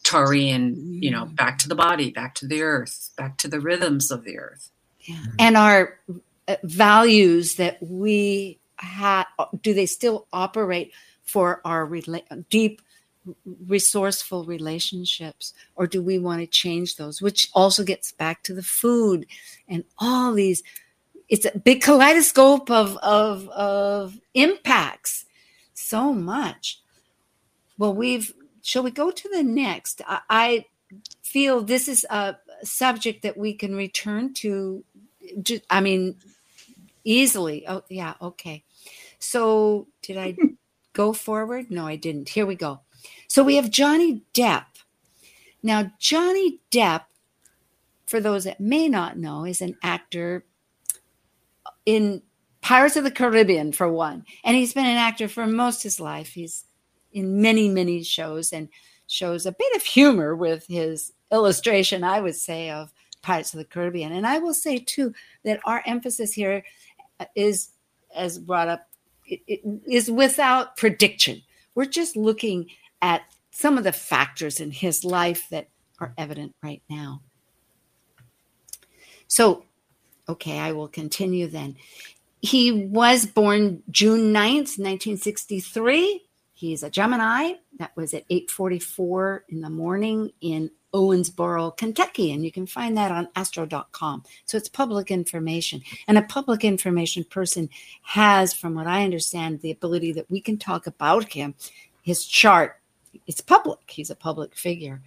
Taurian, 0.03 1.01
you 1.01 1.12
know, 1.12 1.27
back 1.27 1.59
to 1.59 1.69
the 1.69 1.77
body, 1.77 2.11
back 2.11 2.35
to 2.37 2.47
the 2.47 2.61
earth, 2.61 3.11
back 3.16 3.39
to 3.39 3.49
the 3.49 3.61
rhythms 3.61 4.11
of 4.11 4.25
the 4.25 4.37
earth. 4.37 4.71
Yeah. 5.01 5.25
And 5.39 5.57
our 5.57 5.97
uh, 6.49 6.57
values 6.64 7.55
that 7.55 7.79
we 7.81 8.59
had, 8.77 9.27
do 9.62 9.75
they 9.75 9.87
still 9.87 10.27
operate 10.33 10.93
for 11.23 11.61
our 11.64 11.87
rela- 11.87 12.45
deep 12.51 12.83
resourceful 13.66 14.45
relationships 14.45 15.53
or 15.77 15.87
do 15.87 16.03
we 16.03 16.19
want 16.19 16.41
to 16.41 16.47
change 16.47 16.97
those 16.97 17.21
which 17.21 17.51
also 17.53 17.85
gets 17.85 18.11
back 18.11 18.43
to 18.43 18.55
the 18.55 18.62
food 18.62 19.27
and 19.69 19.85
all 19.99 20.33
these 20.33 20.62
it's 21.29 21.45
a 21.45 21.59
big 21.59 21.83
kaleidoscope 21.83 22.71
of 22.71 22.97
of 22.99 23.47
of 23.51 24.19
impacts 24.33 25.27
so 25.89 26.12
much. 26.12 26.80
Well 27.78 27.95
we've 27.95 28.32
shall 28.62 28.82
we 28.82 28.91
go 28.91 29.11
to 29.11 29.28
the 29.28 29.43
next? 29.43 30.03
I, 30.07 30.20
I 30.28 30.64
feel 31.22 31.62
this 31.62 31.89
is 31.89 32.05
a 32.11 32.36
subject 32.62 33.22
that 33.22 33.36
we 33.36 33.55
can 33.55 33.74
return 33.76 34.34
to 34.34 34.84
i 35.70 35.80
mean 35.80 36.16
easily. 37.05 37.66
Oh 37.68 37.84
yeah 37.89 38.14
okay. 38.20 38.64
So 39.18 39.89
did 40.03 40.16
i 40.16 40.36
go 40.93 41.12
forward? 41.12 41.70
No 41.70 41.86
i 41.86 41.97
didn't. 41.97 42.30
Here 42.30 42.47
we 42.47 42.55
go. 42.55 42.80
So 43.28 43.43
we 43.45 43.57
have 43.57 43.70
Johnny 43.70 44.22
Depp. 44.34 44.64
Now, 45.62 45.93
Johnny 45.99 46.61
Depp, 46.70 47.05
for 48.07 48.20
those 48.20 48.45
that 48.45 48.61
may 48.61 48.89
not 48.89 49.18
know, 49.18 49.45
is 49.45 49.61
an 49.61 49.76
actor 49.82 50.45
in 51.84 52.22
Pirates 52.69 52.97
of 52.97 53.05
the 53.05 53.11
Caribbean, 53.11 53.73
for 53.73 53.91
one. 53.91 54.27
And 54.45 54.55
he's 54.55 54.75
been 54.75 54.85
an 54.85 54.99
actor 54.99 55.27
for 55.27 55.47
most 55.47 55.83
his 55.83 55.99
life. 55.99 56.35
He's 56.35 56.66
in 57.14 57.41
many, 57.41 57.66
many 57.66 58.03
shows 58.03 58.53
and 58.53 58.69
shows 59.07 59.47
a 59.47 59.53
bit 59.53 59.75
of 59.75 59.83
humor 59.83 60.37
with 60.37 60.66
his 60.66 61.14
illustration, 61.33 62.05
I 62.05 62.21
would 62.21 62.37
say, 62.37 62.69
of 62.69 62.93
Pirates 63.23 63.55
of 63.55 63.59
the 63.59 63.64
Caribbean. 63.64 64.12
And 64.12 64.27
I 64.27 64.37
will 64.37 64.53
say, 64.53 64.81
too, 64.81 65.14
that 65.45 65.61
our 65.64 65.83
emphasis 65.87 66.35
here 66.35 66.62
is, 67.35 67.71
as 68.14 68.39
brought 68.39 68.69
up, 68.69 68.87
is 69.27 70.11
without 70.11 70.77
prediction. 70.77 71.41
We're 71.75 71.87
just 71.87 72.16
looking 72.16 72.66
at 73.01 73.23
some 73.51 73.79
of 73.79 73.85
the 73.85 73.93
factors 73.93 74.61
in 74.61 74.73
his 74.73 75.07
life 75.07 75.49
that 75.49 75.69
are 76.01 76.12
evident 76.19 76.55
right 76.62 76.83
now. 76.91 77.23
So, 79.27 79.64
okay, 80.29 80.59
I 80.59 80.73
will 80.73 80.89
continue 80.89 81.47
then. 81.47 81.77
He 82.41 82.86
was 82.86 83.26
born 83.26 83.82
June 83.91 84.32
9th, 84.32 84.78
1963. 84.78 86.24
He's 86.53 86.82
a 86.82 86.91
Gemini. 86.91 87.55
That 87.78 87.97
was 87.97 88.14
at 88.14 88.24
8:44 88.28 89.45
in 89.49 89.61
the 89.61 89.70
morning 89.70 90.32
in 90.41 90.70
Owensboro, 90.95 91.76
Kentucky, 91.76 92.32
and 92.32 92.45
you 92.45 92.51
can 92.51 92.66
find 92.66 92.97
that 92.97 93.11
on 93.11 93.28
astro.com. 93.36 94.24
So 94.47 94.57
it's 94.57 94.68
public 94.68 95.11
information. 95.11 95.82
And 96.07 96.16
a 96.16 96.22
public 96.22 96.64
information 96.64 97.24
person 97.24 97.68
has 98.03 98.55
from 98.55 98.74
what 98.74 98.86
I 98.86 99.05
understand 99.05 99.61
the 99.61 99.70
ability 99.70 100.12
that 100.12 100.30
we 100.30 100.41
can 100.41 100.57
talk 100.57 100.86
about 100.86 101.32
him, 101.32 101.55
his 102.03 102.24
chart 102.24 102.78
it's 103.26 103.41
public. 103.41 103.78
He's 103.86 104.11
a 104.11 104.16
public 104.16 104.55
figure. 104.55 105.03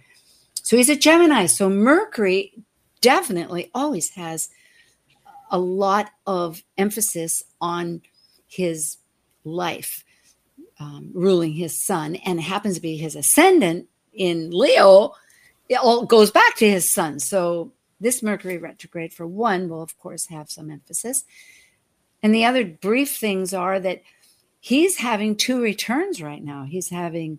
So 0.54 0.76
he's 0.76 0.88
a 0.88 0.96
Gemini. 0.96 1.46
So 1.46 1.68
Mercury 1.68 2.52
definitely 3.00 3.70
always 3.74 4.10
has 4.10 4.48
a 5.52 5.58
lot 5.58 6.10
of 6.26 6.62
emphasis 6.78 7.44
on 7.60 8.00
his 8.48 8.96
life, 9.44 10.04
um, 10.80 11.10
ruling 11.14 11.52
his 11.52 11.80
Sun 11.80 12.16
and 12.16 12.40
happens 12.40 12.76
to 12.76 12.80
be 12.80 12.96
his 12.96 13.14
ascendant 13.14 13.88
in 14.12 14.50
Leo. 14.50 15.12
It 15.68 15.76
all 15.76 16.04
goes 16.06 16.30
back 16.30 16.56
to 16.56 16.68
his 16.68 16.92
Sun. 16.92 17.20
So 17.20 17.72
this 18.00 18.22
Mercury 18.22 18.58
retrograde, 18.58 19.12
for 19.12 19.26
one, 19.26 19.68
will 19.68 19.82
of 19.82 19.96
course 19.98 20.26
have 20.26 20.50
some 20.50 20.70
emphasis. 20.70 21.24
And 22.22 22.34
the 22.34 22.44
other 22.44 22.64
brief 22.64 23.16
things 23.16 23.52
are 23.52 23.78
that 23.78 24.02
he's 24.58 24.96
having 24.96 25.36
two 25.36 25.60
returns 25.60 26.22
right 26.22 26.42
now. 26.42 26.64
He's 26.64 26.88
having 26.88 27.38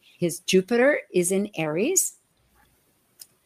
his 0.00 0.40
Jupiter 0.40 1.00
is 1.12 1.32
in 1.32 1.50
Aries, 1.56 2.14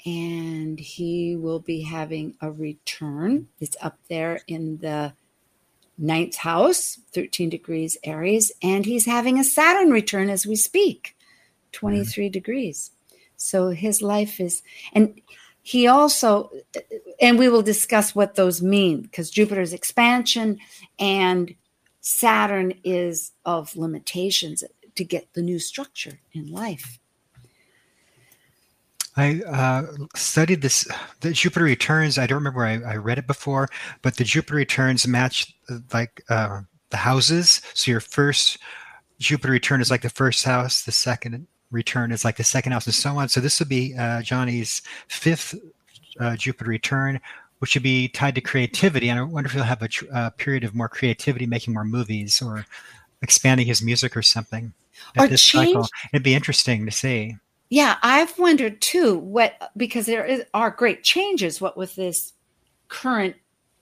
and 0.07 0.79
he 0.79 1.35
will 1.35 1.59
be 1.59 1.83
having 1.83 2.37
a 2.41 2.51
return. 2.51 3.49
It's 3.61 3.77
up 3.83 3.99
there 4.09 4.41
in 4.47 4.79
the 4.79 5.13
ninth 5.99 6.37
house, 6.37 6.99
13 7.13 7.51
degrees 7.51 7.99
Aries, 8.05 8.53
and 8.63 8.87
he's 8.87 9.07
having 9.07 9.39
a 9.39 9.45
Saturn 9.45 9.91
return 9.91 10.31
as 10.31 10.47
we 10.47 10.55
speak, 10.55 11.17
23 11.73 12.27
mm-hmm. 12.27 12.33
degrees. 12.33 12.93
So 13.37 13.71
his 13.71 14.01
life 14.01 14.39
is, 14.39 14.63
and 14.93 15.21
he 15.63 15.89
also, 15.89 16.53
and 17.21 17.37
we 17.37 17.49
will 17.49 17.63
discuss 17.63 18.15
what 18.15 18.37
those 18.37 18.63
mean 18.63 19.03
because 19.03 19.29
Jupiter's 19.29 19.73
expansion 19.73 20.59
and 21.01 21.55
Saturn 22.01 22.75
is 22.85 23.33
of 23.45 23.77
limitations 23.77 24.63
to 24.95 25.05
get 25.05 25.35
the 25.35 25.43
new 25.43 25.59
structure 25.59 26.21
in 26.33 26.53
life. 26.53 27.01
I 29.17 29.43
uh, 29.43 29.87
studied 30.15 30.63
this. 30.63 30.87
The 31.21 31.33
Jupiter 31.33 31.65
returns. 31.65 32.19
I 32.19 32.27
don't 32.27 32.39
remember. 32.39 32.65
I, 32.65 32.81
I 32.83 32.97
read 32.97 33.19
it 33.19 33.27
before, 33.27 33.69
but 34.03 34.17
the 34.17 34.25
Jupiter 34.25 34.57
returns 34.57 35.07
match 35.07 35.55
like 35.93 36.23
uh, 36.29 36.61
the 36.91 36.99
houses. 36.99 37.63
So 37.75 37.91
your 37.91 38.01
first 38.01 38.59
Jupiter 39.19 39.53
return 39.53 39.81
is 39.81 39.91
like 39.91 40.03
the 40.03 40.11
first 40.11 40.45
house. 40.45 40.83
The 40.83 40.93
second 40.93 41.47
return 41.71 42.13
is 42.13 42.25
like 42.25 42.37
the 42.37 42.45
second 42.45 42.73
house, 42.73 42.87
and 42.87 42.95
so 42.95 43.17
on. 43.19 43.29
So 43.29 43.41
this 43.41 43.59
would 43.59 43.69
be 43.69 43.95
uh, 43.99 44.23
Johnny's 44.23 44.83
fifth 45.09 45.55
uh, 46.21 46.37
Jupiter 46.37 46.71
return, 46.71 47.21
which 47.61 47.75
would 47.75 47.83
be 47.83 48.09
tied 48.09 48.35
to 48.35 48.41
creativity. 48.41 49.09
And 49.09 49.19
I 49.19 49.23
wonder 49.23 49.49
if 49.49 49.55
he'll 49.55 49.63
have 49.63 49.83
a 49.83 49.89
uh, 50.13 50.31
period 50.31 50.65
of 50.65 50.75
more 50.75 50.89
creativity, 50.89 51.47
making 51.47 51.73
more 51.73 51.85
movies 51.85 52.43
or 52.43 52.67
expanding 53.23 53.67
his 53.67 53.83
music 53.83 54.15
or 54.15 54.23
something 54.23 54.75
or 55.17 55.27
change. 55.29 55.69
Cycle. 55.69 55.89
It'd 56.13 56.23
be 56.23 56.35
interesting 56.35 56.85
to 56.85 56.93
see. 56.93 57.37
Yeah, 57.69 57.97
I've 58.03 58.39
wondered 58.39 58.81
too 58.81 59.19
what 59.19 59.71
because 59.77 60.07
there 60.07 60.25
is, 60.25 60.45
are 60.55 60.71
great 60.71 61.03
changes. 61.03 61.61
What 61.61 61.77
with 61.77 61.97
this 61.97 62.33
current 62.89 63.37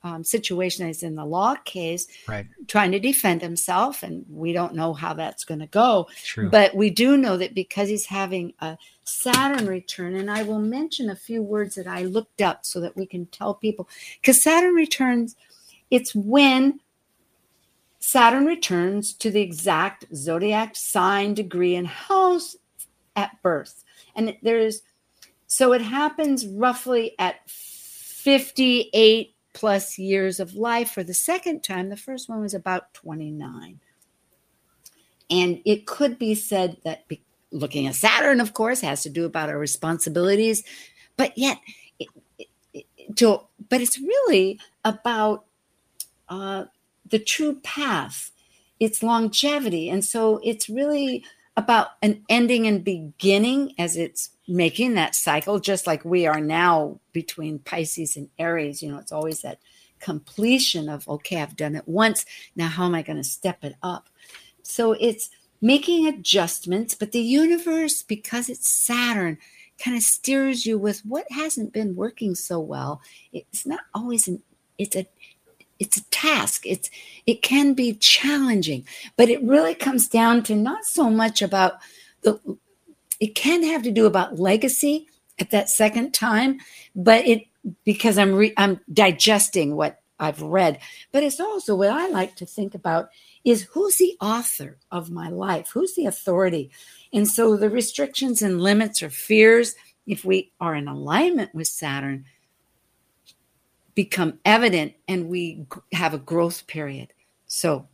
um, 0.04 0.22
situation 0.22 0.86
is 0.86 1.02
in 1.02 1.14
the 1.14 1.24
law 1.24 1.54
case, 1.64 2.06
right. 2.28 2.46
trying 2.68 2.92
to 2.92 3.00
defend 3.00 3.40
himself, 3.40 4.02
and 4.02 4.24
we 4.28 4.52
don't 4.52 4.74
know 4.74 4.92
how 4.92 5.14
that's 5.14 5.44
going 5.44 5.60
to 5.60 5.66
go. 5.66 6.08
True. 6.22 6.50
But 6.50 6.76
we 6.76 6.90
do 6.90 7.16
know 7.16 7.38
that 7.38 7.54
because 7.54 7.88
he's 7.88 8.06
having 8.06 8.52
a 8.60 8.76
Saturn 9.04 9.66
return, 9.66 10.14
and 10.14 10.30
I 10.30 10.42
will 10.42 10.60
mention 10.60 11.08
a 11.08 11.16
few 11.16 11.42
words 11.42 11.74
that 11.74 11.86
I 11.86 12.02
looked 12.02 12.42
up 12.42 12.64
so 12.64 12.80
that 12.80 12.96
we 12.96 13.06
can 13.06 13.26
tell 13.26 13.54
people 13.54 13.88
because 14.20 14.42
Saturn 14.42 14.74
returns. 14.74 15.36
It's 15.90 16.14
when 16.14 16.80
Saturn 17.98 18.44
returns 18.44 19.14
to 19.14 19.30
the 19.30 19.40
exact 19.40 20.06
zodiac 20.14 20.76
sign, 20.76 21.34
degree, 21.34 21.74
and 21.74 21.86
house 21.86 22.56
at 23.16 23.42
birth. 23.42 23.84
And 24.14 24.36
there's 24.42 24.82
so 25.46 25.72
it 25.72 25.82
happens 25.82 26.46
roughly 26.46 27.14
at 27.18 27.48
58 27.48 29.34
plus 29.52 29.98
years 29.98 30.40
of 30.40 30.54
life 30.54 30.90
for 30.90 31.02
the 31.04 31.14
second 31.14 31.62
time. 31.62 31.88
The 31.88 31.96
first 31.96 32.28
one 32.28 32.40
was 32.40 32.54
about 32.54 32.92
29. 32.94 33.80
And 35.30 35.62
it 35.64 35.86
could 35.86 36.18
be 36.18 36.34
said 36.34 36.78
that 36.84 37.06
be, 37.08 37.22
looking 37.50 37.86
at 37.86 37.94
Saturn, 37.94 38.40
of 38.40 38.52
course, 38.52 38.80
has 38.80 39.02
to 39.04 39.10
do 39.10 39.24
about 39.24 39.48
our 39.48 39.58
responsibilities, 39.58 40.64
but 41.16 41.38
yet, 41.38 41.58
it, 41.98 42.08
it, 42.74 43.16
to, 43.16 43.42
but 43.68 43.80
it's 43.80 43.98
really 43.98 44.58
about 44.84 45.44
uh, 46.28 46.64
the 47.08 47.20
true 47.20 47.60
path, 47.62 48.32
its 48.80 49.02
longevity. 49.02 49.88
And 49.88 50.04
so 50.04 50.40
it's 50.42 50.68
really 50.68 51.24
about 51.56 51.88
an 52.02 52.24
ending 52.28 52.66
and 52.66 52.82
beginning 52.84 53.74
as 53.78 53.96
it's 53.96 54.30
making 54.48 54.94
that 54.94 55.14
cycle, 55.14 55.60
just 55.60 55.86
like 55.86 56.04
we 56.04 56.26
are 56.26 56.40
now 56.40 56.98
between 57.12 57.60
Pisces 57.60 58.16
and 58.16 58.28
Aries. 58.38 58.82
You 58.82 58.90
know, 58.90 58.98
it's 58.98 59.12
always 59.12 59.42
that 59.42 59.60
completion 60.00 60.88
of, 60.88 61.08
okay, 61.08 61.40
I've 61.40 61.56
done 61.56 61.76
it 61.76 61.86
once. 61.86 62.26
Now, 62.56 62.68
how 62.68 62.84
am 62.84 62.94
I 62.94 63.02
going 63.02 63.16
to 63.16 63.24
step 63.24 63.62
it 63.64 63.76
up? 63.82 64.08
So 64.62 64.92
it's 64.92 65.30
making 65.60 66.06
adjustments, 66.06 66.94
but 66.94 67.12
the 67.12 67.22
universe, 67.22 68.02
because 68.02 68.48
it's 68.48 68.68
Saturn, 68.68 69.38
kind 69.78 69.96
of 69.96 70.02
steers 70.02 70.66
you 70.66 70.78
with 70.78 71.00
what 71.06 71.24
hasn't 71.30 71.72
been 71.72 71.96
working 71.96 72.34
so 72.34 72.60
well. 72.60 73.00
It's 73.32 73.64
not 73.64 73.80
always 73.94 74.28
an, 74.28 74.42
it's 74.78 74.96
a, 74.96 75.06
it's 75.84 75.98
a 75.98 76.10
task. 76.10 76.66
It's 76.66 76.90
it 77.26 77.42
can 77.42 77.74
be 77.74 77.94
challenging 77.94 78.86
but 79.16 79.28
it 79.28 79.42
really 79.42 79.74
comes 79.74 80.08
down 80.08 80.42
to 80.44 80.54
not 80.54 80.84
so 80.84 81.10
much 81.10 81.42
about 81.42 81.74
the 82.22 82.38
it 83.20 83.34
can 83.34 83.62
have 83.62 83.82
to 83.82 83.90
do 83.90 84.06
about 84.06 84.38
legacy 84.38 85.06
at 85.38 85.50
that 85.50 85.68
second 85.68 86.12
time 86.12 86.58
but 86.94 87.26
it 87.26 87.44
because 87.84 88.18
i'm 88.18 88.34
re, 88.34 88.52
i'm 88.56 88.80
digesting 88.92 89.74
what 89.74 90.00
i've 90.18 90.42
read. 90.42 90.78
But 91.12 91.22
it's 91.22 91.40
also 91.40 91.74
what 91.74 91.90
i 91.90 92.08
like 92.08 92.36
to 92.36 92.46
think 92.46 92.74
about 92.74 93.08
is 93.44 93.68
who's 93.72 93.96
the 93.96 94.16
author 94.22 94.78
of 94.90 95.10
my 95.10 95.28
life? 95.28 95.70
Who's 95.74 95.94
the 95.94 96.06
authority? 96.06 96.70
And 97.12 97.28
so 97.28 97.56
the 97.56 97.68
restrictions 97.68 98.40
and 98.40 98.60
limits 98.60 99.02
or 99.02 99.10
fears 99.10 99.74
if 100.06 100.24
we 100.24 100.52
are 100.60 100.74
in 100.74 100.88
alignment 100.88 101.54
with 101.54 101.66
saturn 101.66 102.24
become 103.94 104.38
evident 104.44 104.94
and 105.08 105.28
we 105.28 105.66
have 105.92 106.14
a 106.14 106.18
growth 106.18 106.66
period. 106.66 107.12
So 107.46 107.88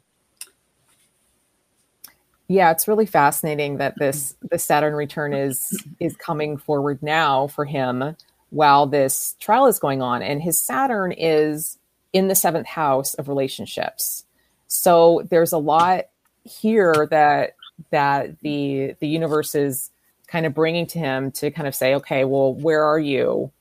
yeah, 2.48 2.72
it's 2.72 2.88
really 2.88 3.06
fascinating 3.06 3.76
that 3.76 3.94
this 3.96 4.32
mm-hmm. 4.32 4.48
the 4.50 4.58
Saturn 4.58 4.94
return 4.94 5.32
is 5.32 5.84
is 6.00 6.16
coming 6.16 6.56
forward 6.56 7.00
now 7.02 7.46
for 7.46 7.64
him 7.64 8.16
while 8.50 8.86
this 8.86 9.36
trial 9.38 9.66
is 9.66 9.78
going 9.78 10.02
on 10.02 10.22
and 10.22 10.42
his 10.42 10.60
Saturn 10.60 11.12
is 11.12 11.78
in 12.12 12.26
the 12.26 12.34
7th 12.34 12.66
house 12.66 13.14
of 13.14 13.28
relationships. 13.28 14.24
So 14.66 15.26
there's 15.30 15.52
a 15.52 15.58
lot 15.58 16.06
here 16.42 17.06
that 17.10 17.54
that 17.90 18.40
the 18.40 18.96
the 18.98 19.06
universe 19.06 19.54
is 19.54 19.92
kind 20.26 20.44
of 20.44 20.52
bringing 20.52 20.86
to 20.86 20.98
him 20.98 21.30
to 21.32 21.52
kind 21.52 21.68
of 21.68 21.74
say 21.74 21.94
okay, 21.94 22.24
well, 22.24 22.52
where 22.54 22.82
are 22.82 22.98
you 22.98 23.52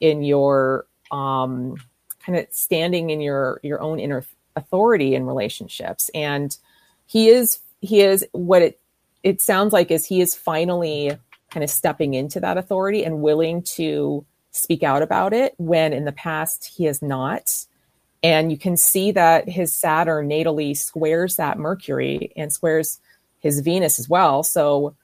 in 0.00 0.22
your 0.22 0.86
um, 1.14 1.76
kind 2.24 2.38
of 2.38 2.46
standing 2.50 3.10
in 3.10 3.20
your 3.20 3.60
your 3.62 3.80
own 3.80 4.00
inner 4.00 4.24
authority 4.56 5.14
in 5.14 5.26
relationships. 5.26 6.10
And 6.14 6.56
he 7.06 7.28
is 7.28 7.60
he 7.80 8.00
is 8.00 8.26
what 8.32 8.62
it 8.62 8.80
it 9.22 9.40
sounds 9.40 9.72
like 9.72 9.90
is 9.90 10.04
he 10.04 10.20
is 10.20 10.34
finally 10.34 11.16
kind 11.50 11.64
of 11.64 11.70
stepping 11.70 12.14
into 12.14 12.40
that 12.40 12.58
authority 12.58 13.04
and 13.04 13.22
willing 13.22 13.62
to 13.62 14.24
speak 14.50 14.82
out 14.82 15.02
about 15.02 15.32
it 15.32 15.54
when 15.56 15.92
in 15.92 16.04
the 16.04 16.12
past 16.12 16.72
he 16.76 16.84
has 16.84 17.00
not. 17.00 17.64
And 18.22 18.50
you 18.50 18.58
can 18.58 18.76
see 18.76 19.12
that 19.12 19.48
his 19.48 19.74
saturn 19.74 20.28
natally 20.28 20.76
squares 20.76 21.36
that 21.36 21.58
mercury 21.58 22.32
and 22.36 22.52
squares 22.52 22.98
his 23.40 23.60
venus 23.60 23.98
as 23.98 24.08
well. 24.08 24.42
So 24.42 24.96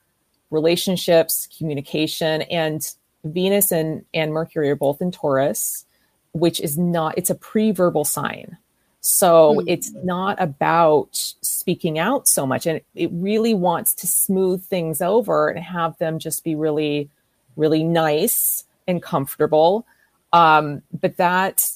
relationships 0.49 1.47
communication 1.57 2.41
and 2.43 2.81
venus 3.23 3.71
and 3.71 4.03
and 4.13 4.33
mercury 4.33 4.69
are 4.69 4.75
both 4.75 5.01
in 5.01 5.11
taurus 5.11 5.85
which 6.33 6.59
is 6.59 6.77
not 6.77 7.17
it's 7.17 7.29
a 7.29 7.35
pre-verbal 7.35 8.05
sign 8.05 8.57
so 9.01 9.55
mm. 9.55 9.63
it's 9.67 9.91
not 10.03 10.39
about 10.41 11.09
speaking 11.41 11.97
out 11.97 12.27
so 12.27 12.45
much 12.45 12.65
and 12.65 12.81
it 12.95 13.09
really 13.13 13.53
wants 13.53 13.93
to 13.93 14.07
smooth 14.07 14.63
things 14.63 15.01
over 15.01 15.49
and 15.49 15.63
have 15.63 15.97
them 15.97 16.19
just 16.19 16.43
be 16.43 16.55
really 16.55 17.09
really 17.55 17.83
nice 17.83 18.65
and 18.87 19.01
comfortable 19.01 19.85
um, 20.33 20.81
but 21.01 21.17
that 21.17 21.69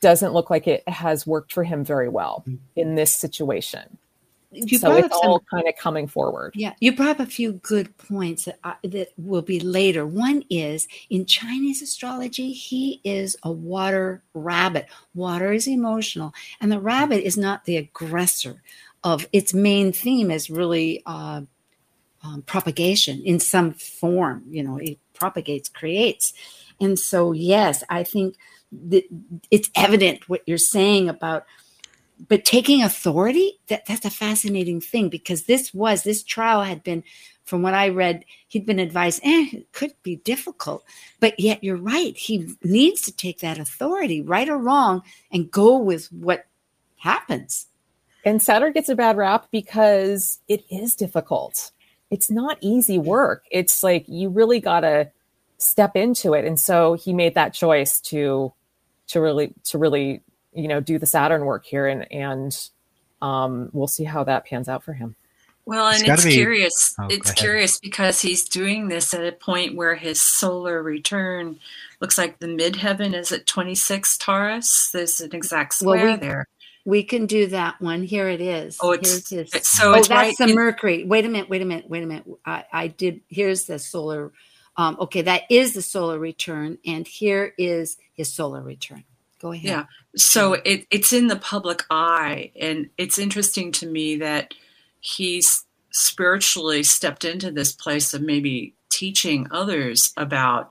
doesn't 0.00 0.32
look 0.32 0.50
like 0.50 0.66
it 0.66 0.86
has 0.88 1.26
worked 1.26 1.52
for 1.52 1.62
him 1.62 1.84
very 1.84 2.08
well 2.08 2.42
hmm. 2.44 2.56
in 2.76 2.94
this 2.94 3.14
situation 3.14 3.98
you 4.54 4.78
so 4.78 4.92
it's 4.96 5.14
all 5.14 5.38
some, 5.38 5.46
kind 5.50 5.68
of 5.68 5.76
coming 5.76 6.06
forward. 6.06 6.52
Yeah, 6.54 6.74
you 6.80 6.94
brought 6.94 7.08
up 7.08 7.20
a 7.20 7.26
few 7.26 7.54
good 7.54 7.96
points 7.98 8.44
that, 8.44 8.58
I, 8.64 8.74
that 8.84 9.08
will 9.16 9.42
be 9.42 9.60
later. 9.60 10.06
One 10.06 10.44
is 10.50 10.88
in 11.10 11.26
Chinese 11.26 11.82
astrology, 11.82 12.52
he 12.52 13.00
is 13.04 13.36
a 13.42 13.50
water 13.50 14.22
rabbit. 14.34 14.86
Water 15.14 15.52
is 15.52 15.68
emotional, 15.68 16.34
and 16.60 16.70
the 16.70 16.80
rabbit 16.80 17.24
is 17.24 17.36
not 17.36 17.64
the 17.64 17.76
aggressor. 17.76 18.62
Of 19.02 19.26
its 19.34 19.52
main 19.52 19.92
theme 19.92 20.30
is 20.30 20.48
really 20.48 21.02
uh, 21.04 21.42
um, 22.22 22.42
propagation 22.46 23.20
in 23.22 23.38
some 23.38 23.74
form. 23.74 24.44
You 24.48 24.62
know, 24.62 24.78
it 24.78 24.98
propagates, 25.12 25.68
creates, 25.68 26.32
and 26.80 26.98
so 26.98 27.32
yes, 27.32 27.84
I 27.90 28.02
think 28.02 28.36
that 28.72 29.04
it's 29.50 29.70
evident 29.74 30.28
what 30.28 30.42
you're 30.46 30.58
saying 30.58 31.08
about 31.08 31.44
but 32.28 32.44
taking 32.44 32.82
authority 32.82 33.58
that 33.68 33.86
that's 33.86 34.04
a 34.04 34.10
fascinating 34.10 34.80
thing 34.80 35.08
because 35.08 35.44
this 35.44 35.74
was 35.74 36.02
this 36.02 36.22
trial 36.22 36.62
had 36.62 36.82
been 36.82 37.02
from 37.44 37.62
what 37.62 37.74
i 37.74 37.88
read 37.88 38.24
he'd 38.54 38.64
been 38.64 38.78
advised 38.78 39.20
eh, 39.24 39.48
it 39.52 39.72
could 39.72 39.92
be 40.04 40.16
difficult. 40.16 40.84
But 41.18 41.38
yet 41.40 41.62
you're 41.64 41.76
right 41.76 42.16
he 42.16 42.54
needs 42.62 43.02
to 43.02 43.12
take 43.12 43.40
that 43.40 43.58
authority 43.58 44.22
right 44.22 44.48
or 44.48 44.56
wrong 44.56 45.02
and 45.32 45.50
go 45.50 45.76
with 45.76 46.06
what 46.12 46.46
happens. 46.96 47.66
And 48.24 48.40
saturn 48.40 48.72
gets 48.72 48.88
a 48.88 48.94
bad 48.94 49.16
rap 49.16 49.48
because 49.50 50.38
it 50.48 50.64
is 50.70 50.94
difficult. 50.94 51.72
It's 52.10 52.30
not 52.30 52.58
easy 52.60 52.96
work. 52.96 53.44
It's 53.50 53.82
like 53.82 54.04
you 54.08 54.28
really 54.28 54.60
gotta 54.60 55.10
step 55.58 55.96
into 55.96 56.32
it. 56.32 56.44
And 56.44 56.58
so 56.58 56.94
he 56.94 57.12
made 57.12 57.34
that 57.34 57.54
choice 57.54 58.00
to 58.02 58.52
to 59.08 59.20
really 59.20 59.52
to 59.64 59.78
really 59.78 60.22
you 60.54 60.68
know 60.68 60.80
do 60.80 60.98
the 60.98 61.06
Saturn 61.06 61.44
work 61.44 61.66
here, 61.66 61.86
and 61.86 62.10
and 62.12 62.70
um, 63.22 63.70
we'll 63.72 63.86
see 63.88 64.04
how 64.04 64.24
that 64.24 64.46
pans 64.46 64.68
out 64.68 64.82
for 64.82 64.92
him. 64.92 65.16
Well, 65.66 65.88
and 65.88 66.02
it's, 66.02 66.10
it's 66.10 66.24
be... 66.24 66.32
curious. 66.32 66.94
Oh, 66.98 67.06
it's 67.08 67.32
curious 67.32 67.78
because 67.80 68.20
he's 68.20 68.48
doing 68.48 68.88
this 68.88 69.14
at 69.14 69.24
a 69.24 69.32
point 69.32 69.76
where 69.76 69.94
his 69.94 70.20
solar 70.20 70.82
return 70.82 71.58
looks 72.00 72.18
like 72.18 72.38
the 72.38 72.46
midheaven 72.46 73.14
is 73.14 73.32
at 73.32 73.46
26 73.46 74.18
Taurus. 74.18 74.90
There's 74.92 75.20
an 75.20 75.34
exact 75.34 75.74
square 75.74 76.04
well, 76.04 76.14
we, 76.14 76.20
there. 76.20 76.46
We 76.84 77.02
can 77.02 77.24
do 77.24 77.46
that 77.46 77.80
one. 77.80 78.02
Here 78.02 78.28
it 78.28 78.42
is. 78.42 78.76
Oh, 78.82 78.92
it's, 78.92 79.30
his, 79.30 79.50
so 79.62 79.92
oh, 79.92 79.94
it's 79.94 80.08
that's 80.08 80.10
right 80.10 80.34
the 80.38 80.52
in, 80.52 80.54
Mercury. 80.54 81.04
Wait 81.04 81.24
a 81.24 81.28
minute. 81.28 81.48
Wait 81.48 81.62
a 81.62 81.64
minute. 81.64 81.88
Wait 81.88 82.02
a 82.02 82.06
minute. 82.06 82.26
I, 82.44 82.64
I 82.70 82.86
did. 82.88 83.22
Here's 83.28 83.64
the 83.64 83.78
solar. 83.78 84.32
Um, 84.76 84.98
okay, 85.00 85.22
that 85.22 85.42
is 85.48 85.72
the 85.72 85.82
solar 85.82 86.18
return, 86.18 86.78
and 86.84 87.06
here 87.06 87.54
is 87.56 87.96
his 88.12 88.30
solar 88.30 88.60
return. 88.60 89.04
Go 89.44 89.52
ahead. 89.52 89.64
Yeah. 89.64 89.84
So 90.16 90.54
it, 90.54 90.86
it's 90.90 91.12
in 91.12 91.26
the 91.26 91.36
public 91.36 91.84
eye. 91.90 92.50
And 92.58 92.88
it's 92.96 93.18
interesting 93.18 93.72
to 93.72 93.86
me 93.86 94.16
that 94.16 94.54
he's 95.00 95.66
spiritually 95.90 96.82
stepped 96.82 97.26
into 97.26 97.50
this 97.50 97.70
place 97.70 98.14
of 98.14 98.22
maybe 98.22 98.72
teaching 98.88 99.46
others 99.50 100.14
about 100.16 100.70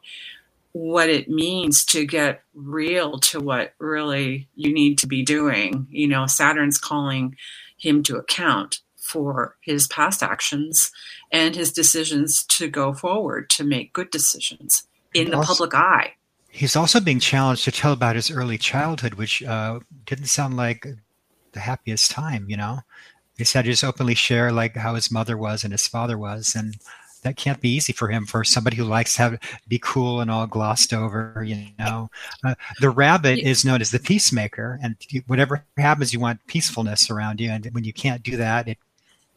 what 0.71 1.07
it 1.07 1.29
means 1.29 1.85
to 1.85 2.03
get 2.03 2.41
real 2.55 3.19
to 3.19 3.39
what 3.39 3.75
really 3.77 4.47
you 4.55 4.73
need 4.73 4.97
to 4.97 5.07
be 5.07 5.21
doing. 5.21 5.85
You 5.91 6.07
know, 6.07 6.25
Saturn's 6.25 6.79
calling 6.79 7.35
him 7.77 8.01
to 8.01 8.17
account 8.17 8.79
for 8.97 9.55
his 9.61 9.85
past 9.85 10.23
actions 10.23 10.91
and 11.31 11.55
his 11.55 11.71
decisions 11.71 12.43
to 12.45 12.67
go 12.67 12.91
forward 12.91 13.51
to 13.51 13.63
make 13.63 13.93
good 13.93 14.09
decisions 14.09 14.87
in 15.13 15.29
the 15.29 15.41
public 15.43 15.75
eye. 15.75 16.15
He's 16.55 16.75
also 16.75 16.99
being 16.99 17.19
challenged 17.19 17.63
to 17.63 17.71
tell 17.71 17.93
about 17.93 18.15
his 18.15 18.29
early 18.29 18.59
childhood, 18.59 19.15
which 19.15 19.41
uh, 19.41 19.79
didn't 20.05 20.27
sound 20.27 20.55
like 20.55 20.85
the 21.53 21.59
happiest 21.59 22.11
time. 22.11 22.45
You 22.47 22.57
know, 22.57 22.79
he 23.37 23.43
said 23.43 23.65
just 23.65 23.83
openly 23.83 24.13
share 24.13 24.51
like 24.51 24.75
how 24.75 24.93
his 24.93 25.09
mother 25.09 25.35
was 25.35 25.63
and 25.63 25.73
his 25.73 25.87
father 25.87 26.15
was, 26.15 26.53
and 26.55 26.75
that 27.23 27.37
can't 27.37 27.59
be 27.59 27.69
easy 27.69 27.91
for 27.91 28.09
him 28.09 28.27
for 28.27 28.43
somebody 28.43 28.77
who 28.77 28.83
likes 28.83 29.15
to 29.15 29.21
have, 29.23 29.39
be 29.67 29.79
cool 29.79 30.21
and 30.21 30.29
all 30.29 30.45
glossed 30.45 30.93
over. 30.93 31.43
You 31.43 31.69
know, 31.79 32.11
uh, 32.45 32.53
the 32.79 32.91
rabbit 32.91 33.39
is 33.39 33.65
known 33.65 33.81
as 33.81 33.89
the 33.89 33.99
peacemaker, 33.99 34.79
and 34.83 34.95
whatever 35.25 35.65
happens, 35.77 36.13
you 36.13 36.19
want 36.19 36.45
peacefulness 36.45 37.09
around 37.09 37.41
you, 37.41 37.49
and 37.49 37.65
when 37.71 37.83
you 37.83 37.93
can't 37.93 38.21
do 38.21 38.37
that, 38.37 38.67
it 38.67 38.77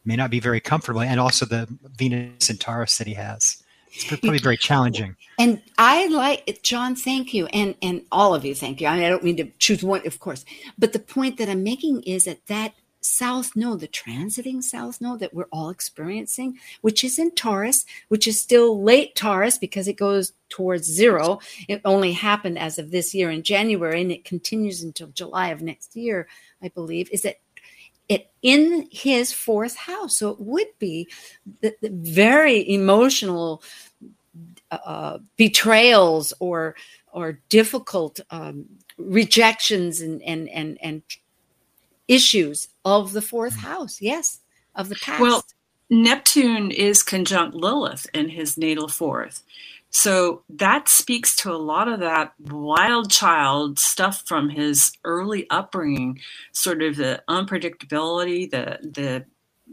may 0.04 0.16
not 0.16 0.30
be 0.30 0.40
very 0.40 0.60
comfortable. 0.60 1.00
And 1.00 1.18
also 1.18 1.46
the 1.46 1.66
Venus 1.96 2.50
and 2.50 2.60
Taurus 2.60 2.98
that 2.98 3.06
he 3.06 3.14
has. 3.14 3.55
It's 3.96 4.04
probably 4.20 4.38
very 4.38 4.56
challenging. 4.56 5.16
And 5.38 5.62
I 5.78 6.06
like 6.08 6.60
John. 6.62 6.94
Thank 6.94 7.32
you, 7.32 7.46
and 7.46 7.74
and 7.82 8.02
all 8.12 8.34
of 8.34 8.44
you. 8.44 8.54
Thank 8.54 8.80
you. 8.80 8.88
I, 8.88 8.96
mean, 8.96 9.04
I 9.04 9.08
don't 9.08 9.24
mean 9.24 9.36
to 9.38 9.50
choose 9.58 9.82
one, 9.82 10.06
of 10.06 10.20
course, 10.20 10.44
but 10.78 10.92
the 10.92 10.98
point 10.98 11.38
that 11.38 11.48
I'm 11.48 11.62
making 11.62 12.02
is 12.02 12.24
that 12.24 12.46
that 12.46 12.74
South 13.06 13.54
Node, 13.54 13.80
the 13.80 13.88
transiting 13.88 14.62
South 14.62 15.00
Node 15.00 15.20
that 15.20 15.32
we're 15.32 15.48
all 15.52 15.70
experiencing, 15.70 16.58
which 16.80 17.04
is 17.04 17.18
in 17.18 17.30
Taurus, 17.32 17.86
which 18.08 18.26
is 18.26 18.40
still 18.40 18.82
late 18.82 19.14
Taurus 19.14 19.58
because 19.58 19.88
it 19.88 19.96
goes 19.96 20.32
towards 20.48 20.86
zero. 20.86 21.38
It 21.68 21.80
only 21.84 22.12
happened 22.12 22.58
as 22.58 22.78
of 22.78 22.90
this 22.90 23.14
year 23.14 23.30
in 23.30 23.42
January 23.42 24.00
and 24.00 24.12
it 24.12 24.24
continues 24.24 24.82
until 24.82 25.08
July 25.08 25.48
of 25.48 25.62
next 25.62 25.96
year, 25.96 26.28
I 26.62 26.68
believe, 26.68 27.08
is 27.12 27.22
that 27.22 27.36
it 28.08 28.30
in 28.42 28.88
his 28.92 29.32
fourth 29.32 29.76
house. 29.76 30.16
So 30.18 30.30
it 30.30 30.40
would 30.40 30.68
be 30.78 31.08
the, 31.60 31.74
the 31.82 31.90
very 31.90 32.68
emotional 32.70 33.62
uh, 34.70 35.18
betrayals 35.36 36.32
or 36.40 36.74
or 37.12 37.40
difficult 37.48 38.20
um, 38.30 38.66
rejections 38.98 40.00
and 40.00 40.22
and 40.22 40.48
and 40.48 40.78
and 40.82 41.02
issues 42.08 42.68
of 42.84 43.12
the 43.12 43.22
fourth 43.22 43.56
mm. 43.58 43.62
house. 43.62 44.00
Yes, 44.00 44.40
of 44.74 44.88
the 44.88 44.96
past. 44.96 45.20
Well, 45.20 45.44
Neptune 45.88 46.70
is 46.70 47.02
conjunct 47.02 47.54
Lilith 47.54 48.06
in 48.12 48.30
his 48.30 48.58
natal 48.58 48.88
fourth. 48.88 49.42
So 49.90 50.42
that 50.50 50.88
speaks 50.88 51.34
to 51.36 51.52
a 51.52 51.56
lot 51.56 51.88
of 51.88 52.00
that 52.00 52.34
wild 52.38 53.10
child 53.10 53.78
stuff 53.78 54.24
from 54.26 54.50
his 54.50 54.92
early 55.04 55.48
upbringing, 55.48 56.20
sort 56.52 56.82
of 56.82 56.96
the 56.96 57.22
unpredictability, 57.28 58.50
the 58.50 58.78
the 58.82 59.24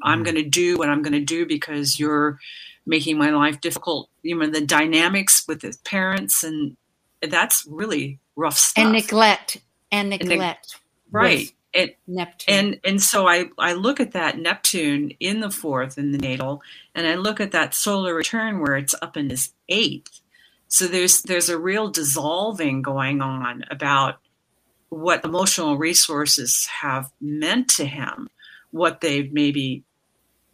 I'm 0.02 0.22
mm. 0.22 0.26
going 0.26 0.36
to 0.36 0.50
do 0.50 0.78
what 0.78 0.90
I'm 0.90 1.02
going 1.02 1.14
to 1.14 1.20
do 1.20 1.46
because 1.46 2.00
you're 2.00 2.40
making 2.86 3.18
my 3.18 3.30
life 3.30 3.62
difficult. 3.62 4.10
You 4.22 4.38
know, 4.38 4.48
the 4.48 4.62
dynamics 4.62 5.44
with 5.48 5.62
his 5.62 5.78
parents, 5.78 6.44
and 6.44 6.78
that's 7.22 7.66
really 7.70 8.20
rough 8.36 8.58
stuff. 8.58 8.84
And 8.84 8.94
neglect 8.94 9.58
and 9.92 10.10
neglect, 10.10 10.76
and 10.76 11.14
right? 11.14 11.52
And, 11.74 11.92
Neptune. 12.06 12.56
And 12.56 12.80
and 12.84 13.02
so 13.02 13.28
I 13.28 13.46
I 13.58 13.74
look 13.74 14.00
at 14.00 14.12
that 14.12 14.38
Neptune 14.38 15.12
in 15.20 15.40
the 15.40 15.50
fourth 15.50 15.98
in 15.98 16.12
the 16.12 16.20
natal, 16.20 16.62
and 16.94 17.08
I 17.08 17.16
look 17.16 17.40
at 17.40 17.52
that 17.52 17.74
solar 17.74 18.14
return 18.14 18.60
where 18.60 18.78
it's 18.78 18.94
up 19.02 19.18
in 19.18 19.30
his 19.30 19.54
eighth. 19.70 20.22
So 20.68 20.88
there's 20.88 21.24
there's 21.24 21.50
a 21.50 21.58
real 21.58 21.90
dissolving 21.90 22.82
going 22.82 23.22
on 23.22 23.64
about 23.72 24.18
what 24.90 25.26
emotional 25.26 25.78
resources 25.78 26.68
have 26.82 27.12
meant 27.20 27.68
to 27.70 27.86
him, 27.86 28.30
what 28.70 29.02
they've 29.02 29.32
maybe 29.34 29.84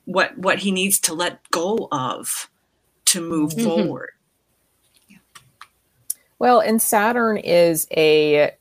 what 0.10 0.36
what 0.38 0.58
he 0.58 0.72
needs 0.72 1.00
to 1.00 1.14
let 1.14 1.48
go 1.52 1.88
of 1.92 2.50
to 3.06 3.22
move 3.22 3.52
mm-hmm. 3.52 3.64
forward. 3.64 4.12
Well, 6.40 6.62
and 6.62 6.82
Saturn 6.82 7.38
is 7.38 7.88
a 7.96 8.52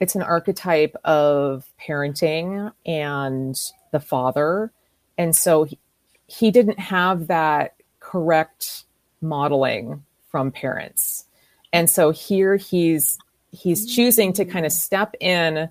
it's 0.00 0.14
an 0.14 0.22
archetype 0.22 0.96
of 1.04 1.66
parenting 1.80 2.72
and 2.84 3.56
the 3.92 4.00
father. 4.00 4.72
And 5.16 5.36
so 5.36 5.64
he, 5.64 5.78
he 6.26 6.50
didn't 6.50 6.78
have 6.78 7.28
that 7.28 7.74
correct 8.00 8.84
modeling 9.20 10.04
from 10.30 10.52
parents. 10.52 11.26
And 11.72 11.88
so 11.88 12.10
here 12.10 12.56
he's 12.56 13.18
he's 13.52 13.86
choosing 13.94 14.32
to 14.32 14.44
kind 14.44 14.66
of 14.66 14.72
step 14.72 15.14
in 15.20 15.70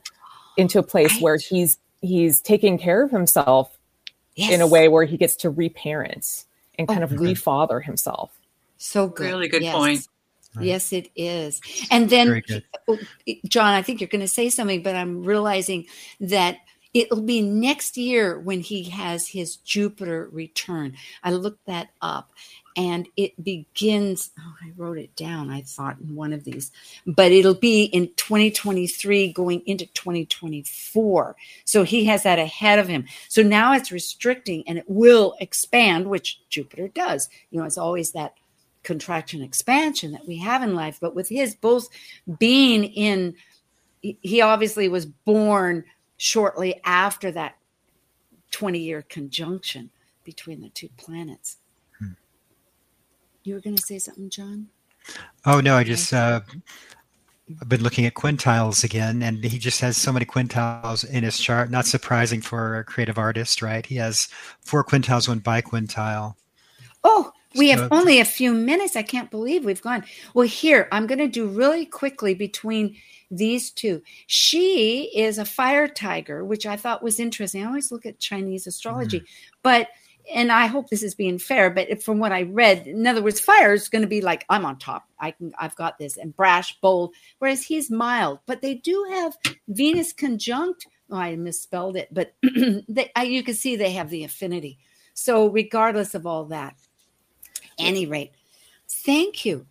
into 0.55 0.79
a 0.79 0.83
place 0.83 1.19
where 1.19 1.37
he's 1.37 1.77
he's 2.01 2.39
taking 2.39 2.77
care 2.77 3.03
of 3.03 3.11
himself 3.11 3.76
yes. 4.37 4.51
in 4.51 4.61
a 4.61 4.67
way 4.67 4.87
where 4.87 5.03
he 5.03 5.17
gets 5.17 5.35
to 5.37 5.49
reparent 5.49 6.45
and 6.77 6.89
oh. 6.89 6.93
kind 6.93 7.03
oh, 7.03 7.07
of 7.07 7.15
good. 7.15 7.35
refather 7.35 7.83
himself. 7.83 8.31
So 8.77 9.07
good. 9.07 9.25
Really 9.25 9.47
good 9.47 9.63
yes. 9.63 9.75
point. 9.75 10.07
Yes, 10.59 10.91
it 10.91 11.09
is. 11.15 11.61
And 11.91 12.09
then, 12.09 12.41
oh, 12.87 12.97
John, 13.45 13.73
I 13.73 13.83
think 13.83 14.01
you're 14.01 14.07
going 14.07 14.21
to 14.21 14.27
say 14.27 14.49
something, 14.49 14.81
but 14.81 14.95
I'm 14.95 15.23
realizing 15.23 15.85
that 16.19 16.57
it'll 16.95 17.21
be 17.21 17.41
next 17.41 17.95
year 17.97 18.39
when 18.39 18.61
he 18.61 18.85
has 18.85 19.27
his 19.27 19.57
Jupiter 19.57 20.29
return. 20.31 20.95
I 21.23 21.31
looked 21.31 21.65
that 21.67 21.89
up 22.01 22.31
and 22.77 23.09
it 23.17 23.43
begins. 23.43 24.29
Oh, 24.39 24.53
I 24.63 24.71
wrote 24.77 24.97
it 24.99 25.15
down, 25.15 25.49
I 25.49 25.61
thought, 25.61 25.97
in 25.99 26.15
one 26.15 26.31
of 26.31 26.43
these, 26.43 26.71
but 27.05 27.31
it'll 27.31 27.55
be 27.55 27.85
in 27.85 28.13
2023 28.15 29.33
going 29.33 29.61
into 29.65 29.87
2024. 29.87 31.35
So 31.65 31.83
he 31.83 32.05
has 32.05 32.23
that 32.23 32.39
ahead 32.39 32.79
of 32.79 32.87
him. 32.87 33.05
So 33.27 33.41
now 33.41 33.73
it's 33.73 33.91
restricting 33.91 34.63
and 34.67 34.77
it 34.77 34.85
will 34.87 35.35
expand, 35.41 36.07
which 36.07 36.39
Jupiter 36.49 36.87
does. 36.87 37.27
You 37.49 37.59
know, 37.59 37.65
it's 37.65 37.77
always 37.77 38.11
that 38.11 38.35
contraction 38.83 39.41
expansion 39.41 40.13
that 40.13 40.25
we 40.25 40.37
have 40.37 40.63
in 40.63 40.73
life 40.73 40.97
but 41.01 41.13
with 41.13 41.27
his 41.27 41.53
both 41.55 41.89
being 42.39 42.85
in 42.85 43.35
he 44.01 44.39
obviously 44.39 44.87
was 44.87 45.05
born 45.05 45.83
shortly 46.15 46.79
after 46.85 47.29
that 47.31 47.57
20 48.51 48.79
year 48.79 49.01
conjunction 49.01 49.89
between 50.23 50.61
the 50.61 50.69
two 50.69 50.89
planets. 50.97 51.57
You 53.47 53.53
were 53.55 53.61
going 53.61 53.75
to 53.75 53.83
say 53.83 53.97
something 53.97 54.29
john 54.29 54.67
oh 55.45 55.59
no 55.59 55.75
i 55.75 55.83
just 55.83 56.13
uh 56.13 56.41
I've 57.61 57.69
been 57.69 57.81
looking 57.81 58.05
at 58.05 58.13
quintiles 58.13 58.83
again, 58.83 59.23
and 59.23 59.41
he 59.41 59.57
just 59.57 59.79
has 59.79 59.95
so 59.95 60.11
many 60.11 60.25
quintiles 60.25 61.09
in 61.09 61.23
his 61.23 61.39
chart. 61.39 61.71
Not 61.71 61.85
surprising 61.85 62.41
for 62.41 62.79
a 62.79 62.83
creative 62.83 63.17
artist, 63.17 63.61
right? 63.61 63.85
He 63.85 63.95
has 63.95 64.27
four 64.59 64.83
quintiles, 64.83 65.29
one 65.29 65.39
biquintile. 65.39 66.35
Oh, 67.05 67.31
we 67.55 67.69
have 67.69 67.87
only 67.91 68.19
a 68.19 68.25
few 68.25 68.53
minutes. 68.53 68.97
I 68.97 69.01
can't 69.01 69.31
believe 69.31 69.63
we've 69.63 69.81
gone. 69.81 70.03
Well, 70.33 70.45
here, 70.45 70.89
I'm 70.91 71.07
going 71.07 71.19
to 71.19 71.27
do 71.27 71.47
really 71.47 71.85
quickly 71.85 72.35
between 72.35 72.97
these 73.31 73.71
two. 73.71 74.01
She 74.27 75.09
is 75.15 75.37
a 75.37 75.45
fire 75.45 75.87
tiger, 75.87 76.43
which 76.43 76.65
I 76.65 76.75
thought 76.75 77.01
was 77.01 77.19
interesting. 77.19 77.63
I 77.63 77.67
always 77.67 77.91
look 77.91 78.05
at 78.05 78.19
Chinese 78.19 78.67
astrology, 78.67 79.21
mm. 79.21 79.25
but 79.63 79.87
and 80.33 80.51
I 80.51 80.67
hope 80.67 80.89
this 80.89 81.03
is 81.03 81.15
being 81.15 81.39
fair, 81.39 81.69
but 81.69 82.03
from 82.03 82.19
what 82.19 82.31
I 82.31 82.43
read, 82.43 82.87
in 82.87 83.07
other 83.07 83.21
words, 83.21 83.39
fire 83.39 83.73
is 83.73 83.89
going 83.89 84.01
to 84.01 84.07
be 84.07 84.21
like 84.21 84.45
I'm 84.49 84.65
on 84.65 84.77
top. 84.77 85.07
I 85.19 85.31
can, 85.31 85.53
I've 85.59 85.75
got 85.75 85.97
this, 85.97 86.17
and 86.17 86.35
brash, 86.35 86.79
bold. 86.81 87.13
Whereas 87.39 87.63
he's 87.63 87.89
mild, 87.89 88.39
but 88.45 88.61
they 88.61 88.75
do 88.75 89.07
have 89.11 89.37
Venus 89.67 90.13
conjunct. 90.13 90.87
Oh, 91.09 91.17
I 91.17 91.35
misspelled 91.35 91.95
it, 91.95 92.09
but 92.11 92.33
they, 92.43 93.11
I, 93.15 93.23
you 93.23 93.43
can 93.43 93.55
see 93.55 93.75
they 93.75 93.91
have 93.91 94.09
the 94.09 94.23
affinity. 94.23 94.79
So, 95.13 95.47
regardless 95.47 96.13
of 96.13 96.27
all 96.27 96.45
that, 96.45 96.75
any 97.79 98.05
rate, 98.05 98.33
thank 98.89 99.45
you. 99.45 99.65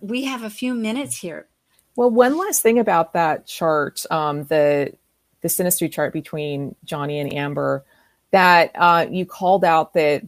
We 0.00 0.24
have 0.24 0.42
a 0.42 0.50
few 0.50 0.74
minutes 0.74 1.16
here. 1.16 1.48
Well, 1.96 2.10
one 2.10 2.38
last 2.38 2.62
thing 2.62 2.78
about 2.78 3.12
that 3.12 3.46
chart, 3.46 4.04
um, 4.10 4.44
the 4.44 4.94
the 5.42 5.48
synastry 5.48 5.90
chart 5.90 6.12
between 6.12 6.74
Johnny 6.84 7.18
and 7.18 7.32
Amber, 7.32 7.84
that 8.32 8.70
uh, 8.74 9.06
you 9.10 9.26
called 9.26 9.64
out 9.64 9.94
that 9.94 10.22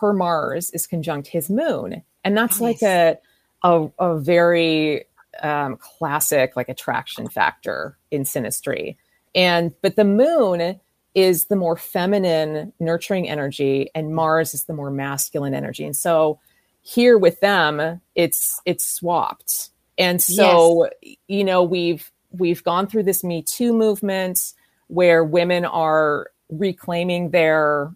her 0.00 0.12
Mars 0.12 0.70
is 0.70 0.86
conjunct 0.86 1.28
his 1.28 1.50
moon, 1.50 2.02
and 2.24 2.36
that's 2.36 2.60
nice. 2.60 2.82
like 2.82 2.82
a 2.82 3.18
a, 3.62 3.88
a 3.98 4.18
very 4.18 5.04
um, 5.42 5.76
classic 5.76 6.56
like 6.56 6.68
attraction 6.68 7.28
factor 7.28 7.96
in 8.10 8.24
synastry. 8.24 8.96
And 9.34 9.72
but 9.82 9.96
the 9.96 10.04
moon 10.04 10.80
is 11.14 11.46
the 11.46 11.56
more 11.56 11.76
feminine, 11.76 12.72
nurturing 12.80 13.28
energy, 13.28 13.90
and 13.94 14.14
Mars 14.14 14.54
is 14.54 14.64
the 14.64 14.74
more 14.74 14.90
masculine 14.90 15.54
energy, 15.54 15.84
and 15.84 15.96
so 15.96 16.40
here 16.82 17.16
with 17.16 17.40
them 17.40 18.00
it's 18.14 18.60
it's 18.64 18.84
swapped 18.84 19.70
and 19.98 20.20
so 20.20 20.88
yes. 21.00 21.16
you 21.28 21.44
know 21.44 21.62
we've 21.62 22.10
we've 22.32 22.64
gone 22.64 22.86
through 22.86 23.04
this 23.04 23.22
me 23.22 23.42
too 23.42 23.72
movement 23.72 24.52
where 24.88 25.22
women 25.22 25.64
are 25.64 26.30
reclaiming 26.52 27.30
their 27.30 27.92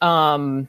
um 0.00 0.68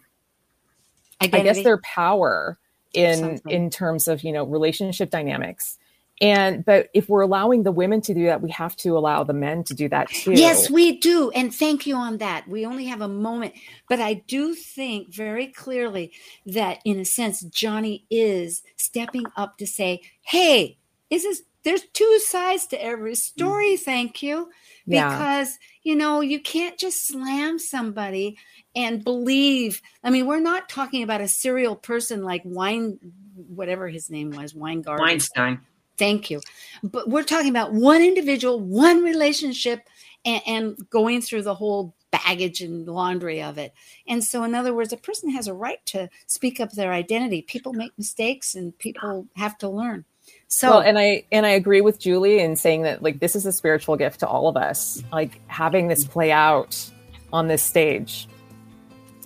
Identity. 1.21 1.49
i 1.49 1.53
guess 1.53 1.63
their 1.63 1.77
power 1.79 2.57
in 2.93 3.41
in 3.47 3.69
terms 3.69 4.07
of 4.07 4.23
you 4.23 4.31
know 4.31 4.43
relationship 4.43 5.09
dynamics 5.09 5.77
and 6.21 6.63
but 6.63 6.89
if 6.93 7.09
we're 7.09 7.21
allowing 7.21 7.63
the 7.63 7.71
women 7.71 7.99
to 8.01 8.13
do 8.13 8.25
that, 8.25 8.41
we 8.41 8.51
have 8.51 8.75
to 8.77 8.97
allow 8.97 9.23
the 9.23 9.33
men 9.33 9.63
to 9.65 9.73
do 9.73 9.89
that 9.89 10.09
too. 10.09 10.33
Yes, 10.33 10.69
we 10.69 10.97
do. 10.97 11.31
And 11.31 11.53
thank 11.53 11.87
you 11.87 11.95
on 11.95 12.17
that. 12.19 12.47
We 12.47 12.65
only 12.65 12.85
have 12.85 13.01
a 13.01 13.07
moment, 13.07 13.55
but 13.89 13.99
I 13.99 14.13
do 14.13 14.53
think 14.53 15.13
very 15.13 15.47
clearly 15.47 16.13
that 16.45 16.79
in 16.85 16.99
a 16.99 17.05
sense 17.05 17.41
Johnny 17.41 18.05
is 18.11 18.63
stepping 18.77 19.25
up 19.35 19.57
to 19.57 19.67
say, 19.67 20.01
"Hey, 20.21 20.77
is 21.09 21.23
this 21.23 21.41
there's 21.63 21.83
two 21.93 22.19
sides 22.19 22.67
to 22.67 22.81
every 22.81 23.15
story, 23.15 23.75
thank 23.77 24.21
you." 24.21 24.49
Because, 24.87 25.49
yeah. 25.49 25.72
You 25.83 25.95
know, 25.95 26.21
you 26.21 26.39
can't 26.39 26.77
just 26.77 27.07
slam 27.07 27.59
somebody 27.59 28.37
and 28.75 29.03
believe. 29.03 29.81
I 30.03 30.09
mean, 30.09 30.25
we're 30.25 30.39
not 30.39 30.69
talking 30.69 31.03
about 31.03 31.21
a 31.21 31.27
serial 31.27 31.75
person 31.75 32.23
like 32.23 32.41
Wine 32.45 32.99
whatever 33.47 33.87
his 33.87 34.09
name 34.09 34.31
was, 34.31 34.53
Weingart. 34.53 34.99
Weinstein 34.99 35.59
Thank 35.97 36.31
you. 36.31 36.41
But 36.81 37.09
we're 37.09 37.23
talking 37.23 37.49
about 37.49 37.73
one 37.73 38.01
individual, 38.01 38.59
one 38.59 39.03
relationship, 39.03 39.87
and, 40.25 40.41
and, 40.47 40.89
going 40.89 41.21
through 41.21 41.43
the 41.43 41.53
whole 41.53 41.95
baggage 42.11 42.61
and 42.61 42.87
laundry 42.87 43.43
of 43.43 43.57
it. 43.57 43.73
And 44.07 44.23
so, 44.23 44.43
in 44.43 44.55
other 44.55 44.73
words, 44.73 44.93
a 44.93 44.97
person 44.97 45.29
has 45.31 45.47
a 45.47 45.53
right 45.53 45.85
to 45.87 46.09
speak 46.25 46.59
up 46.59 46.71
their 46.71 46.93
identity. 46.93 47.41
People 47.41 47.73
make 47.73 47.91
mistakes, 47.97 48.55
and 48.55 48.77
people 48.79 49.27
have 49.35 49.57
to 49.59 49.69
learn. 49.69 50.05
So, 50.53 50.69
well, 50.69 50.81
and 50.81 50.99
I 50.99 51.23
and 51.31 51.47
I 51.47 51.49
agree 51.49 51.81
with 51.81 51.97
Julie 51.97 52.39
in 52.39 52.55
saying 52.55 52.83
that 52.83 53.01
like 53.01 53.19
this 53.19 53.35
is 53.35 53.47
a 53.47 53.51
spiritual 53.51 53.97
gift 53.97 54.19
to 54.19 54.27
all 54.27 54.47
of 54.47 54.55
us. 54.55 55.03
Like 55.11 55.41
having 55.47 55.87
this 55.87 56.03
play 56.03 56.31
out 56.31 56.91
on 57.33 57.47
this 57.47 57.63
stage. 57.63 58.27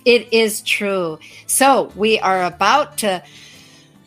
It 0.06 0.32
is 0.32 0.62
true. 0.62 1.18
So 1.46 1.92
we 1.94 2.18
are 2.18 2.44
about 2.44 2.96
to. 2.98 3.22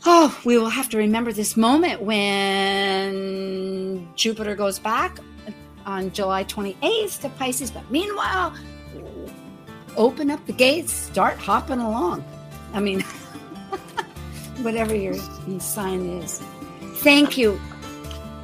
Oh, 0.04 0.36
we 0.44 0.58
will 0.58 0.72
have 0.72 0.90
to 0.90 0.98
remember 0.98 1.32
this 1.32 1.56
moment 1.56 2.02
when 2.02 4.08
Jupiter 4.16 4.56
goes 4.56 4.80
back 4.80 5.20
on 5.86 6.12
July 6.14 6.44
28th 6.46 7.22
to 7.22 7.30
Pisces. 7.30 7.70
But 7.70 7.92
meanwhile, 7.92 8.52
open 9.96 10.32
up 10.32 10.44
the 10.48 10.54
gates, 10.54 10.92
start 10.92 11.38
hopping 11.38 11.78
along. 11.78 12.26
I 12.74 12.80
mean, 12.80 13.02
whatever 14.64 14.96
your, 14.96 15.14
your 15.48 15.60
sign 15.60 16.24
is. 16.24 16.42
Thank 17.02 17.38
you, 17.38 17.60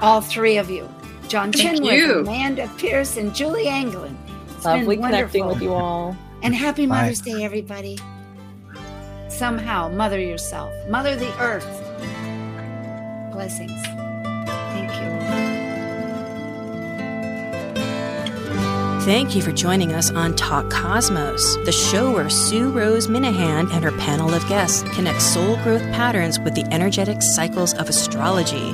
all 0.02 0.22
three 0.22 0.58
of 0.58 0.70
you. 0.72 0.90
John 1.28 1.52
Thank 1.52 1.82
Chinworth, 1.82 1.98
you. 1.98 2.20
Amanda 2.22 2.72
Pierce, 2.78 3.18
and 3.18 3.36
Julie 3.36 3.68
Anglin. 3.68 4.18
It's 4.48 4.64
been 4.64 4.80
Lovely 4.80 4.98
connecting 4.98 5.46
with 5.46 5.62
you 5.62 5.74
all. 5.74 6.18
And 6.42 6.56
happy 6.56 6.88
Bye. 6.88 7.02
Mother's 7.02 7.22
Day, 7.22 7.44
everybody. 7.44 8.00
Somehow, 9.30 9.90
mother 9.90 10.20
yourself, 10.20 10.74
mother 10.90 11.16
the 11.16 11.32
earth. 11.40 11.68
Blessings. 13.32 13.80
Thank 14.74 14.92
you. 14.94 15.27
Thank 19.08 19.38
you 19.38 19.42
for 19.42 19.54
joining 19.54 19.94
us 19.94 20.12
on 20.12 20.36
Talk 20.36 20.70
Cosmos, 20.70 21.56
the 21.64 21.72
show 21.72 22.12
where 22.12 22.30
Sue 22.30 22.70
Rose 22.70 23.08
Minahan 23.08 23.72
and 23.72 23.82
her 23.82 23.94
panel 23.94 24.34
of 24.34 24.46
guests 24.50 24.84
connect 24.94 25.22
soul 25.22 25.56
growth 25.64 25.82
patterns 25.94 26.42
with 26.42 26.56
the 26.56 26.66
energetic 26.74 27.22
cycles 27.22 27.74
of 27.76 27.88
astrology. 27.88 28.74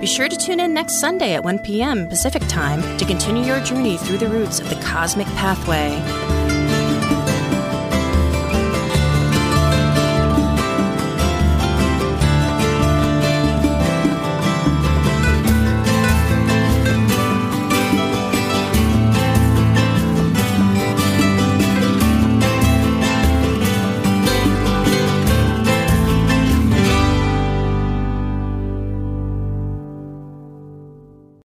Be 0.00 0.06
sure 0.06 0.30
to 0.30 0.38
tune 0.38 0.58
in 0.58 0.72
next 0.72 1.00
Sunday 1.00 1.34
at 1.34 1.44
1 1.44 1.58
p.m. 1.58 2.08
Pacific 2.08 2.42
Time 2.48 2.80
to 2.96 3.04
continue 3.04 3.44
your 3.44 3.60
journey 3.60 3.98
through 3.98 4.16
the 4.16 4.28
roots 4.28 4.58
of 4.58 4.70
the 4.70 4.76
cosmic 4.76 5.26
pathway. 5.36 6.43